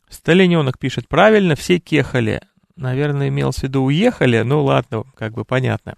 Сталиненок 0.10 0.78
пишет, 0.78 1.08
правильно, 1.08 1.56
все 1.56 1.80
кехали. 1.80 2.42
Наверное, 2.76 3.30
имел 3.30 3.52
в 3.52 3.64
виду 3.64 3.84
уехали, 3.84 4.42
ну 4.42 4.64
ладно, 4.64 5.04
как 5.16 5.34
бы 5.34 5.46
понятно. 5.46 5.96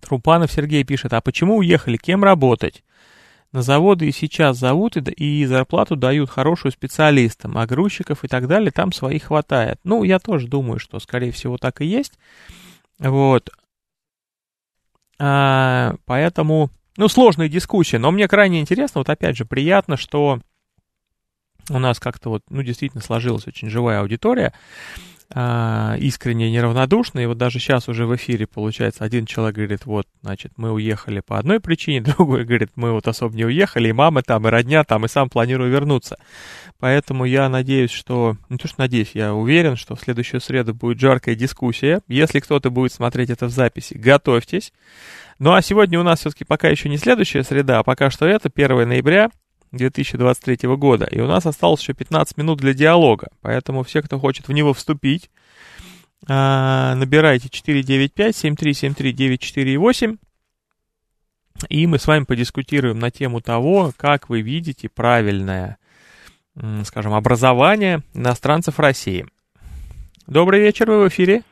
Трупанов 0.00 0.52
Сергей 0.52 0.84
пишет, 0.84 1.12
а 1.12 1.20
почему 1.20 1.58
уехали, 1.58 1.96
кем 1.96 2.24
работать? 2.24 2.82
На 3.50 3.62
заводы 3.62 4.08
и 4.08 4.12
сейчас 4.12 4.58
зовут, 4.58 4.96
и, 4.96 5.00
и 5.00 5.46
зарплату 5.46 5.96
дают 5.96 6.28
хорошую 6.28 6.70
специалистам, 6.70 7.56
а 7.56 7.66
грузчиков 7.66 8.24
и 8.24 8.28
так 8.28 8.46
далее 8.46 8.70
там 8.70 8.92
своих 8.92 9.24
хватает. 9.24 9.80
Ну, 9.84 10.04
я 10.04 10.18
тоже 10.18 10.48
думаю, 10.48 10.78
что, 10.78 11.00
скорее 11.00 11.32
всего, 11.32 11.56
так 11.56 11.80
и 11.80 11.86
есть. 11.86 12.18
Вот. 12.98 13.50
А, 15.18 15.94
поэтому, 16.04 16.70
ну, 16.96 17.08
сложная 17.08 17.48
дискуссия, 17.48 17.98
но 17.98 18.10
мне 18.10 18.28
крайне 18.28 18.60
интересно, 18.60 19.00
вот 19.00 19.08
опять 19.08 19.36
же, 19.36 19.46
приятно, 19.46 19.96
что 19.96 20.40
у 21.70 21.78
нас 21.78 21.98
как-то 21.98 22.28
вот, 22.30 22.42
ну, 22.50 22.62
действительно 22.62 23.02
сложилась 23.02 23.46
очень 23.46 23.70
живая 23.70 24.00
аудитория, 24.00 24.52
а, 25.34 25.96
искренне 25.98 26.50
неравнодушная, 26.50 27.24
и 27.24 27.26
вот 27.26 27.36
даже 27.36 27.58
сейчас 27.58 27.88
уже 27.88 28.06
в 28.06 28.16
эфире, 28.16 28.46
получается, 28.46 29.04
один 29.04 29.26
человек 29.26 29.56
говорит, 29.56 29.84
вот, 29.84 30.06
значит, 30.22 30.52
мы 30.56 30.72
уехали 30.72 31.20
по 31.20 31.38
одной 31.38 31.60
причине, 31.60 32.00
другой 32.16 32.44
говорит, 32.44 32.70
мы 32.76 32.92
вот 32.92 33.06
особо 33.08 33.36
не 33.36 33.44
уехали, 33.44 33.88
и 33.88 33.92
мама 33.92 34.22
там, 34.22 34.46
и 34.46 34.50
родня 34.50 34.84
там, 34.84 35.04
и 35.04 35.08
сам 35.08 35.28
планирую 35.28 35.70
вернуться. 35.70 36.16
Поэтому 36.80 37.24
я 37.26 37.48
надеюсь, 37.48 37.90
что, 37.90 38.36
не 38.48 38.56
то 38.56 38.68
что 38.68 38.80
надеюсь, 38.80 39.10
я 39.12 39.34
уверен, 39.34 39.76
что 39.76 39.96
в 39.96 40.00
следующую 40.00 40.40
среду 40.40 40.74
будет 40.74 41.00
жаркая 41.00 41.34
дискуссия. 41.34 42.00
Если 42.06 42.40
кто-то 42.40 42.70
будет 42.70 42.92
смотреть 42.92 43.30
это 43.30 43.46
в 43.46 43.50
записи, 43.50 43.94
готовьтесь. 43.94 44.72
Ну 45.38 45.52
а 45.52 45.60
сегодня 45.60 45.98
у 46.00 46.04
нас 46.04 46.20
все-таки 46.20 46.44
пока 46.44 46.68
еще 46.68 46.88
не 46.88 46.96
следующая 46.96 47.42
среда, 47.42 47.80
а 47.80 47.82
пока 47.82 48.10
что 48.10 48.26
это 48.26 48.48
1 48.54 48.88
ноября 48.88 49.30
2023 49.72 50.76
года. 50.76 51.06
И 51.06 51.20
у 51.20 51.26
нас 51.26 51.46
осталось 51.46 51.80
еще 51.80 51.94
15 51.94 52.36
минут 52.36 52.58
для 52.58 52.74
диалога. 52.74 53.28
Поэтому 53.42 53.82
все, 53.82 54.02
кто 54.02 54.18
хочет 54.18 54.48
в 54.48 54.52
него 54.52 54.72
вступить, 54.72 55.30
а, 56.28 56.94
набирайте 56.94 57.48
495-7373-948. 57.48 60.18
И 61.68 61.86
мы 61.86 61.98
с 61.98 62.06
вами 62.06 62.24
подискутируем 62.24 62.98
на 62.98 63.10
тему 63.10 63.40
того, 63.40 63.92
как 63.96 64.28
вы 64.28 64.42
видите 64.42 64.88
правильное, 64.88 65.78
скажем, 66.84 67.14
образование 67.14 68.02
иностранцев 68.14 68.78
России. 68.78 69.26
Добрый 70.28 70.60
вечер, 70.60 70.90
вы 70.90 71.04
в 71.04 71.08
эфире. 71.08 71.42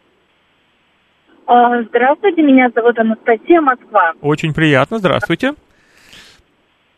А, 1.47 1.83
Здравствуйте, 1.85 2.43
меня 2.43 2.71
зовут 2.75 2.99
Анастасия 2.99 3.61
Москва. 3.61 4.13
Очень 4.21 4.53
приятно, 4.53 4.99
здравствуйте. 4.99 5.55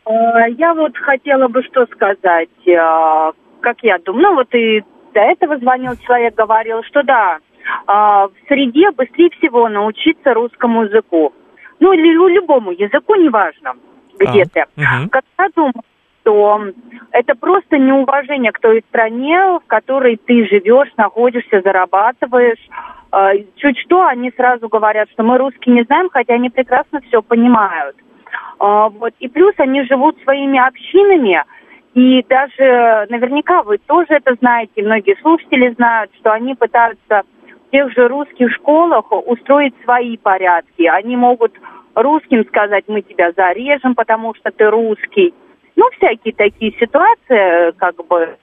А, 0.09 0.49
Я 0.49 0.75
вот 0.75 0.97
хотела 0.97 1.49
бы 1.49 1.63
что 1.65 1.87
сказать, 1.87 2.49
а, 2.81 3.33
как 3.61 3.83
я 3.83 3.99
думаю, 3.99 4.23
ну 4.23 4.35
вот 4.37 4.55
и 4.55 4.83
до 5.13 5.21
этого 5.21 5.59
звонил 5.59 5.97
человек, 5.97 6.35
говорил, 6.35 6.83
что 6.85 7.03
да, 7.03 7.39
а, 7.87 8.29
в 8.29 8.33
среде 8.49 8.91
быстрее 8.93 9.31
всего 9.39 9.69
научиться 9.69 10.33
русскому 10.33 10.85
языку. 10.85 11.33
Ну 11.81 11.93
или 11.93 12.13
любому 12.35 12.73
языку, 12.73 13.15
неважно, 13.17 13.75
где 14.19 14.43
А, 14.43 14.47
ты. 14.47 14.65
мгм. 14.77 15.09
Как 15.11 15.25
я 15.39 15.49
думаю, 15.55 15.73
что 16.23 16.61
это 17.13 17.35
просто 17.35 17.79
неуважение 17.79 18.53
к 18.53 18.61
той 18.61 18.83
стране, 18.89 19.39
в 19.59 19.67
которой 19.67 20.17
ты 20.17 20.47
живешь, 20.47 20.89
находишься, 20.97 21.61
зарабатываешь. 21.63 22.59
Э, 23.13 23.33
чуть 23.57 23.79
что, 23.79 24.05
они 24.07 24.31
сразу 24.37 24.69
говорят, 24.69 25.09
что 25.11 25.23
мы 25.23 25.39
русские 25.39 25.77
не 25.77 25.83
знаем, 25.85 26.11
хотя 26.13 26.35
они 26.35 26.51
прекрасно 26.51 27.01
все 27.03 27.23
понимают. 27.23 27.97
Э, 28.61 28.89
вот. 28.91 29.15
И 29.19 29.29
плюс 29.29 29.55
они 29.59 29.85
живут 29.85 30.21
своими 30.23 30.59
общинами, 30.59 31.45
и 31.95 32.25
даже 32.29 33.07
наверняка 33.09 33.63
вы 33.63 33.79
тоже 33.79 34.09
это 34.11 34.35
знаете, 34.41 34.83
многие 34.83 35.17
слушатели 35.21 35.71
знают, 35.75 36.11
что 36.21 36.33
они 36.33 36.55
пытаются 36.55 37.23
в 37.67 37.71
тех 37.71 37.93
же 37.93 38.09
русских 38.09 38.53
школах 38.55 39.11
устроить 39.11 39.75
свои 39.85 40.17
порядки. 40.17 40.83
Они 40.85 41.17
могут 41.17 41.53
русским 41.95 42.45
сказать, 42.47 42.85
мы 42.89 43.03
тебя 43.03 43.33
зарежем, 43.33 43.95
потому 43.95 44.35
что 44.35 44.51
ты 44.51 44.71
русский. 44.71 45.35
Ну, 45.77 45.89
всякие 45.97 46.35
такие 46.35 46.73
ситуации, 46.79 47.73
как 47.79 47.97
бы, 48.07 48.37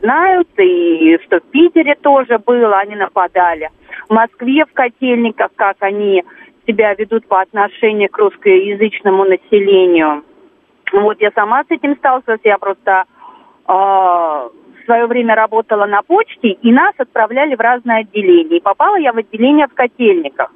знают, 0.00 0.48
и 0.58 1.18
что 1.24 1.40
в 1.40 1.50
Питере 1.50 1.94
тоже 1.96 2.38
было, 2.38 2.78
они 2.78 2.96
нападали. 2.96 3.70
В 4.08 4.12
Москве, 4.12 4.64
в 4.64 4.72
Котельниках, 4.72 5.50
как 5.56 5.76
они 5.80 6.24
себя 6.70 6.94
ведут 6.94 7.26
по 7.26 7.40
отношению 7.40 8.08
к 8.08 8.18
русскоязычному 8.18 9.24
населению. 9.24 10.24
Вот 10.92 11.20
я 11.20 11.30
сама 11.34 11.62
с 11.64 11.70
этим 11.70 11.96
сталкивалась, 11.96 12.40
я 12.44 12.58
просто 12.58 13.04
э, 13.68 13.72
в 13.72 14.84
свое 14.84 15.06
время 15.06 15.34
работала 15.34 15.86
на 15.86 16.02
почте, 16.02 16.48
и 16.48 16.72
нас 16.72 16.94
отправляли 16.98 17.54
в 17.54 17.60
разные 17.60 18.00
отделения. 18.00 18.58
И 18.58 18.62
попала 18.62 18.96
я 18.96 19.12
в 19.12 19.18
отделение 19.18 19.66
в 19.68 19.74
Котельниках. 19.74 20.52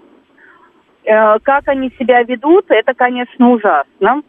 Э, 1.04 1.38
как 1.40 1.68
они 1.68 1.90
себя 1.98 2.22
ведут, 2.22 2.66
это, 2.68 2.94
конечно, 2.94 3.50
ужасно. 3.50 4.22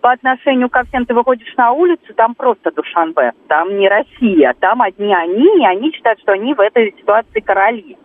По 0.00 0.12
отношению 0.12 0.70
ко 0.70 0.84
всем 0.84 1.04
ты 1.04 1.14
выходишь 1.14 1.54
на 1.56 1.72
улицу, 1.72 2.14
там 2.14 2.34
просто 2.34 2.70
Душанбе, 2.70 3.32
там 3.48 3.76
не 3.76 3.86
Россия, 3.86 4.54
там 4.58 4.80
одни 4.80 5.14
они, 5.14 5.60
и 5.60 5.66
они 5.66 5.92
считают, 5.92 6.20
что 6.20 6.32
они 6.32 6.54
в 6.54 6.60
этой 6.60 6.94
ситуации 6.96 7.40
короли. 7.40 7.98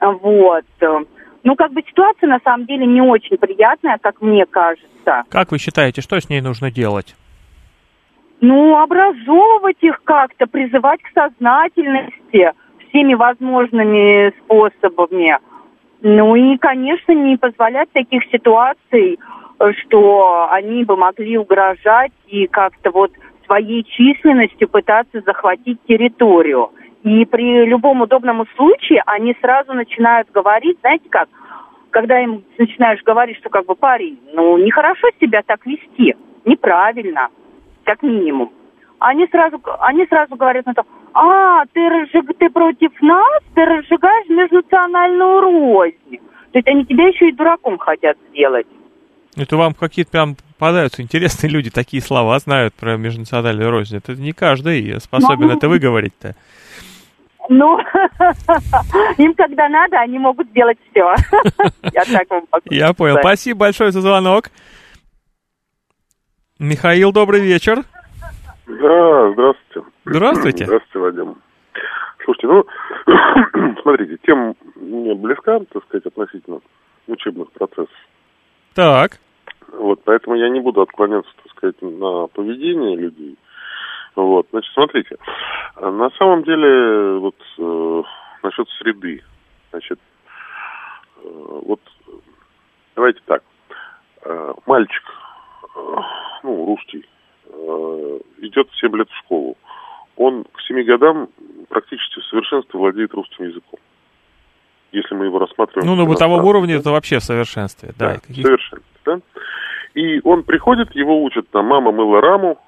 Вот. 0.00 0.64
Ну, 1.42 1.56
как 1.56 1.72
бы 1.72 1.82
ситуация 1.88 2.28
на 2.28 2.40
самом 2.44 2.66
деле 2.66 2.86
не 2.86 3.00
очень 3.00 3.38
приятная, 3.38 3.98
как 3.98 4.20
мне 4.20 4.44
кажется. 4.46 5.24
Как 5.30 5.52
вы 5.52 5.58
считаете, 5.58 6.02
что 6.02 6.20
с 6.20 6.28
ней 6.28 6.40
нужно 6.40 6.70
делать? 6.70 7.14
Ну, 8.40 8.76
образовывать 8.78 9.78
их 9.80 10.02
как-то, 10.04 10.46
призывать 10.46 11.00
к 11.02 11.12
сознательности 11.14 12.52
всеми 12.88 13.14
возможными 13.14 14.32
способами. 14.40 15.38
Ну 16.02 16.34
и, 16.34 16.56
конечно, 16.56 17.12
не 17.12 17.36
позволять 17.36 17.90
таких 17.92 18.24
ситуаций, 18.32 19.18
что 19.82 20.48
они 20.50 20.84
бы 20.84 20.96
могли 20.96 21.36
угрожать 21.36 22.12
и 22.26 22.46
как-то 22.46 22.90
вот 22.90 23.12
своей 23.44 23.84
численностью 23.84 24.68
пытаться 24.68 25.20
захватить 25.26 25.78
территорию. 25.86 26.70
И 27.02 27.24
при 27.24 27.64
любом 27.64 28.02
удобном 28.02 28.46
случае 28.56 29.02
они 29.06 29.34
сразу 29.40 29.72
начинают 29.72 30.30
говорить, 30.30 30.78
знаете 30.80 31.08
как, 31.08 31.28
когда 31.90 32.20
им 32.20 32.44
начинаешь 32.58 33.02
говорить, 33.02 33.38
что 33.38 33.48
как 33.48 33.66
бы 33.66 33.74
парень, 33.74 34.20
ну 34.32 34.58
нехорошо 34.58 35.08
себя 35.20 35.42
так 35.42 35.64
вести, 35.64 36.14
неправильно, 36.44 37.28
как 37.84 38.02
минимум. 38.02 38.52
Они 38.98 39.26
сразу, 39.28 39.60
они 39.80 40.06
сразу 40.06 40.36
говорят 40.36 40.66
на 40.66 40.74
то, 40.74 40.84
а, 41.14 41.64
ты, 41.72 41.88
разжиг, 41.88 42.36
ты 42.38 42.50
против 42.50 42.92
нас, 43.00 43.42
ты 43.54 43.64
разжигаешь 43.64 44.28
межнациональную 44.28 45.40
рознь. 45.40 46.18
То 46.52 46.58
есть 46.58 46.68
они 46.68 46.84
тебя 46.84 47.08
еще 47.08 47.28
и 47.28 47.32
дураком 47.32 47.78
хотят 47.78 48.18
сделать. 48.28 48.66
Это 49.36 49.56
вам 49.56 49.74
какие-то 49.74 50.10
прям 50.10 50.34
попадаются 50.58 51.02
интересные 51.02 51.50
люди, 51.50 51.70
такие 51.70 52.02
слова 52.02 52.38
знают 52.40 52.74
про 52.74 52.96
межнациональную 52.96 53.70
рознь. 53.70 53.96
Это 53.96 54.14
не 54.14 54.32
каждый 54.32 55.00
способен 55.00 55.46
ну, 55.46 55.56
это 55.56 55.68
выговорить-то. 55.68 56.34
Ну, 57.50 57.78
им 59.18 59.34
когда 59.34 59.68
надо, 59.68 59.98
они 59.98 60.20
могут 60.20 60.48
сделать 60.50 60.78
все. 60.90 61.00
Я 61.92 62.04
так 62.04 62.30
вам 62.30 62.44
Я 62.66 62.92
понял. 62.92 63.16
Спасибо 63.18 63.60
большое 63.60 63.90
за 63.90 64.00
звонок. 64.00 64.50
Михаил, 66.60 67.10
добрый 67.10 67.40
вечер. 67.40 67.82
Да, 68.68 69.32
здравствуйте. 69.32 69.90
Здравствуйте. 70.04 70.64
Здравствуйте, 70.64 70.98
Вадим. 71.00 71.36
Слушайте, 72.24 72.46
ну, 72.46 73.74
смотрите, 73.82 74.16
тем 74.24 74.54
мне 74.76 75.14
близка, 75.16 75.58
так 75.72 75.82
сказать, 75.86 76.06
относительно 76.06 76.60
учебных 77.08 77.50
процессов. 77.50 77.90
Так. 78.74 79.18
Вот, 79.72 80.02
поэтому 80.04 80.36
я 80.36 80.48
не 80.50 80.60
буду 80.60 80.82
отклоняться, 80.82 81.30
так 81.42 81.52
сказать, 81.56 81.82
на 81.82 82.28
поведение 82.28 82.96
людей. 82.96 83.36
Вот, 84.16 84.46
значит, 84.50 84.72
смотрите, 84.74 85.16
на 85.80 86.10
самом 86.18 86.42
деле, 86.42 87.18
вот, 87.18 87.36
э, 87.58 88.02
насчет 88.42 88.68
среды, 88.78 89.22
значит, 89.70 89.98
э, 91.16 91.28
вот, 91.28 91.80
давайте 92.96 93.20
так, 93.26 93.42
э, 94.24 94.52
мальчик, 94.66 95.02
э, 95.76 95.96
ну, 96.42 96.66
русский, 96.66 97.06
э, 97.46 98.20
идет 98.38 98.68
7 98.80 98.96
лет 98.96 99.08
в 99.08 99.18
школу, 99.24 99.56
он 100.16 100.44
к 100.44 100.60
7 100.66 100.82
годам 100.84 101.28
практически 101.68 102.20
в 102.20 102.24
совершенстве 102.24 102.78
владеет 102.78 103.14
русским 103.14 103.44
языком. 103.46 103.78
Если 104.92 105.14
мы 105.14 105.26
его 105.26 105.38
рассматриваем... 105.38 105.88
Ну, 105.88 105.94
на 105.94 106.04
бытовом 106.04 106.44
уровне 106.44 106.74
это 106.74 106.90
вообще 106.90 107.20
в 107.20 107.24
совершенстве, 107.24 107.92
да. 107.96 108.14
Да, 108.14 108.20
в 108.28 108.34
совершенстве, 108.34 109.00
да. 109.04 109.20
И 109.94 110.20
он 110.24 110.42
приходит, 110.42 110.94
его 110.94 111.22
учат, 111.22 111.48
там, 111.50 111.66
мама 111.66 111.92
мыла 111.92 112.20
раму, 112.20 112.58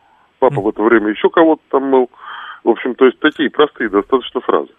папа 0.43 0.61
в 0.61 0.69
это 0.69 0.83
время 0.83 1.11
еще 1.11 1.31
кого-то 1.31 1.63
там 1.69 1.85
мыл. 1.85 2.11
В 2.65 2.71
общем, 2.71 2.97
то 2.97 3.07
есть 3.07 3.21
такие 3.21 3.49
простые 3.49 3.89
достаточно 3.89 4.41
фразы. 4.41 4.73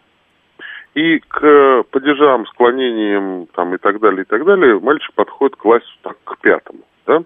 И 0.94 1.20
к 1.20 1.84
падежам, 1.90 2.46
склонениям 2.48 3.48
там, 3.54 3.74
и 3.74 3.78
так 3.78 4.00
далее, 4.02 4.24
и 4.24 4.26
так 4.26 4.44
далее, 4.44 4.78
мальчик 4.80 5.14
подходит 5.14 5.56
к 5.56 5.60
классу 5.60 5.88
так, 6.02 6.18
к 6.26 6.38
пятому, 6.40 6.82
да? 7.08 7.24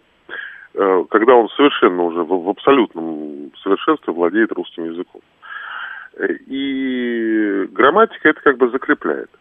Э, 0.75 1.03
когда 1.09 1.33
он 1.33 1.49
совершенно 1.49 2.03
уже 2.03 2.23
в, 2.23 2.43
в 2.43 2.49
абсолютном 2.49 3.51
совершенстве 3.63 4.13
владеет 4.13 4.51
русским 4.51 4.85
языком. 4.85 5.21
И 6.47 7.67
грамматика 7.71 8.29
это 8.29 8.41
как 8.41 8.57
бы 8.57 8.69
закрепляет. 8.69 9.31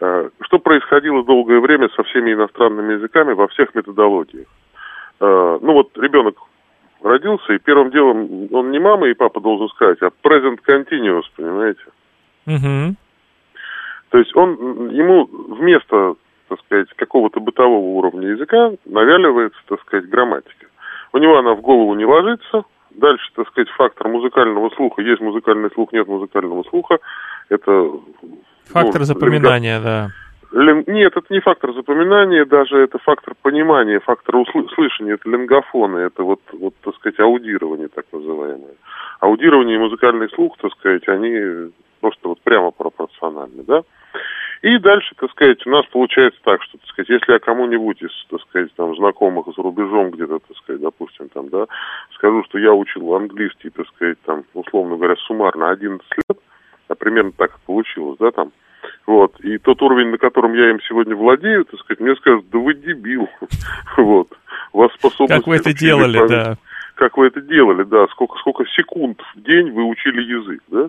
Э, 0.00 0.30
что 0.42 0.60
происходило 0.60 1.24
долгое 1.24 1.58
время 1.58 1.88
со 1.96 2.04
всеми 2.04 2.32
иностранными 2.32 2.92
языками 2.94 3.32
во 3.32 3.48
всех 3.48 3.74
методологиях? 3.74 4.46
Э, 5.18 5.58
ну 5.60 5.72
вот 5.72 5.98
ребенок 5.98 6.36
родился, 7.02 7.52
и 7.52 7.58
первым 7.58 7.90
делом 7.90 8.48
он 8.52 8.70
не 8.70 8.78
мама 8.78 9.08
и 9.08 9.14
папа 9.14 9.40
должен 9.40 9.68
сказать, 9.68 9.98
а 10.02 10.10
present 10.22 10.58
continuous, 10.66 11.24
понимаете? 11.36 11.82
Угу. 12.46 12.96
То 14.10 14.18
есть 14.18 14.34
он, 14.34 14.90
ему 14.90 15.24
вместо, 15.24 16.14
так 16.48 16.60
сказать, 16.60 16.88
какого-то 16.96 17.40
бытового 17.40 17.98
уровня 17.98 18.28
языка 18.28 18.72
навяливается, 18.84 19.58
так 19.68 19.80
сказать, 19.82 20.08
грамматика. 20.08 20.66
У 21.12 21.18
него 21.18 21.38
она 21.38 21.54
в 21.54 21.60
голову 21.60 21.94
не 21.94 22.04
ложится, 22.04 22.64
Дальше, 22.90 23.24
так 23.36 23.48
сказать, 23.48 23.68
фактор 23.70 24.08
музыкального 24.08 24.68
слуха. 24.70 25.02
Есть 25.02 25.20
музыкальный 25.20 25.70
слух, 25.70 25.92
нет 25.92 26.08
музыкального 26.08 26.64
слуха. 26.64 26.98
Это... 27.48 27.92
Фактор 28.66 29.00
ну, 29.00 29.04
запоминания, 29.04 29.76
линга... 29.76 29.88
да. 29.88 30.08
Нет, 30.52 31.16
это 31.16 31.26
не 31.32 31.40
фактор 31.40 31.72
запоминания, 31.72 32.44
даже 32.44 32.78
это 32.78 32.98
фактор 32.98 33.34
понимания, 33.40 34.00
фактор 34.00 34.36
услышания, 34.36 35.12
это 35.12 35.28
лингофоны, 35.28 35.98
это 35.98 36.24
вот, 36.24 36.40
вот, 36.52 36.74
так 36.82 36.94
сказать, 36.96 37.20
аудирование 37.20 37.88
так 37.88 38.06
называемое. 38.10 38.74
Аудирование 39.20 39.76
и 39.76 39.80
музыкальный 39.80 40.28
слух, 40.30 40.56
так 40.60 40.72
сказать, 40.72 41.06
они 41.08 41.70
просто 42.00 42.28
вот 42.28 42.40
прямо 42.40 42.72
пропорциональны, 42.72 43.62
да. 43.62 43.82
И 44.62 44.76
дальше, 44.78 45.14
так 45.16 45.30
сказать, 45.30 45.64
у 45.66 45.70
нас 45.70 45.86
получается 45.86 46.40
так, 46.44 46.62
что, 46.64 46.78
так 46.78 46.86
сказать, 46.88 47.08
если 47.08 47.32
я 47.32 47.38
кому-нибудь 47.38 48.02
из, 48.02 48.10
так 48.28 48.40
сказать, 48.42 48.74
там, 48.74 48.94
знакомых 48.96 49.46
за 49.56 49.62
рубежом 49.62 50.10
где-то, 50.10 50.40
так 50.40 50.56
сказать, 50.58 50.82
допустим, 50.82 51.28
там, 51.28 51.48
да, 51.48 51.66
скажу, 52.14 52.42
что 52.44 52.58
я 52.58 52.74
учил 52.74 53.14
английский, 53.14 53.70
так 53.70 53.86
сказать, 53.88 54.18
там, 54.26 54.44
условно 54.52 54.96
говоря, 54.96 55.16
суммарно 55.16 55.70
11 55.70 56.06
лет, 56.28 56.38
а 56.88 56.94
примерно 56.94 57.32
так 57.32 57.52
и 57.52 57.66
получилось, 57.66 58.18
да, 58.18 58.32
там, 58.32 58.52
вот, 59.06 59.38
и 59.40 59.58
тот 59.58 59.80
уровень, 59.82 60.10
на 60.10 60.18
котором 60.18 60.54
я 60.54 60.70
им 60.70 60.80
сегодня 60.82 61.16
владею, 61.16 61.64
так 61.64 61.80
сказать, 61.80 62.00
мне 62.00 62.14
скажут, 62.16 62.48
да 62.50 62.58
вы 62.58 62.74
дебил, 62.74 63.28
вот, 63.96 64.28
у 64.72 64.78
вас 64.78 64.92
способность... 64.94 65.40
Как 65.40 65.46
вы 65.46 65.56
это 65.56 65.72
делали, 65.72 66.28
да. 66.28 66.56
Как 66.94 67.16
вы 67.16 67.28
это 67.28 67.40
делали, 67.40 67.84
да, 67.84 68.06
сколько, 68.08 68.36
сколько 68.38 68.64
секунд 68.76 69.20
в 69.34 69.42
день 69.42 69.70
вы 69.70 69.84
учили 69.84 70.22
язык, 70.22 70.62
да, 70.68 70.88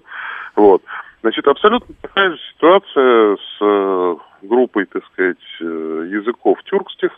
вот. 0.55 0.81
Значит, 1.21 1.47
абсолютно 1.47 1.93
такая 2.01 2.31
же 2.31 2.37
ситуация 2.55 3.35
с 3.35 3.57
э, 3.61 4.15
группой, 4.41 4.85
так 4.85 5.05
сказать, 5.13 5.37
э, 5.61 6.07
языков 6.09 6.57
тюркских, 6.63 7.11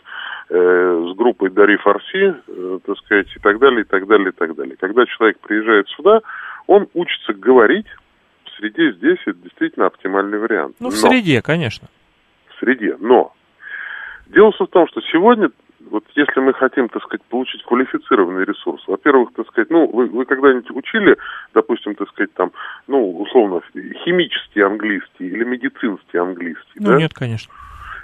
э, 0.50 1.06
с 1.10 1.16
группой 1.16 1.48
Дари 1.48 1.78
Фарси, 1.78 2.34
так 2.84 2.98
сказать, 2.98 3.28
и 3.34 3.40
так 3.40 3.58
далее, 3.58 3.80
и 3.80 3.84
так 3.84 4.06
далее, 4.06 4.28
и 4.28 4.32
так 4.32 4.54
далее. 4.54 4.76
Когда 4.78 5.06
человек 5.06 5.38
приезжает 5.40 5.88
сюда, 5.88 6.20
он 6.66 6.86
учится 6.92 7.32
говорить 7.32 7.86
среде 8.56 8.92
здесь, 8.92 9.18
это 9.26 9.38
действительно 9.38 9.86
оптимальный 9.86 10.38
вариант. 10.38 10.76
Ну, 10.80 10.90
в 10.90 10.92
Но, 10.92 11.08
среде, 11.08 11.42
конечно. 11.42 11.88
В 12.48 12.60
среде, 12.60 12.96
но 13.00 13.32
Дело 14.26 14.52
в 14.52 14.66
том, 14.68 14.88
что 14.88 15.00
сегодня 15.12 15.50
вот 15.90 16.04
если 16.14 16.40
мы 16.40 16.54
хотим, 16.54 16.88
так 16.88 17.02
сказать, 17.02 17.22
получить 17.28 17.62
квалифицированный 17.64 18.44
ресурс, 18.44 18.82
во-первых, 18.86 19.30
так 19.36 19.46
сказать, 19.48 19.70
ну, 19.70 19.86
вы, 19.90 20.06
вы 20.06 20.24
когда-нибудь 20.24 20.70
учили, 20.70 21.16
допустим, 21.52 21.94
так 21.94 22.08
сказать, 22.08 22.32
там, 22.34 22.52
ну, 22.86 23.20
условно, 23.20 23.60
химический 24.04 24.62
английский 24.64 25.26
или 25.26 25.44
медицинский 25.44 26.18
английский, 26.18 26.80
Ну, 26.80 26.92
да? 26.92 26.96
нет, 26.96 27.12
конечно. 27.12 27.52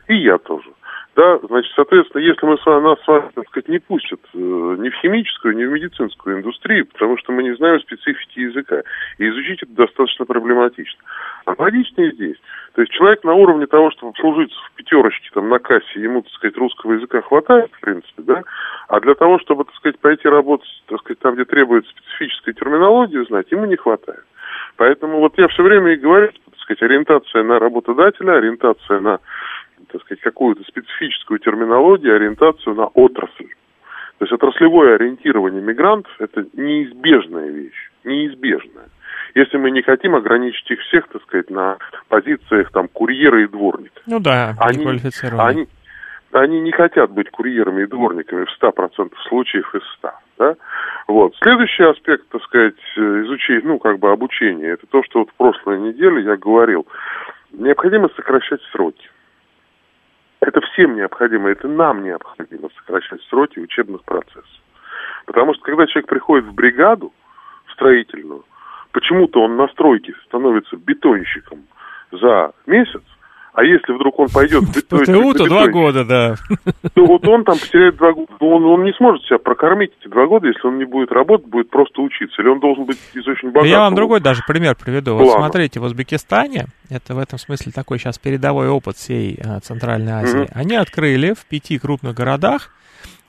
И 0.09 0.15
я 0.17 0.39
тоже. 0.39 0.71
Да, 1.17 1.39
значит, 1.43 1.73
соответственно, 1.75 2.23
если 2.23 2.47
мы 2.47 2.57
с 2.57 2.65
вами, 2.65 2.85
нас 2.85 3.03
с 3.03 3.09
вами, 3.09 3.31
так 3.35 3.47
сказать, 3.49 3.69
не 3.69 3.81
пустят 3.81 4.21
э, 4.33 4.39
ни 4.39 4.89
в 4.91 4.95
химическую, 5.03 5.57
ни 5.57 5.65
в 5.65 5.71
медицинскую 5.71 6.39
индустрию, 6.39 6.87
потому 6.87 7.19
что 7.19 7.33
мы 7.33 7.43
не 7.43 7.55
знаем 7.57 7.81
специфики 7.81 8.39
языка, 8.39 8.83
и 9.19 9.29
изучить 9.29 9.63
это 9.63 9.73
достаточно 9.73 10.25
проблематично. 10.25 11.01
Аналогично 11.47 12.03
и 12.03 12.13
здесь. 12.13 12.37
То 12.75 12.83
есть 12.83 12.93
человек 12.93 13.25
на 13.25 13.35
уровне 13.35 13.67
того, 13.67 13.91
чтобы 13.91 14.11
обслужиться 14.11 14.57
в 14.67 14.77
пятерочке 14.77 15.31
там 15.35 15.49
на 15.49 15.59
кассе, 15.59 16.01
ему, 16.01 16.23
так 16.23 16.33
сказать, 16.33 16.57
русского 16.57 16.93
языка 16.93 17.23
хватает, 17.23 17.73
в 17.73 17.81
принципе, 17.81 18.23
да, 18.23 18.43
а 18.87 19.01
для 19.01 19.15
того, 19.15 19.41
чтобы, 19.41 19.65
так 19.65 19.75
сказать, 19.75 19.99
пойти 19.99 20.29
работать, 20.29 20.71
так 20.87 21.01
сказать, 21.01 21.19
там, 21.19 21.35
где 21.35 21.45
требуется 21.45 21.91
специфическая 21.91 22.55
терминология 22.55 23.25
знать, 23.25 23.51
ему 23.51 23.65
не 23.65 23.77
хватает. 23.77 24.25
Поэтому 24.77 25.19
вот 25.19 25.37
я 25.39 25.49
все 25.49 25.63
время 25.65 25.93
и 25.93 25.97
говорю, 25.97 26.29
так 26.29 26.59
сказать, 26.61 26.83
ориентация 26.83 27.43
на 27.43 27.59
работодателя, 27.59 28.39
ориентация 28.39 29.01
на, 29.01 29.19
так 29.93 30.03
сказать, 30.03 30.21
какую-то 30.21 30.63
специфическую 30.65 31.39
терминологию, 31.39 32.17
ориентацию 32.17 32.75
на 32.75 32.87
отрасль. 32.87 33.49
То 34.19 34.25
есть 34.25 34.33
отраслевое 34.33 34.97
ориентирование 34.97 35.63
мигрантов– 35.63 36.13
это 36.19 36.45
неизбежная 36.53 37.49
вещь, 37.49 37.91
неизбежная. 38.05 38.89
Если 39.35 39.57
мы 39.57 39.71
не 39.71 39.83
хотим 39.83 40.15
ограничить 40.15 40.71
их 40.71 40.81
всех, 40.81 41.09
так 41.09 41.23
сказать, 41.23 41.51
на 41.51 41.79
позициях 42.09 42.71
там 42.73 42.89
курьера 42.89 43.43
и 43.43 43.47
дворника. 43.47 44.01
Ну 44.07 44.21
да, 44.21 44.55
Они, 44.59 44.85
они, 45.39 45.69
они 46.33 46.61
не 46.61 46.73
хотят 46.73 47.11
быть 47.13 47.31
курьерами 47.31 47.85
и 47.85 47.87
дворниками 47.87 48.45
в 48.45 48.63
100% 48.63 49.13
случаев 49.29 49.75
из 49.75 49.83
100. 49.99 50.11
Да? 50.39 50.57
Вот. 51.07 51.35
Следующий 51.43 51.85
аспект, 51.85 52.29
так 52.29 52.43
сказать, 52.43 52.77
изучения, 52.97 53.63
ну, 53.65 53.79
как 53.79 53.99
бы 53.99 54.11
обучения, 54.11 54.69
это 54.69 54.87
то, 54.87 55.03
что 55.05 55.21
вот 55.21 55.31
в 55.31 55.35
прошлой 55.35 55.81
неделе 55.81 56.23
я 56.23 56.37
говорил. 56.37 56.87
Необходимо 57.53 58.09
сокращать 58.17 58.61
сроки. 58.73 59.09
Это 60.41 60.61
всем 60.63 60.97
необходимо, 60.97 61.51
это 61.51 61.69
нам 61.69 62.03
необходимо 62.03 62.71
сокращать 62.79 63.23
сроки 63.25 63.59
учебных 63.59 64.03
процессов. 64.05 64.45
Потому 65.27 65.55
что 65.55 65.63
когда 65.63 65.87
человек 65.87 66.09
приходит 66.09 66.47
в 66.47 66.55
бригаду, 66.55 67.13
строительную, 67.73 68.45
почему-то 68.93 69.43
он 69.43 69.57
на 69.57 69.69
стройке 69.69 70.15
становится 70.27 70.77
бетонщиком 70.77 71.65
за 72.11 72.53
месяц, 72.67 73.03
а 73.53 73.65
если 73.65 73.93
вдруг 73.93 74.19
он 74.19 74.29
пойдет 74.29 74.63
в 74.63 74.87
По 74.87 75.05
ТУ, 75.05 75.35
то 75.35 75.47
два 75.47 75.69
года, 75.69 76.05
да. 76.05 76.35
то 76.95 77.05
вот 77.07 77.27
он 77.27 77.45
там 77.45 77.59
потеряет 77.59 77.97
два 77.97 78.13
года. 78.13 78.33
Он, 78.41 78.65
он 78.65 78.85
не 78.85 78.93
сможет 78.93 79.25
себя 79.25 79.39
прокормить 79.39 79.91
эти 80.01 80.09
два 80.09 80.27
года, 80.27 80.47
если 80.47 80.67
он 80.67 80.79
не 80.79 80.85
будет 80.85 81.11
работать, 81.11 81.47
будет 81.49 81.69
просто 81.71 82.01
учиться. 82.01 82.41
Или 82.41 82.49
он 82.49 82.61
должен 82.61 82.85
быть 82.85 82.99
из 83.15 83.27
очень 83.27 83.49
богатого. 83.49 83.71
Я 83.71 83.81
вам 83.81 83.95
другой 83.95 84.21
даже 84.21 84.43
пример 84.47 84.77
приведу. 84.77 85.17
Вот 85.17 85.33
смотрите, 85.33 85.81
в 85.81 85.85
Узбекистане, 85.85 86.67
это 86.89 87.15
в 87.15 87.19
этом 87.19 87.39
смысле 87.39 87.73
такой 87.73 87.99
сейчас 87.99 88.19
передовой 88.19 88.69
опыт 88.69 88.97
всей 88.97 89.39
а, 89.45 89.61
Центральной 89.61 90.13
Азии, 90.13 90.39
Мгм. 90.39 90.49
они 90.55 90.77
открыли 90.77 91.35
в 91.35 91.45
пяти 91.47 91.79
крупных 91.79 92.15
городах 92.15 92.71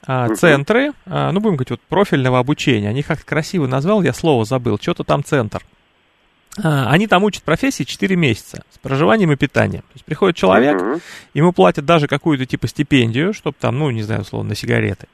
а, 0.05 0.29
центры, 0.29 0.91
а, 1.05 1.31
ну, 1.31 1.39
будем 1.39 1.55
говорить, 1.55 1.71
вот 1.71 1.81
профильного 1.81 2.39
обучения. 2.39 2.89
Они 2.89 3.03
как-то 3.03 3.25
красиво 3.25 3.67
назвал, 3.67 4.01
я 4.01 4.13
слово 4.13 4.45
забыл, 4.45 4.77
что-то 4.81 5.03
там 5.03 5.23
центр. 5.23 5.61
А, 6.63 6.89
Они 6.91 7.07
там 7.07 7.23
учат 7.23 7.43
профессии 7.43 7.83
4 7.83 8.15
месяца 8.15 8.63
с 8.71 8.77
проживанием 8.77 9.31
и 9.31 9.35
питанием. 9.35 9.81
То 9.83 9.93
есть 9.95 10.05
приходит 10.05 10.35
человек, 10.35 10.81
Мгм. 10.81 11.01
ему 11.33 11.53
платят 11.53 11.85
даже 11.85 12.07
какую-то 12.07 12.45
типа 12.45 12.67
стипендию, 12.67 13.33
чтобы 13.33 13.55
там, 13.59 13.79
ну, 13.79 13.89
не 13.89 14.01
знаю, 14.03 14.21
условно, 14.21 14.49
на 14.49 14.55
сигареты. 14.55 15.07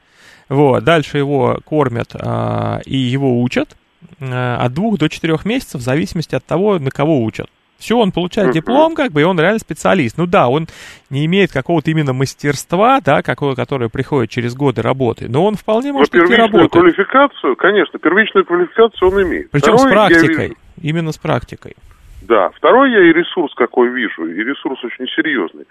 Вот, 0.48 0.82
дальше 0.82 1.18
его 1.18 1.58
кормят 1.64 2.10
а, 2.14 2.80
и 2.86 2.96
его 2.96 3.42
учат 3.42 3.76
а, 4.20 4.56
от 4.64 4.72
двух 4.74 4.98
до 4.98 5.08
четырех 5.08 5.44
месяцев 5.44 5.80
в 5.80 5.84
зависимости 5.84 6.34
от 6.34 6.44
того, 6.44 6.78
на 6.78 6.90
кого 6.90 7.22
учат. 7.22 7.48
Все, 7.78 7.96
он 7.96 8.10
получает 8.10 8.50
диплом, 8.50 8.96
как 8.96 9.12
бы, 9.12 9.20
и 9.20 9.24
он 9.24 9.38
реально 9.38 9.60
специалист. 9.60 10.18
Ну 10.18 10.26
да, 10.26 10.48
он 10.48 10.66
не 11.10 11.24
имеет 11.26 11.52
какого-то 11.52 11.92
именно 11.92 12.12
мастерства, 12.12 13.00
да, 13.00 13.22
какого, 13.22 13.54
которое 13.54 13.88
приходит 13.88 14.30
через 14.30 14.54
годы 14.56 14.82
работы, 14.82 15.28
но 15.28 15.44
он 15.44 15.54
вполне 15.54 15.92
Но 15.92 15.98
может 15.98 16.08
идти 16.12 16.18
первичную 16.22 16.48
работать. 16.48 16.72
квалификацию, 16.72 17.54
конечно, 17.54 18.00
первичную 18.00 18.44
квалификацию 18.44 19.12
он 19.12 19.22
имеет. 19.22 19.50
Причем 19.52 19.78
с 19.78 19.82
Второе, 19.82 20.08
я 20.08 20.08
практикой. 20.08 20.56
Именно 20.82 21.12
с 21.12 21.18
практикой. 21.18 21.74
Да. 22.22 22.50
Второй 22.50 22.90
я 22.90 23.10
и 23.10 23.12
ресурс 23.12 23.54
какой 23.54 23.88
вижу, 23.88 24.26
и 24.26 24.42
ресурс 24.42 24.82
очень 24.84 25.06
серьезный. 25.06 25.66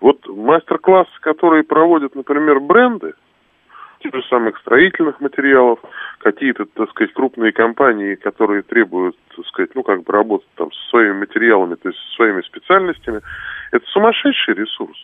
Вот 0.00 0.26
мастер-классы, 0.28 1.10
которые 1.20 1.64
проводят, 1.64 2.14
например, 2.14 2.60
бренды, 2.60 3.14
тех 4.00 4.14
же 4.14 4.22
самых 4.28 4.58
строительных 4.58 5.20
материалов, 5.20 5.80
какие-то, 6.18 6.66
так 6.66 6.90
сказать, 6.90 7.12
крупные 7.12 7.52
компании, 7.52 8.14
которые 8.14 8.62
требуют, 8.62 9.16
так 9.34 9.46
сказать, 9.46 9.74
ну, 9.74 9.82
как 9.82 10.04
бы 10.04 10.12
работать 10.12 10.48
там 10.54 10.70
со 10.72 10.90
своими 10.90 11.14
материалами, 11.14 11.74
то 11.74 11.88
есть 11.88 12.00
со 12.00 12.14
своими 12.16 12.42
специальностями, 12.42 13.20
это 13.72 13.84
сумасшедший 13.86 14.54
ресурс. 14.54 14.96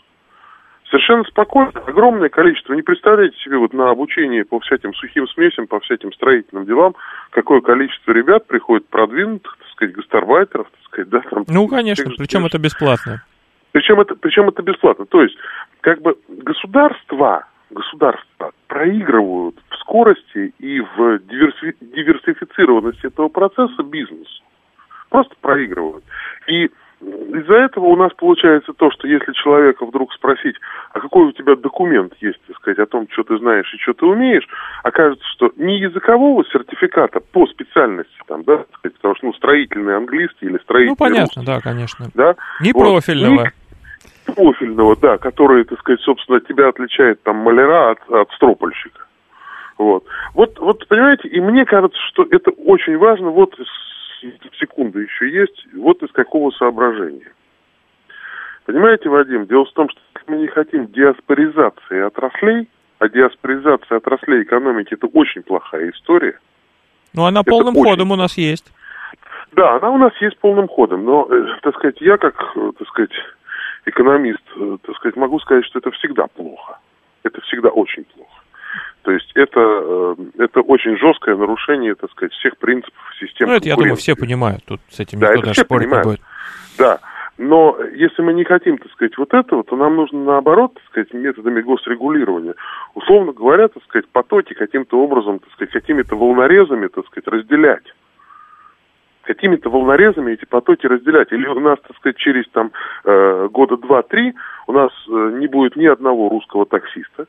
Совершенно 0.95 1.24
спокойно, 1.24 1.72
огромное 1.88 2.28
количество. 2.28 2.72
Не 2.72 2.82
представляете 2.82 3.36
себе 3.38 3.59
вот 3.59 3.72
на 3.72 3.90
обучение 3.90 4.45
по 4.45 4.61
всяким 4.61 4.95
сухим 4.95 5.26
смесям, 5.26 5.66
по 5.66 5.80
всяким 5.80 6.12
строительным 6.12 6.66
делам, 6.66 6.95
какое 7.30 7.61
количество 7.62 8.12
ребят 8.12 8.47
приходит 8.47 8.86
продвинутых, 8.86 9.57
так 9.59 9.68
сказать, 9.72 9.97
гастарбайтеров, 9.97 10.70
так 10.70 10.80
сказать, 10.84 11.09
да, 11.09 11.20
там. 11.28 11.45
Ну, 11.49 11.66
конечно, 11.66 12.05
тех 12.05 12.16
причем 12.16 12.47
это 12.47 12.61
бесплатно. 12.61 13.24
причем 13.72 14.01
это, 14.01 14.14
причем 14.14 14.49
это 14.49 14.62
бесплатно. 14.62 15.05
То 15.07 15.22
есть, 15.22 15.36
как 15.80 16.01
бы 16.01 16.16
государства, 16.28 17.49
государства 17.70 18.53
проигрывают 18.68 19.57
в 19.70 19.76
скорости 19.78 20.55
и 20.61 20.78
в 20.78 21.16
диверси- 21.26 21.74
диверсифицированности 21.80 23.07
этого 23.07 23.26
процесса 23.26 23.82
бизнесу. 23.82 24.45
Просто 25.11 25.34
проигрывают. 25.40 26.05
И 26.47 26.70
из-за 27.05 27.55
этого 27.55 27.86
у 27.86 27.96
нас 27.96 28.12
получается 28.16 28.72
то, 28.72 28.90
что 28.90 29.07
если 29.09 29.32
человека 29.32 29.84
вдруг 29.84 30.12
спросить, 30.12 30.57
а 30.92 31.00
какой 31.00 31.26
у 31.26 31.32
тебя 31.32 31.57
документ 31.57 32.14
есть, 32.20 32.38
так 32.46 32.57
сказать, 32.57 32.78
о 32.78 32.86
том, 32.86 33.07
что 33.11 33.24
ты 33.24 33.38
знаешь 33.38 33.72
и 33.74 33.78
что 33.78 33.92
ты 33.92 34.07
умеешь, 34.07 34.46
окажется, 34.82 35.24
что 35.34 35.50
ни 35.57 35.72
языкового 35.72 36.44
сертификата 36.46 37.20
по 37.20 37.46
специальности, 37.46 38.14
там, 38.26 38.44
да, 38.44 38.59
так 38.59 38.76
сказать, 38.78 38.96
потому 38.96 39.16
что, 39.16 39.26
ну, 39.26 39.32
строительный 39.34 39.96
английский 39.96 40.46
или 40.46 40.59
строительный 40.59 40.90
Ну, 40.90 40.96
понятно, 40.96 41.42
русский, 41.42 41.46
да, 41.46 41.61
конечно. 41.61 42.07
да, 42.14 42.34
Не 42.61 42.72
вот, 42.72 42.80
профильного. 42.82 43.44
ни 43.44 44.32
профильного, 44.32 44.96
да, 44.96 45.18
который, 45.18 45.64
так 45.64 45.78
сказать, 45.80 46.00
собственно, 46.00 46.40
тебя 46.40 46.68
отличает 46.68 47.22
там 47.22 47.36
маляра 47.36 47.92
от, 47.92 48.11
от 48.11 48.30
стропольщика. 48.32 49.05
Вот. 49.76 50.05
вот. 50.34 50.59
Вот, 50.59 50.86
понимаете, 50.88 51.28
и 51.28 51.40
мне 51.40 51.64
кажется, 51.64 51.98
что 52.11 52.24
это 52.30 52.50
очень 52.50 52.96
важно, 52.96 53.30
вот 53.30 53.55
секунда 54.58 54.98
еще 55.00 55.28
есть, 55.30 55.66
вот 55.74 56.02
из 56.02 56.10
какого 56.12 56.50
соображения. 56.52 57.32
Понимаете, 58.66 59.08
Вадим, 59.08 59.46
дело 59.46 59.64
в 59.66 59.72
том, 59.72 59.88
что 59.90 60.00
мы 60.26 60.38
не 60.38 60.46
хотим 60.46 60.86
диаспоризации 60.86 62.00
отраслей, 62.00 62.68
а 62.98 63.08
диаспоризация 63.08 63.98
отраслей 63.98 64.42
экономики– 64.42 64.94
это 64.98 65.06
очень 65.08 65.42
плохая 65.42 65.90
история, 65.90 66.38
Ну, 67.12 67.24
она 67.26 67.40
Это 67.40 67.50
полным 67.50 67.76
очень- 67.76 67.90
ходом 67.90 68.10
у 68.12 68.16
нас 68.16 68.36
есть. 68.38 68.72
да, 69.52 69.76
она 69.76 69.90
у 69.90 69.98
нас 69.98 70.12
есть 70.20 70.38
полным 70.38 70.66
ходом, 70.68 71.04
но, 71.04 71.26
э, 71.30 71.58
так 71.62 71.74
сказать, 71.76 72.00
я 72.00 72.16
как, 72.16 72.34
э, 72.56 72.72
так 72.78 72.88
сказать, 72.88 73.12
экономист, 73.86 74.42
э, 74.56 74.78
так 74.82 74.96
сказать, 74.96 75.16
могу 75.16 75.38
сказать, 75.40 75.64
что 75.66 75.78
это 75.78 75.90
всегда 75.92 76.26
плохо. 76.26 76.78
Это 77.22 77.40
всегда 77.42 77.68
очень 77.68 78.04
плохо. 78.04 78.42
То 79.03 79.11
есть 79.12 79.31
это, 79.35 79.61
э, 79.61 80.14
это 80.39 80.61
очень 80.61 80.97
жесткое 80.97 81.37
нарушение, 81.37 81.95
так 81.95 82.11
сказать, 82.12 82.33
всех 82.33 82.57
принципов 82.57 83.03
системы 83.20 83.53
Ну, 83.53 83.57
это, 83.59 83.68
я 83.68 83.77
думаю, 83.77 83.97
все 83.97 84.16
понимают. 84.16 84.64
Тут 84.64 84.81
с 84.89 85.01
этим 85.01 85.18
Да, 85.20 85.27
никто 85.27 85.41
это 85.41 85.47
даже 85.49 85.53
все 85.55 85.64
спорить 85.64 85.87
не 85.89 85.91
понимают. 85.91 86.20
будет. 86.20 86.27
Да, 86.79 87.01
но 87.37 87.77
если 87.95 88.22
мы 88.22 88.33
не 88.33 88.45
хотим, 88.45 88.79
так 88.79 88.91
сказать, 88.93 89.18
вот 89.18 89.35
этого, 89.35 89.64
то 89.64 89.77
нам 89.77 89.97
нужно 89.97 90.22
наоборот, 90.25 90.75
так 90.75 90.85
сказать, 90.85 91.12
методами 91.12 91.61
госрегулирования, 91.62 92.55
условно 92.95 93.33
говоря, 93.33 93.68
так 93.68 93.83
сказать, 93.85 94.09
потоки 94.09 94.55
каким-то 94.55 95.01
образом, 95.01 95.41
так 95.41 95.53
сказать, 95.53 95.72
какими-то 95.72 96.16
волнорезами, 96.16 96.87
так 96.87 97.05
сказать, 97.07 97.27
разделять. 97.27 97.85
Какими-то 99.22 99.70
волнорезами 99.70 100.33
эти 100.33 100.45
потоки 100.45 100.87
разделять. 100.87 101.33
Или 101.33 101.47
у 101.47 101.59
нас, 101.59 101.79
так 101.87 101.97
сказать, 101.97 102.18
через 102.18 102.49
там 102.51 102.70
э, 103.05 103.49
года 103.51 103.79
два-три 103.79 104.35
у 104.66 104.72
нас 104.72 104.93
э, 105.09 105.37
не 105.39 105.47
будет 105.47 105.77
ни 105.77 105.87
одного 105.87 106.29
русского 106.29 106.66
таксиста, 106.66 107.27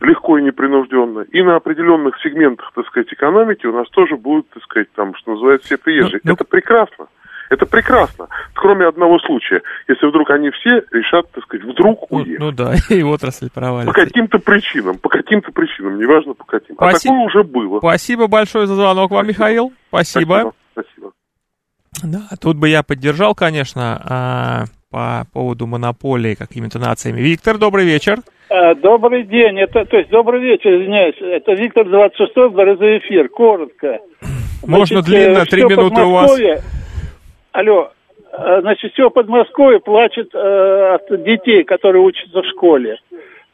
легко 0.00 0.38
и 0.38 0.42
непринужденно. 0.42 1.20
И 1.32 1.42
на 1.42 1.56
определенных 1.56 2.16
сегментах, 2.22 2.70
так 2.74 2.86
сказать, 2.86 3.12
экономики 3.12 3.66
у 3.66 3.72
нас 3.72 3.88
тоже 3.90 4.16
будут, 4.16 4.48
так 4.50 4.62
сказать, 4.64 4.88
там, 4.94 5.14
что 5.16 5.32
называется, 5.32 5.66
все 5.66 5.78
приезжие. 5.78 6.20
Ну, 6.24 6.30
ну, 6.30 6.32
Это 6.34 6.44
прекрасно. 6.44 7.06
Это 7.50 7.64
прекрасно. 7.64 8.28
Кроме 8.54 8.86
одного 8.86 9.18
случая. 9.20 9.62
Если 9.88 10.06
вдруг 10.06 10.28
они 10.30 10.50
все 10.50 10.82
решат, 10.92 11.30
так 11.32 11.44
сказать, 11.44 11.64
вдруг 11.64 12.06
Ну, 12.10 12.18
уехать. 12.18 12.38
ну 12.40 12.52
да, 12.52 12.74
и 12.90 13.02
отрасль 13.02 13.48
По 13.48 13.60
провалится. 13.60 13.92
каким-то 13.94 14.38
причинам, 14.38 14.98
по 14.98 15.08
каким-то 15.08 15.50
причинам, 15.52 15.98
неважно 15.98 16.34
по 16.34 16.44
каким. 16.44 16.76
А 16.78 16.90
Спасибо. 16.90 17.14
такое 17.14 17.26
уже 17.26 17.42
было. 17.44 17.78
Спасибо 17.78 18.26
большое 18.26 18.66
за 18.66 18.74
звонок 18.74 19.10
вам, 19.10 19.26
Михаил. 19.26 19.72
Спасибо. 19.88 20.52
Спасибо. 20.72 21.12
Да, 22.04 22.20
тут 22.40 22.58
бы 22.58 22.68
я 22.68 22.82
поддержал, 22.82 23.34
конечно, 23.34 24.00
а, 24.04 24.64
по 24.90 25.24
поводу 25.32 25.66
монополии 25.66 26.34
какими-то 26.34 26.78
нациями. 26.78 27.20
Виктор, 27.20 27.58
добрый 27.58 27.84
вечер. 27.84 28.18
А, 28.50 28.74
добрый 28.74 29.24
день, 29.24 29.58
это, 29.60 29.84
то 29.84 29.98
есть 29.98 30.10
добрый 30.10 30.40
вечер, 30.40 30.70
извиняюсь, 30.70 31.16
это 31.20 31.52
Виктор 31.52 31.86
26 31.86 32.34
благодарю 32.34 32.78
за 32.78 32.98
эфир, 32.98 33.28
коротко. 33.28 33.98
Можно 34.66 35.02
Значит, 35.02 35.04
длинно, 35.04 35.44
три 35.44 35.64
минуты 35.64 36.02
у 36.02 36.12
вас. 36.12 36.40
Алло, 37.52 37.90
а, 38.32 38.60
значит, 38.62 38.92
все 38.92 39.10
Подмосковье 39.10 39.80
плачет 39.80 40.34
э, 40.34 40.94
от 40.94 41.22
детей, 41.24 41.64
которые 41.64 42.02
учатся 42.02 42.40
в 42.40 42.46
школе. 42.46 42.98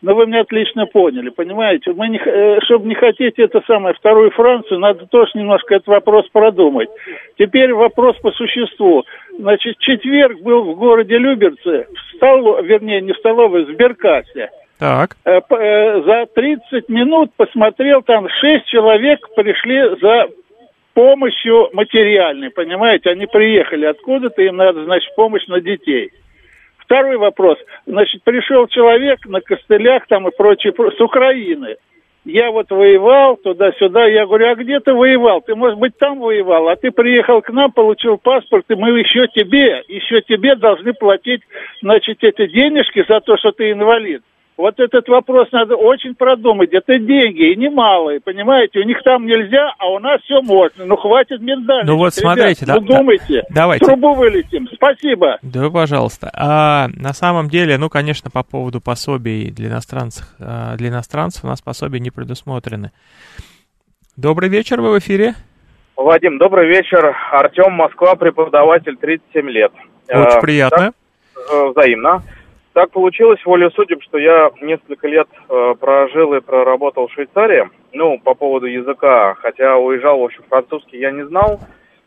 Но 0.04 0.14
вы 0.14 0.26
меня 0.26 0.42
отлично 0.42 0.84
поняли, 0.84 1.30
понимаете? 1.30 1.94
Мы 1.94 2.08
не, 2.08 2.18
э, 2.18 2.60
чтобы 2.64 2.86
не 2.86 2.94
хотеть 2.94 3.38
это 3.38 3.62
самое 3.66 3.94
вторую 3.94 4.30
Францию, 4.32 4.78
надо 4.78 5.06
тоже 5.06 5.30
немножко 5.34 5.76
этот 5.76 5.86
вопрос 5.86 6.28
продумать. 6.30 6.90
Теперь 7.38 7.72
вопрос 7.72 8.14
по 8.18 8.30
существу. 8.32 9.04
Значит, 9.38 9.78
четверг 9.78 10.42
был 10.42 10.64
в 10.64 10.76
городе 10.76 11.16
Люберцы, 11.16 11.86
в 11.90 12.16
стол, 12.16 12.62
вернее, 12.62 13.00
не 13.00 13.14
в 13.14 13.16
столовой, 13.16 13.64
в 13.64 13.72
Сберкассе. 13.72 14.50
Так. 14.78 15.16
Э, 15.24 15.40
э, 15.40 16.02
за 16.02 16.26
30 16.34 16.90
минут 16.90 17.30
посмотрел, 17.38 18.02
там 18.02 18.28
6 18.28 18.66
человек 18.66 19.26
пришли 19.34 19.98
за 20.02 20.26
помощью 20.92 21.70
материальной, 21.72 22.50
понимаете? 22.50 23.08
Они 23.08 23.24
приехали 23.24 23.86
откуда-то, 23.86 24.42
им 24.42 24.56
надо, 24.56 24.84
значит, 24.84 25.14
помощь 25.16 25.46
на 25.46 25.62
детей. 25.62 26.10
Второй 26.84 27.16
вопрос. 27.16 27.58
Значит, 27.86 28.22
пришел 28.22 28.66
человек 28.68 29.26
на 29.26 29.40
костылях 29.40 30.06
там 30.06 30.28
и 30.28 30.36
прочее, 30.36 30.72
с 30.72 31.00
Украины. 31.00 31.76
Я 32.24 32.50
вот 32.50 32.70
воевал 32.70 33.36
туда-сюда. 33.36 34.06
Я 34.06 34.26
говорю, 34.26 34.48
а 34.50 34.54
где 34.54 34.80
ты 34.80 34.94
воевал? 34.94 35.42
Ты, 35.42 35.54
может 35.54 35.78
быть, 35.78 35.96
там 35.98 36.20
воевал, 36.20 36.68
а 36.68 36.76
ты 36.76 36.90
приехал 36.90 37.42
к 37.42 37.50
нам, 37.50 37.70
получил 37.70 38.16
паспорт, 38.16 38.64
и 38.68 38.74
мы 38.74 38.98
еще 38.98 39.26
тебе, 39.28 39.82
еще 39.88 40.22
тебе 40.22 40.54
должны 40.54 40.94
платить, 40.94 41.42
значит, 41.82 42.24
эти 42.24 42.46
денежки 42.46 43.04
за 43.06 43.20
то, 43.20 43.36
что 43.36 43.52
ты 43.52 43.72
инвалид. 43.72 44.22
Вот 44.56 44.78
этот 44.78 45.08
вопрос 45.08 45.50
надо 45.50 45.74
очень 45.74 46.14
продумать. 46.14 46.72
Это 46.72 46.96
деньги, 46.98 47.52
и 47.52 47.56
немалые, 47.56 48.20
понимаете? 48.20 48.80
У 48.80 48.84
них 48.84 49.02
там 49.02 49.26
нельзя, 49.26 49.74
а 49.78 49.88
у 49.88 49.98
нас 49.98 50.20
все 50.22 50.42
можно. 50.42 50.84
Ну, 50.84 50.96
хватит 50.96 51.40
миндальности. 51.40 51.90
Ну, 51.90 51.96
вот 51.96 52.14
смотрите. 52.14 52.64
Ребят, 52.64 52.76
да, 52.76 52.80
ну, 52.80 52.98
думайте. 52.98 53.42
Да, 53.48 53.62
давайте. 53.62 53.84
Трубу 53.84 54.14
вылетим. 54.14 54.68
Спасибо. 54.72 55.38
Да, 55.42 55.70
пожалуйста. 55.70 56.30
А, 56.32 56.86
на 56.94 57.12
самом 57.12 57.48
деле, 57.48 57.78
ну, 57.78 57.88
конечно, 57.88 58.30
по 58.30 58.44
поводу 58.44 58.80
пособий 58.80 59.50
для 59.50 59.68
иностранцев, 59.68 60.24
а, 60.38 60.76
для 60.76 60.88
иностранцев 60.88 61.42
у 61.44 61.48
нас 61.48 61.60
пособия 61.60 61.98
не 61.98 62.10
предусмотрены. 62.10 62.92
Добрый 64.16 64.48
вечер, 64.48 64.80
вы 64.80 64.92
в 64.92 64.98
эфире. 65.00 65.34
Вадим, 65.96 66.38
добрый 66.38 66.68
вечер. 66.68 67.16
Артем, 67.32 67.72
Москва, 67.72 68.14
преподаватель, 68.14 68.96
37 68.96 69.50
лет. 69.50 69.72
Очень 70.08 70.38
э, 70.38 70.40
приятно. 70.40 70.78
Так, 70.78 70.94
э, 71.52 71.70
взаимно. 71.70 72.22
Так 72.74 72.90
получилось, 72.90 73.38
волей 73.44 73.70
судеб, 73.70 74.02
что 74.02 74.18
я 74.18 74.50
несколько 74.60 75.06
лет 75.06 75.28
э, 75.48 75.74
прожил 75.78 76.34
и 76.34 76.40
проработал 76.40 77.06
в 77.06 77.12
Швейцарии. 77.12 77.70
Ну, 77.92 78.18
по 78.18 78.34
поводу 78.34 78.66
языка, 78.66 79.34
хотя 79.34 79.76
уезжал, 79.76 80.18
в 80.18 80.24
общем, 80.24 80.42
французский 80.48 80.98
я 80.98 81.12
не 81.12 81.24
знал, 81.24 81.60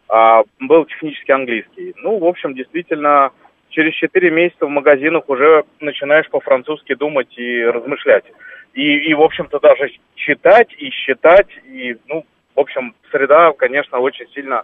а 0.09 0.43
был 0.59 0.83
технически 0.83 1.31
английский. 1.31 1.93
Ну, 2.03 2.17
в 2.19 2.25
общем, 2.25 2.53
действительно, 2.53 3.31
через 3.69 3.93
4 3.93 4.29
месяца 4.29 4.65
в 4.65 4.69
магазинах 4.69 5.29
уже 5.29 5.63
начинаешь 5.79 6.29
по-французски 6.29 6.95
думать 6.95 7.33
и 7.37 7.63
размышлять. 7.63 8.25
И, 8.73 9.09
и, 9.09 9.13
в 9.13 9.21
общем-то, 9.21 9.61
даже 9.61 9.89
читать 10.15 10.73
и 10.77 10.89
считать, 10.89 11.47
и, 11.63 11.95
ну, 12.09 12.25
в 12.55 12.59
общем, 12.59 12.93
среда, 13.09 13.53
конечно, 13.53 13.99
очень 13.99 14.27
сильно 14.35 14.63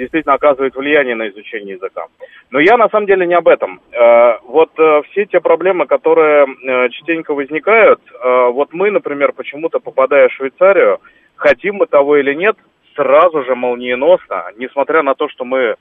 действительно 0.00 0.34
оказывает 0.34 0.74
влияние 0.74 1.14
на 1.14 1.28
изучение 1.28 1.74
языка. 1.74 2.06
Но 2.50 2.58
я 2.58 2.76
на 2.76 2.88
самом 2.88 3.06
деле 3.06 3.26
не 3.26 3.34
об 3.34 3.48
этом. 3.48 3.80
Э, 3.92 4.38
вот 4.44 4.70
э, 4.78 5.02
все 5.10 5.26
те 5.26 5.40
проблемы, 5.40 5.86
которые 5.86 6.46
э, 6.46 6.88
частенько 6.90 7.34
возникают, 7.34 8.00
вот 8.22 8.72
мы, 8.72 8.90
например, 8.90 9.32
почему-то 9.32 9.78
попадая 9.78 10.28
в 10.28 10.32
Швейцарию, 10.32 11.00
хотим 11.36 11.76
мы 11.76 11.86
того 11.86 12.16
или 12.16 12.34
нет, 12.34 12.56
сразу 12.94 13.44
же 13.44 13.54
молниеносно, 13.54 14.44
несмотря 14.56 15.02
на 15.02 15.14
то, 15.14 15.28
что 15.28 15.44
мы 15.44 15.76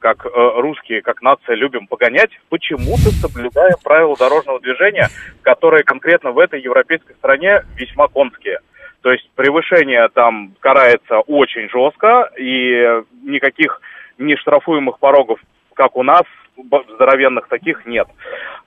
как 0.00 0.26
русские, 0.34 1.00
как 1.00 1.22
нация 1.22 1.54
любим 1.54 1.86
погонять, 1.86 2.30
почему-то 2.48 3.10
соблюдаем 3.22 3.76
правила 3.84 4.16
дорожного 4.16 4.58
движения, 4.58 5.08
которые 5.42 5.84
конкретно 5.84 6.32
в 6.32 6.38
этой 6.40 6.60
европейской 6.60 7.14
стране 7.14 7.62
весьма 7.76 8.08
конские. 8.08 8.58
То 9.02 9.10
есть 9.12 9.28
превышение 9.34 10.08
там 10.08 10.52
карается 10.60 11.20
очень 11.20 11.68
жестко, 11.70 12.30
и 12.38 13.02
никаких 13.22 13.80
нештрафуемых 14.18 14.98
порогов, 14.98 15.40
как 15.74 15.96
у 15.96 16.02
нас, 16.02 16.24
здоровенных 16.94 17.48
таких 17.48 17.86
нет. 17.86 18.06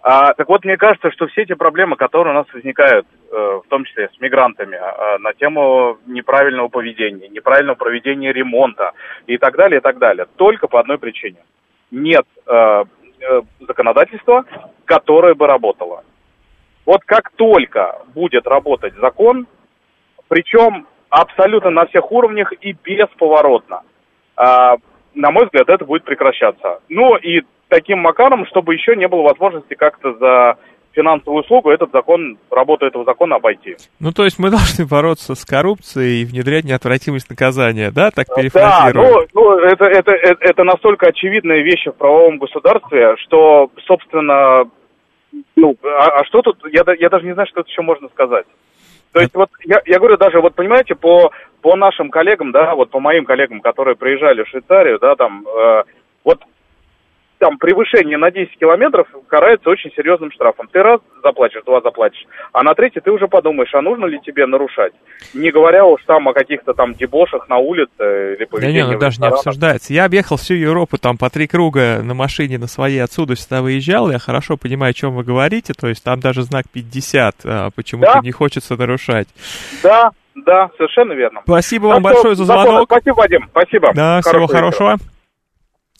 А, 0.01 0.33
так 0.33 0.49
вот, 0.49 0.65
мне 0.65 0.77
кажется, 0.77 1.11
что 1.11 1.27
все 1.27 1.43
эти 1.43 1.53
проблемы, 1.53 1.95
которые 1.95 2.33
у 2.33 2.37
нас 2.37 2.47
возникают, 2.53 3.05
э, 3.31 3.61
в 3.63 3.69
том 3.69 3.85
числе 3.85 4.09
с 4.09 4.19
мигрантами, 4.19 4.75
э, 4.75 5.17
на 5.19 5.33
тему 5.33 5.97
неправильного 6.07 6.69
поведения, 6.69 7.29
неправильного 7.29 7.75
проведения 7.75 8.33
ремонта 8.33 8.93
и 9.27 9.37
так 9.37 9.55
далее, 9.55 9.77
и 9.77 9.81
так 9.81 9.99
далее, 9.99 10.25
только 10.35 10.67
по 10.67 10.79
одной 10.79 10.97
причине. 10.97 11.37
Нет 11.91 12.25
э, 12.47 12.83
э, 13.21 13.41
законодательства, 13.59 14.45
которое 14.85 15.35
бы 15.35 15.47
работало. 15.47 16.03
Вот 16.85 17.03
как 17.05 17.31
только 17.31 18.01
будет 18.13 18.45
работать 18.47 18.93
закон, 18.95 19.47
причем 20.33 20.87
абсолютно 21.11 21.69
на 21.69 21.85
всех 21.85 22.11
уровнях 22.11 22.51
и 22.59 22.75
бесповоротно. 22.83 23.81
А, 24.35 24.77
на 25.13 25.29
мой 25.29 25.45
взгляд, 25.45 25.69
это 25.69 25.85
будет 25.85 26.05
прекращаться. 26.05 26.79
Ну 26.89 27.15
и 27.17 27.41
таким 27.67 27.99
макаром, 27.99 28.47
чтобы 28.47 28.73
еще 28.73 28.95
не 28.95 29.07
было 29.07 29.21
возможности 29.21 29.75
как-то 29.75 30.15
за 30.15 30.57
финансовую 30.93 31.43
услугу 31.43 31.69
этот 31.69 31.91
закон, 31.91 32.39
работу 32.49 32.87
этого 32.87 33.05
закона 33.05 33.35
обойти. 33.35 33.75
Ну, 33.99 34.11
то 34.11 34.23
есть 34.23 34.39
мы 34.39 34.49
должны 34.57 34.87
бороться 34.87 35.35
с 35.35 35.45
коррупцией 35.45 36.23
и 36.23 36.25
внедрять 36.25 36.63
неотвратимость 36.63 37.29
наказания, 37.29 37.91
да, 37.91 38.09
так 38.09 38.25
перефразируем? 38.35 39.05
Да, 39.05 39.27
ну, 39.35 39.39
ну 39.39 39.57
это, 39.59 39.85
это, 39.85 40.11
это, 40.13 40.37
это 40.39 40.63
настолько 40.63 41.09
очевидная 41.09 41.61
вещь 41.61 41.85
в 41.85 41.91
правовом 41.91 42.39
государстве, 42.39 43.17
что, 43.17 43.69
собственно, 43.85 44.63
ну, 45.55 45.75
а, 45.83 46.21
а 46.21 46.25
что 46.25 46.41
тут, 46.41 46.57
я, 46.71 46.81
я 46.99 47.09
даже 47.09 47.23
не 47.23 47.33
знаю, 47.33 47.47
что 47.47 47.61
тут 47.61 47.69
еще 47.69 47.83
можно 47.83 48.09
сказать. 48.09 48.47
То 49.13 49.21
есть 49.21 49.33
вот 49.35 49.49
я, 49.63 49.81
я 49.85 49.99
говорю 49.99 50.17
даже, 50.17 50.41
вот 50.41 50.55
понимаете, 50.55 50.95
по, 50.95 51.31
по 51.61 51.75
нашим 51.75 52.09
коллегам, 52.09 52.51
да, 52.51 52.73
вот 52.75 52.89
по 52.89 52.99
моим 52.99 53.25
коллегам, 53.25 53.61
которые 53.61 53.95
приезжали 53.95 54.43
в 54.43 54.47
Швейцарию, 54.47 54.97
да, 54.99 55.15
там, 55.15 55.45
э, 55.47 55.83
вот 56.23 56.41
там 57.43 57.57
превышение 57.57 58.17
на 58.17 58.31
10 58.31 58.57
километров 58.57 59.05
карается 59.27 59.69
очень 59.69 59.91
серьезным 59.97 60.31
штрафом. 60.31 60.69
Ты 60.71 60.81
раз 60.81 61.01
заплатишь, 61.21 61.61
два 61.65 61.81
заплатишь, 61.81 62.25
а 62.53 62.63
на 62.63 62.73
третий 62.73 63.01
ты 63.01 63.11
уже 63.11 63.27
подумаешь, 63.27 63.73
а 63.73 63.81
нужно 63.81 64.05
ли 64.05 64.17
тебе 64.21 64.45
нарушать. 64.45 64.93
Не 65.33 65.51
говоря 65.51 65.83
уж 65.83 66.01
там 66.05 66.29
о 66.29 66.33
каких-то 66.33 66.73
там 66.73 66.93
дебошах 66.93 67.49
на 67.49 67.57
улице 67.57 68.35
или 68.37 68.45
поведении 68.45 68.79
Да 68.79 68.87
нет, 68.87 68.93
ну 68.93 68.97
даже 68.97 69.19
не 69.19 69.27
обсуждается. 69.27 69.91
Я 69.91 70.05
объехал 70.05 70.37
всю 70.37 70.53
Европу 70.53 70.97
там 70.97 71.17
по 71.17 71.29
три 71.29 71.47
круга 71.47 71.99
на 72.01 72.13
машине 72.13 72.57
на 72.57 72.67
своей 72.67 73.03
отсюда 73.03 73.35
сюда 73.35 73.61
выезжал, 73.61 74.09
я 74.09 74.19
хорошо 74.19 74.55
понимаю, 74.55 74.91
о 74.91 74.93
чем 74.93 75.13
вы 75.13 75.25
говорите, 75.25 75.73
то 75.73 75.89
есть 75.89 76.01
там 76.01 76.21
даже 76.21 76.43
знак 76.43 76.63
50 76.71 77.35
а, 77.43 77.69
почему-то 77.75 78.13
да? 78.13 78.19
не 78.23 78.31
хочется 78.31 78.77
нарушать. 78.77 79.27
Да, 79.83 80.11
да, 80.33 80.69
совершенно 80.77 81.11
верно. 81.11 81.41
Спасибо 81.43 81.87
вам 81.87 82.03
так 82.03 82.13
большое 82.13 82.35
за 82.35 82.45
звонок. 82.45 82.85
Спасибо, 82.85 83.15
Вадим, 83.15 83.49
спасибо. 83.51 83.91
Да, 83.93 84.21
Хорошего 84.21 84.47
всего 84.47 84.47
хорошего. 84.47 84.91
Вечера. 84.93 85.12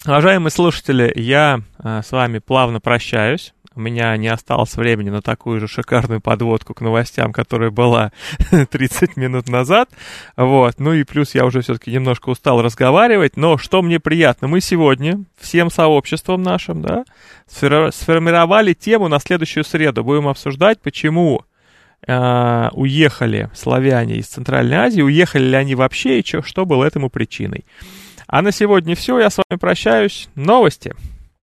Уважаемые 0.05 0.51
слушатели, 0.51 1.13
я 1.15 1.61
э, 1.81 2.01
с 2.03 2.11
вами 2.11 2.39
плавно 2.39 2.81
прощаюсь. 2.81 3.53
У 3.73 3.79
меня 3.79 4.17
не 4.17 4.27
осталось 4.27 4.75
времени 4.75 5.09
на 5.09 5.21
такую 5.21 5.61
же 5.61 5.69
шикарную 5.69 6.19
подводку 6.19 6.73
к 6.73 6.81
новостям, 6.81 7.31
которая 7.31 7.71
была 7.71 8.11
30 8.69 9.15
минут 9.15 9.47
назад. 9.47 9.89
Вот. 10.35 10.75
Ну 10.77 10.91
и 10.91 11.05
плюс 11.05 11.33
я 11.35 11.45
уже 11.45 11.61
все-таки 11.61 11.89
немножко 11.89 12.27
устал 12.29 12.61
разговаривать. 12.61 13.37
Но 13.37 13.57
что 13.57 13.81
мне 13.81 14.01
приятно, 14.01 14.49
мы 14.49 14.59
сегодня 14.59 15.23
всем 15.39 15.71
сообществом 15.71 16.43
нашим, 16.43 16.81
да, 16.81 17.05
сформировали 17.47 18.73
тему 18.73 19.07
на 19.07 19.19
следующую 19.19 19.63
среду. 19.63 20.03
Будем 20.03 20.27
обсуждать, 20.27 20.81
почему 20.81 21.45
э, 22.05 22.69
уехали 22.73 23.49
славяне 23.53 24.17
из 24.17 24.27
Центральной 24.27 24.75
Азии, 24.75 25.01
уехали 25.01 25.45
ли 25.45 25.55
они 25.55 25.75
вообще 25.75 26.19
и 26.19 26.25
что, 26.25 26.43
что 26.43 26.65
было 26.65 26.83
этому 26.83 27.09
причиной. 27.09 27.63
А 28.33 28.41
на 28.41 28.51
сегодня 28.51 28.95
все. 28.95 29.19
Я 29.19 29.29
с 29.29 29.37
вами 29.37 29.59
прощаюсь. 29.59 30.27
Новости. 30.33 30.95